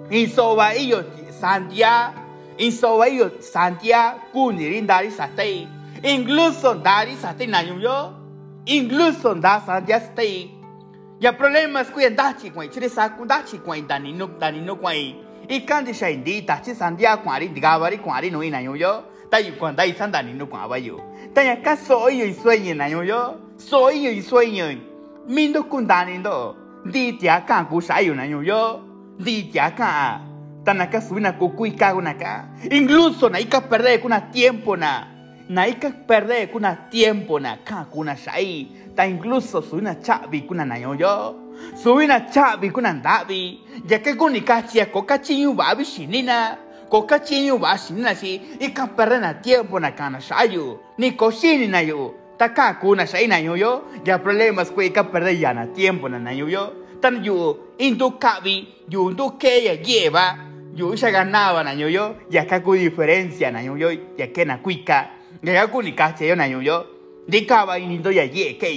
in 0.09 0.29
so 0.31 0.55
ba 0.55 0.71
i 0.71 0.87
yo 0.87 1.03
santia 1.41 2.15
in 2.57 2.71
yo 3.11 4.51
ni 4.51 4.69
rin 4.69 4.87
dari 4.87 5.11
sa 5.11 5.27
te 5.27 5.67
incluso 6.03 6.75
dari 6.79 7.15
sa 7.19 7.33
te 7.33 7.45
na 7.47 7.59
yo 7.61 8.13
incluso 8.65 9.35
da 9.35 9.59
santia 9.59 9.99
stay 9.99 10.49
ya 11.19 11.33
problemas 11.33 11.91
ku 11.91 11.99
en 11.99 12.15
dachi 12.15 12.49
kwai 12.51 12.69
chire 12.69 12.87
sa 12.89 13.09
ku 13.09 13.25
dachi 13.25 13.59
kwai 13.59 13.81
dani 13.81 14.13
no 14.13 14.27
dani 14.39 14.61
no 14.61 14.75
kwai 14.75 15.15
i 15.49 15.59
kan 15.65 15.85
ti 15.85 15.93
shan 15.93 16.23
di 16.23 16.41
ta 16.45 16.59
chi 16.63 16.73
santia 16.73 17.17
kwari 17.17 17.49
diga 17.49 17.79
bari 17.79 17.97
kwari 17.97 18.31
no 18.31 18.41
ina 18.43 18.59
yo 18.59 18.75
yo. 18.75 19.03
Ta 19.29 19.37
yu 19.39 19.53
kwan 19.57 19.75
dai 19.75 19.93
san 19.93 20.11
dani 20.11 20.33
no 20.33 20.45
kwa 20.45 20.67
ba 20.67 20.77
yo 20.77 21.01
ta 21.33 21.41
ya 21.41 21.55
ka 21.55 21.75
so 21.75 22.09
yo 22.09 22.25
y 22.25 22.33
sueño 22.33 22.75
na 22.75 22.87
yo. 22.87 23.01
Yo 23.03 23.35
so 23.57 23.89
yo 23.89 24.11
y 24.11 24.21
sueño 24.21 24.65
mindo 25.27 25.63
kundani 25.63 26.17
ndo. 26.17 26.55
Di 26.85 27.13
tia 27.17 27.41
ka 27.45 27.65
ku 27.65 27.81
sayo 27.81 28.15
na 28.15 28.23
yo. 28.25 28.81
Di 29.19 29.49
tia 29.51 29.71
ka. 29.71 30.21
Tanaka 30.63 31.01
suina 31.01 31.33
ku 31.33 31.49
kuika 31.49 31.91
ka 32.19 32.47
incluso 32.71 33.29
na 33.29 33.39
ika 33.39 33.61
perder 33.61 33.99
kuna 33.99 34.21
tiempo 34.31 34.75
na. 34.75 35.07
Na 35.49 35.67
ika 35.67 35.91
perder 36.07 36.47
kuna 36.47 36.87
tiempo 36.89 37.39
na 37.39 37.57
ka 37.57 37.85
kuna 37.91 38.15
sai 38.15 38.67
ta 38.95 39.03
incluso 39.03 39.61
suina 39.61 39.95
chavi 39.95 40.47
kuna 40.47 40.63
na 40.63 40.77
yo 40.77 40.93
yo 40.93 41.42
suina 41.83 42.19
chavi 42.19 42.69
kuna 42.69 42.93
ndavi 42.93 43.59
ya 43.89 43.99
que 43.99 44.13
kuni 44.13 44.41
kachia 44.41 44.85
ko 44.85 45.01
kachinyu 45.01 45.53
babi 45.53 45.85
shinina 45.85 46.57
ko 46.89 47.01
kachinyu 47.01 47.57
ba 47.59 47.77
shinina 47.77 48.15
si 48.15 48.41
ika 48.59 48.87
perder 48.87 49.19
na 49.19 49.33
tiempo 49.33 49.79
na 49.79 49.91
kana 49.91 50.21
sayo 50.21 50.79
ni 50.97 51.11
ko 51.11 51.31
na 51.69 51.79
yo 51.81 52.13
taka 52.37 52.73
kuna 52.81 53.05
sai 53.05 53.27
na 53.27 53.37
yo 53.37 53.55
yo 53.55 53.83
ya 54.05 54.19
problemas 54.19 54.71
ko 54.71 54.81
ika 54.81 55.03
perder 55.03 55.35
ya 55.35 55.53
na 55.53 55.67
tiempo 55.67 56.07
na 56.09 56.19
na 56.19 56.31
yo 56.31 56.47
yo 56.47 56.73
tan 57.01 57.23
yu 57.23 57.57
indu 57.77 58.13
yu 58.89 59.31
que 59.37 59.65
ya 59.65 59.75
lleva 59.75 60.37
yu 60.75 60.95
ya 60.95 61.11
ganaba 61.11 61.63
na 61.63 61.73
yo 61.73 61.89
yo 61.89 62.15
ya 62.29 62.45
ka 62.45 62.59
ku 62.59 62.75
diferencia 62.75 63.51
na 63.51 63.61
yo 63.61 63.75
yo 63.77 63.91
ya 64.17 64.27
que 64.27 64.45
na 64.45 64.57
kuika 64.57 65.09
ya 65.43 65.65
ka 65.65 65.67
ku 65.67 65.81
ni 65.81 65.91
kache 65.91 66.27
yo 66.27 66.35
na 66.35 66.45
yo 66.45 66.61
yo 66.61 66.85
di 67.27 67.45
kaba 67.45 67.79
inindo 67.79 68.11
ya 68.11 68.23
ye 68.23 68.53
ke 68.57 68.67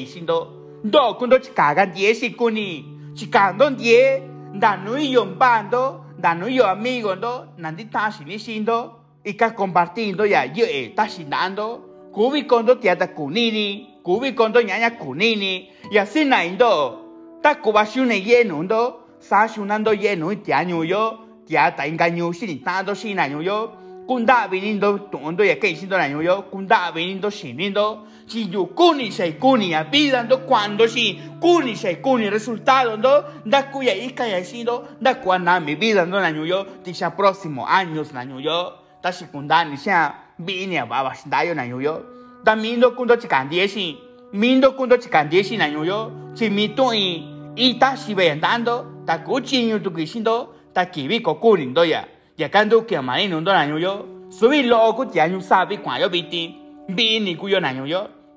ndo 0.86 1.14
kundo 1.14 1.38
chikaga 1.38 1.86
die 1.86 2.14
si 2.14 2.30
kuni 2.30 2.84
chikando 3.14 3.70
die 3.70 4.22
da 4.54 4.76
nui 4.76 5.10
yo 5.10 5.24
bando 5.24 6.04
da 6.18 6.34
nui 6.34 6.56
yo 6.56 6.66
amigo 6.66 7.14
ndo 7.14 7.46
nandi 7.58 7.84
tashi 7.84 8.24
ni 8.24 8.38
sindo. 8.38 8.92
Ika 9.24 9.50
compartindo 9.50 10.24
ya 10.24 10.44
ye 10.44 10.94
tashi 10.94 11.24
dando 11.24 11.80
kubi 12.12 12.42
kondo 12.46 12.74
tiata 12.74 13.06
kunini 13.08 13.98
kubi 14.02 14.32
kondo 14.32 14.62
nyanya 14.62 14.90
kunini. 14.90 15.68
Y 15.90 15.98
así 15.98 16.24
na 16.24 16.44
indo 16.44 17.02
ta 17.42 17.54
kubashune 17.54 18.22
yenu 18.24 18.62
ndo 18.62 19.00
sa 19.18 19.48
shunando 19.48 19.92
yenu 19.92 20.34
tia 20.36 20.62
yo 20.62 21.18
tia 21.46 21.72
ta 21.74 21.86
engaño 21.86 22.32
sin 22.32 22.62
tanto 22.62 22.94
sin 22.94 23.18
año 23.18 23.42
yo. 23.42 23.72
Kunda 24.06 24.46
vinindo 24.46 24.98
tondo 25.10 25.42
ya 25.42 25.58
que 25.58 25.74
sindo 25.74 25.96
año 25.96 26.22
yo 26.22 26.42
kunda 26.42 26.92
vinindo 26.92 27.28
sinindo 27.28 28.06
si 28.26 28.50
yo 28.50 28.66
kuni 28.66 29.12
sei 29.12 29.32
kuni 29.32 29.70
ya 29.70 29.84
vida 29.84 30.22
ndo 30.22 30.38
cuando 30.38 30.88
si 30.88 31.18
kuni 31.40 31.76
sei 31.76 31.96
kuni 31.96 32.30
resultado 32.30 32.96
ndo 32.96 33.24
da 33.44 33.62
kuya 33.62 33.94
ika 33.94 34.26
ya 34.26 34.44
sindo 34.44 34.88
da 35.00 35.14
cuando 35.14 35.60
mi 35.60 35.74
vida 35.74 36.04
ndo 36.04 36.18
año 36.18 36.44
yo 36.44 36.66
tisha 36.82 37.10
próximo 37.10 37.66
años 37.66 38.14
año 38.14 38.40
yo 38.40 38.72
ta 39.00 39.12
secundaria 39.12 39.76
sea 39.76 40.14
bini 40.38 40.76
baba 40.88 41.14
dayo 41.26 41.54
na 41.54 41.64
yo 41.64 42.02
da 42.44 42.56
mindo 42.56 42.90
kundo 42.96 43.16
chikandie 43.16 43.68
si 43.68 43.96
mindo 44.32 44.72
kundo 44.72 44.96
chikandie 44.96 45.44
si 45.44 45.56
na 45.56 45.66
yo 45.66 46.10
si 46.34 46.50
mito 46.50 46.92
i 46.92 47.22
ita 47.54 47.96
si 47.96 48.14
ve 48.14 48.30
andando 48.30 49.04
ta 49.06 49.18
kuchi 49.18 49.66
nyu 49.66 49.78
tu 49.78 49.92
kisindo 49.92 50.48
ta 50.74 50.86
kibi 50.86 51.20
ko 51.22 51.34
kunindo 51.34 51.84
ya 51.84 52.04
ya 52.36 52.48
kando 52.48 52.82
ke 52.82 53.00
mani 53.00 53.28
nundo 53.28 53.52
na 53.52 53.64
yo 53.64 54.26
subi 54.30 54.62
lo 54.66 54.92
ku 54.94 55.06
tia 55.06 55.28
nyu 55.28 55.40
sabi 55.40 55.78
kwa 55.78 55.98
yo 55.98 56.08
biti 56.08 56.54
bini 56.88 57.36
ku 57.36 57.48
yo 57.48 57.60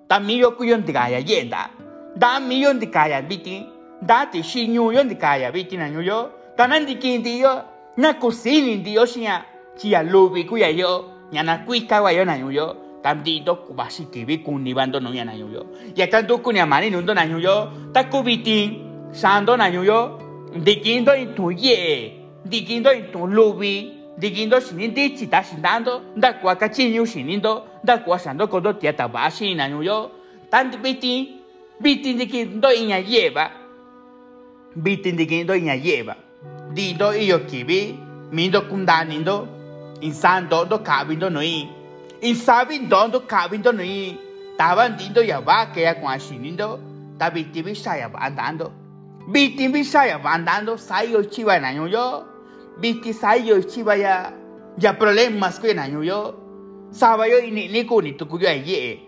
na 0.10 0.18
yo 0.18 0.18
ta 0.18 0.20
mi 0.20 0.40
yo 0.40 0.52
ku 0.52 0.64
yo 0.64 0.78
ndigaya 0.78 1.20
yenda 1.20 1.70
da 2.16 2.40
mi 2.40 2.62
yo 2.62 2.74
ndigaya 2.74 3.22
biti 3.22 3.66
da 4.02 4.26
ti 4.26 4.44
shi 4.44 4.68
nyu 4.68 4.92
yo 4.92 5.04
ndigaya 5.04 5.52
biti 5.52 5.78
na 5.78 5.88
yo 5.88 6.30
ta 6.58 6.68
nan 6.68 6.86
dikindi 6.86 7.40
yo 7.40 7.62
na 7.98 8.14
kusini 8.14 8.76
ndio 8.76 9.06
shia 9.06 9.46
chia 9.78 10.04
lubi 10.04 10.46
ku 10.46 10.58
ya 10.58 10.70
yo 10.70 11.06
nyana 11.32 11.58
kuika 11.66 12.02
wa 12.02 12.12
yo 12.12 12.26
na 12.26 12.36
yo 12.36 12.76
tamdito 13.04 13.56
kubasi 13.56 14.06
kibi 14.06 14.38
kunibando 14.38 15.00
no 15.00 15.14
yana 15.14 15.34
yo 15.34 15.66
ya 15.96 16.08
tanto 16.08 16.38
kunya 16.40 16.66
mani 16.66 16.90
nundo 16.90 17.14
na 17.14 17.24
yo 17.24 17.70
ta 17.94 18.04
kubiti 18.04 18.82
sando 19.12 19.58
na 19.58 19.68
yo 19.68 20.20
dikindo 20.64 21.14
in 21.16 21.36
tu 21.36 21.52
ye 21.52 22.14
dikindo 22.46 22.92
in 22.92 23.12
tu 23.12 23.28
lubi 23.28 23.94
dikindo 24.18 24.60
sinindi 24.60 25.16
chita 25.16 25.44
sindando 25.44 26.02
da 26.18 26.34
kwa 26.34 26.56
kachinyu 26.56 27.06
sinindo 27.06 27.69
da 27.84 27.98
kwa 27.98 28.20
sando 28.20 28.48
kodo 28.48 28.74
tia 28.74 28.94
tabashi 28.94 29.56
na 29.56 29.68
yo 29.68 30.12
tanto 30.52 30.78
biti 30.78 31.36
biti 31.80 32.14
dikindo 32.14 32.72
inya 32.74 32.98
yeba 32.98 33.52
biti 34.76 35.12
dikindo 35.12 35.56
inya 35.56 35.74
yeba 35.74 36.16
dindo 36.74 37.14
iyo 37.16 37.40
kibi 37.40 37.96
mindo 38.32 38.62
kundanindo 38.62 39.60
insando 40.02 40.66
do 40.66 40.80
kabindo 40.80 41.30
noi. 41.30 41.68
Insabindo 42.22 43.08
do 43.12 43.20
kabindo 43.22 43.72
noi. 43.72 44.18
Taban 44.58 44.98
dindo 44.98 45.22
ya 45.24 45.42
ba 45.42 45.72
que 45.74 45.82
ya 45.82 45.96
kwa 45.96 46.20
shinindo 46.20 46.80
ta 47.18 47.30
biti 47.30 47.64
bisa 47.64 47.96
ya 47.96 48.10
ba 48.10 48.20
andando 48.28 48.72
biti 49.32 49.68
bisa 49.72 50.06
ya 50.06 50.20
ba 50.20 50.36
andando 50.36 50.76
sayo 50.78 51.24
chiva 51.24 51.60
na 51.60 51.72
yo 51.72 52.26
biti 52.80 53.14
sayo 53.14 53.62
chiva 53.64 53.96
ya 53.96 54.34
ya 54.78 54.94
problemas 54.94 55.60
ko 55.60 55.72
na 55.72 55.88
yo 55.88 56.36
sabayo 56.92 57.40
ini 57.40 57.68
ni 57.70 57.86
ko 57.86 58.02
ni 58.02 58.14
tuku 58.14 58.40
yo 58.40 58.50
ye. 58.50 59.00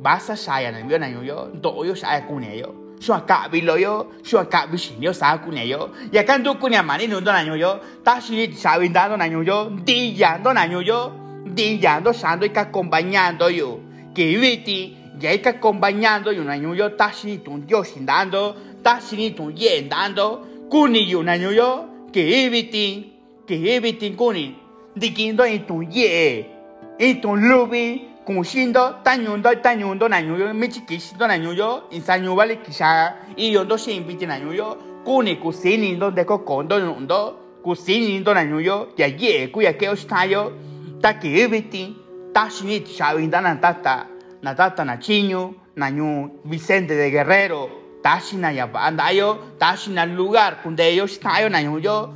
Basa 0.00 0.36
saya 0.36 0.72
na 0.72 0.84
yo 0.84 0.98
na 0.98 1.08
yo 1.08 1.48
do 1.56 1.84
yo 1.84 1.94
saya 1.94 2.26
ku 2.28 2.40
yo. 2.40 2.96
Shua 3.00 3.24
ka 3.28 3.48
bi 3.48 3.60
lo 3.60 3.76
yo 3.76 4.12
ka 4.48 4.66
bi 4.66 4.76
shin 4.76 5.00
yo 5.00 5.12
sa 5.12 5.38
ku 5.38 5.52
ne 5.52 5.64
yo. 5.64 5.92
Ya 6.12 6.24
kan 6.24 6.42
do 6.42 6.54
ku 6.56 6.68
mani 6.68 7.06
no 7.06 7.20
yo. 7.20 7.80
Ta 8.04 8.20
shi 8.20 8.52
sa 8.52 8.78
bin 8.78 8.92
da 8.92 9.08
do 9.08 9.16
na 9.16 9.24
yo. 9.24 9.70
Di 9.84 10.12
ya 10.16 10.38
do 10.38 10.52
na 10.52 10.64
yo. 10.64 11.12
Di 11.46 11.78
ya 11.80 12.00
do 12.00 12.12
sa 12.12 12.36
do 12.36 12.48
ka 12.48 12.68
acompañando 12.68 13.48
yo. 13.48 13.80
Que 14.14 14.36
viti 14.36 14.96
ya 15.20 15.36
ka 15.38 15.52
acompañando 15.56 16.32
yo 16.32 16.44
na 16.44 16.56
yo. 16.56 16.88
Ta 16.96 17.10
shi 17.12 17.38
tu 17.38 17.62
yo 17.68 17.84
shin 17.84 18.04
dando. 18.04 18.54
Ta 18.82 19.00
ni 19.12 19.32
tu 19.32 19.50
ye 19.50 19.88
dando 19.88 20.68
ku 20.70 20.88
ni 20.88 21.08
yo 21.08 21.22
na 21.22 21.34
yo. 21.36 22.08
Que 22.12 22.48
viti 22.48 23.12
que 23.46 23.80
viti 23.80 24.14
ku 24.14 24.32
ni. 24.32 24.56
Dikindo 24.96 25.44
en 25.44 25.66
tu 25.66 25.82
ye 25.82 26.55
tu 26.98 27.36
lubi 27.36 28.02
kunshindo 28.24 28.94
tanyundo 29.02 29.54
tanyundo 29.54 30.08
na 30.08 30.22
nyuyo 30.22 30.54
michikishindo 30.54 31.26
na 31.26 31.38
nyuyo 31.38 31.82
insanyu 31.90 32.34
vale 32.34 32.56
kisha 32.56 33.14
iyo 33.36 33.64
ndo 33.64 33.76
shimbiti 33.76 34.26
na 34.26 34.40
nyuyo 34.40 34.76
kuni 35.04 35.36
kusini 35.36 35.92
ndo 35.92 36.10
ndeko 36.10 36.38
kondo 36.38 36.78
ndo 37.00 37.34
kusini 37.62 38.18
ndo 38.18 38.34
na 38.34 38.44
nyuyo 38.44 38.88
ya 38.96 39.06
ye 39.06 39.48
ku 39.48 39.62
ya 39.62 39.72
keo 39.72 39.94
shtayo 39.94 40.52
ta 41.00 41.14
kibiti 41.14 41.96
ta 42.32 42.50
shinit 42.50 42.88
shavinda 42.88 43.40
na 43.40 43.56
tata 43.56 44.06
na 44.42 44.54
tata 44.54 44.84
na 44.84 44.96
chinyu 44.96 45.54
na 45.76 45.90
nyu 45.90 46.30
Vicente 46.44 46.96
de 46.96 47.10
Guerrero 47.10 47.70
tashina 48.02 48.50
ya 48.50 48.66
bandayo 48.66 49.38
tashina 49.58 50.06
lugar 50.06 50.62
kunde 50.62 50.96
yo 50.96 51.06
shtayo 51.06 51.48
na 51.48 51.62
nyuyo 51.62 52.14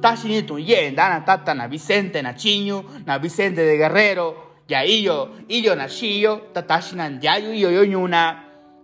tashini 0.00 0.42
tun 0.42 0.58
yoshi 0.58 0.68
tashini 0.70 0.90
tun 0.90 0.90
ye 0.90 0.90
na 0.90 1.20
tata 1.20 1.54
na 1.54 1.68
Vicente 1.68 2.22
na 2.22 2.32
chinyu 2.32 2.84
na 3.06 3.18
Vicente 3.18 3.56
de 3.56 3.76
Guerrero 3.76 4.34
ya 4.68 4.84
iyo 4.84 5.28
iyo 5.48 5.74
na 5.74 5.88
shiyo 5.88 6.40
tatashina 6.52 7.08
ndiayo 7.08 7.54
iyo 7.54 7.70
yo 7.72 7.86
nyuna 7.86 8.36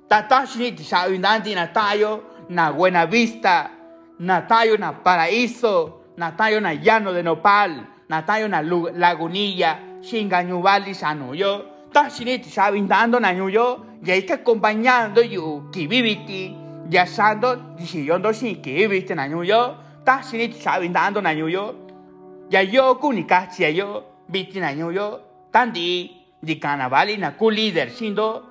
tatashini 0.09 0.73
tishayo 0.73 1.19
nandi 1.19 1.55
na 1.55 1.67
tayo 1.67 2.23
na 2.49 2.73
Buena 2.73 3.07
Vista 3.07 3.71
na 4.19 4.41
tayo 4.43 4.77
na 4.77 4.93
Paraíso 4.93 5.93
na 6.17 6.33
tayo 6.33 6.61
na 6.61 6.75
Llano 6.75 7.12
de 7.12 7.23
Nopal 7.23 7.71
na 8.09 8.23
tayo 8.23 8.49
na 8.49 8.62
Lagunilla 8.62 9.79
Shinganyubali 10.01 10.95
sanoyo 10.95 11.65
tashini 11.93 12.39
tishayo 12.39 12.79
dando 12.87 13.21
na 13.21 13.35
nyuyo 13.35 13.87
ya 14.05 14.17
ika 14.17 14.35
acompañando 14.35 15.23
yu 15.23 15.61
kibibiti 15.71 16.57
ya 16.91 17.07
sando 17.07 17.57
dishiyondo 17.57 18.33
shin 18.33 18.57
kibibiti 18.62 19.15
na 19.15 19.29
nyuyo 20.05 20.23
tashini 20.23 20.49
tishayo 20.49 20.89
dando 20.89 21.21
na 21.21 21.35
nyuyo 21.35 21.75
ya 22.51 22.61
yo 22.63 22.95
kunikachi 22.97 23.63
ya 23.63 23.69
yo 23.71 24.05
biti 24.29 24.61
na 24.61 24.75
nyuyo 24.75 25.21
tandi 25.53 26.11
di 26.43 26.57
carnaval 26.57 27.19
na 27.19 27.31
ku 27.33 27.51
líder 27.51 27.91
sindo 27.91 28.43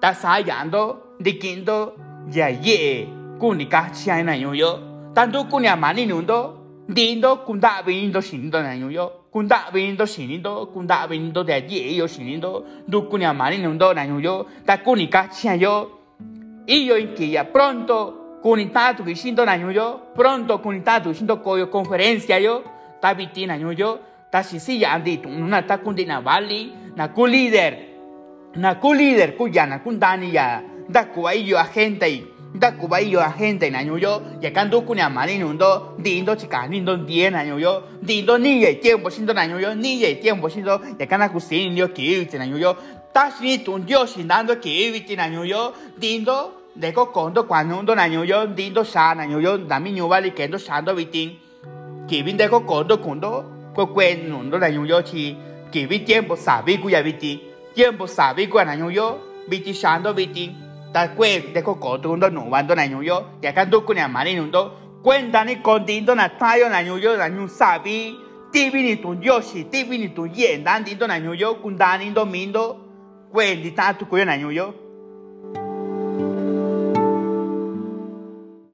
ta 0.00 0.12
sayando 0.14 1.16
di 1.20 1.38
kindo 1.38 1.94
ya 2.32 2.48
ye 2.48 3.06
kuni 3.38 3.66
ka 3.66 3.90
chia 3.92 4.22
na 4.22 4.34
yo 4.34 4.78
tanto 5.14 5.44
kuni 5.44 5.68
amani 5.68 6.06
nundo 6.06 6.56
dindo 6.88 7.44
kunda 7.46 7.82
vindo 7.86 8.20
sindo 8.20 8.62
na 8.62 8.74
yo 8.74 9.28
kunda 9.30 9.70
vindo 9.72 10.06
sinindo 10.06 10.66
kunda 10.72 11.06
vindo 11.06 11.44
de 11.44 11.64
ye 11.68 11.94
yo 11.96 12.06
sinindo 12.06 12.64
du 12.88 13.08
kuni 13.08 13.24
amani 13.24 13.58
nundo 13.58 13.94
na 13.94 14.04
yo 14.04 14.46
ta 14.66 14.78
kuni 14.78 15.08
ka 15.08 15.28
chia 15.28 15.54
yo. 15.54 16.00
Io 16.66 16.94
in 16.94 17.14
che 17.14 17.24
ya 17.24 17.44
pronto 17.44 18.19
kuni 18.42 18.66
tatu 18.66 19.04
sindo 19.16 19.44
na 19.44 19.54
yo 19.54 20.00
pronto 20.14 20.58
kuni 20.58 20.80
tatu 20.80 21.14
sindo 21.14 21.36
koyo 21.36 21.66
conferencia 21.66 22.38
yo 22.38 22.62
ta 23.00 23.14
vitina 23.14 23.56
yo 23.56 23.98
ta 24.30 24.42
sisi 24.42 24.80
ya 24.80 24.92
andi 24.92 25.20
una 25.26 25.62
ta 25.62 25.78
kundi 25.78 26.04
na 26.06 26.20
bali 26.20 26.72
na 26.96 27.08
ku 27.08 27.26
líder 27.26 27.76
na 28.56 28.74
ku 28.74 28.92
líder 28.92 29.36
ku 29.36 29.48
ya 29.48 29.66
na 29.66 29.78
kundani 29.78 30.32
ya 30.34 30.62
da 30.88 31.04
ku 31.04 31.26
ai 31.28 31.46
yo 31.46 31.58
agente 31.58 32.24
da 32.54 32.72
ku 32.72 32.88
ai 32.94 33.10
yo 33.10 33.20
agente 33.20 33.70
na 33.70 33.80
yo 33.82 33.98
ya 34.40 34.50
kan 34.50 34.70
du 34.70 34.82
ku 34.82 34.94
ni 34.94 35.00
amani 35.00 35.38
nundo 35.38 35.96
dindo 35.98 36.34
chikani 36.34 36.80
ndo 36.80 36.96
die 36.96 37.30
na 37.30 37.44
dindo 38.02 38.38
ni 38.38 38.62
ye 38.62 38.74
tiempo 38.80 39.10
sindo 39.10 39.32
na 39.32 39.44
yo 39.44 39.74
ni 39.74 40.02
ye 40.02 40.14
tiempo 40.14 40.48
sindo 40.48 40.80
ya 40.98 41.06
kana 41.06 41.28
ku 41.28 41.40
sin 41.40 41.76
yo 41.76 41.88
ki 41.88 42.26
na 42.38 42.74
ta 43.12 43.30
shi 43.30 43.58
tu 43.64 43.78
dio 43.80 44.06
sin 44.06 44.26
dando 44.26 44.56
ki 44.56 45.16
na 45.16 45.26
yo 45.26 45.72
dindo 45.98 46.59
để 46.74 46.90
có 46.90 47.04
con 47.04 47.34
đó 47.34 47.42
quan 47.48 47.68
hông 47.68 47.86
đó 47.86 47.94
là 47.94 48.06
nhiều 48.06 48.26
yo 48.30 48.46
tin 48.56 48.74
đó 48.74 48.82
xa 48.84 49.14
là 49.14 49.24
nhiều 49.24 49.50
yo 49.50 49.58
làm 49.70 49.84
mi 49.84 49.90
nhiều 49.90 50.08
ba 50.08 50.20
li 50.20 50.30
kén 50.30 50.50
đó 50.50 50.58
xa 50.58 50.80
đó 50.80 50.94
bị 50.94 51.04
tin 51.04 51.28
kỳ 52.08 52.22
bên 52.22 52.36
đây 52.36 52.48
có 52.48 52.58
con 52.58 52.88
đó 52.88 52.96
con 53.04 53.20
đó 53.20 53.42
có 53.76 53.84
quen 53.84 54.30
nụ 54.30 54.50
đó 54.50 54.58
là 54.58 54.68
nhiều 54.68 54.86
yo 54.90 55.00
thì 55.12 55.34
kỳ 55.72 55.86
bên 55.86 56.04
tiêm 56.04 56.28
bộ 56.28 56.36
xả 56.36 56.62
vi 56.66 56.76
cũng 56.76 56.92
ya 56.92 57.02
bị 57.02 57.12
tin 57.20 57.38
tiêm 57.74 57.98
bộ 57.98 58.06
xả 58.06 58.32
vi 58.32 58.46
cũng 58.46 58.62
là 58.66 58.74
nhiều 58.74 59.02
yo 59.02 59.14
bị 59.50 59.62
tin 59.64 59.74
xa 59.74 59.98
đó 59.98 60.12
bị 60.12 60.28
tin 60.34 60.50
ta 60.92 61.08
quen 61.16 61.42
để 61.52 61.60
có 61.60 61.72
con 61.72 62.20
đó 62.20 62.28
nụ 62.28 62.40
ban 62.50 62.66
đó 62.66 62.74
là 62.74 62.86
nhiều 62.86 63.14
yo 63.14 63.22
ya 63.42 63.50
kan 63.50 63.70
đó 63.70 63.78
cũng 63.86 63.96
nhà 63.96 64.08
mà 64.08 64.24
đi 64.24 64.36
nụ 64.36 64.44
đó 64.52 64.70
quen 65.02 65.32
ta 65.32 65.44
ni 65.44 65.54
con 65.62 65.86
tin 65.86 66.06
đó 66.06 66.14
là 66.14 66.28
thay 66.40 66.58
là 66.58 66.82
nhiều 66.82 67.00
yo 67.04 67.16
là 67.16 67.28
nhiều 67.28 67.48
xả 67.48 67.78
vi 67.78 68.12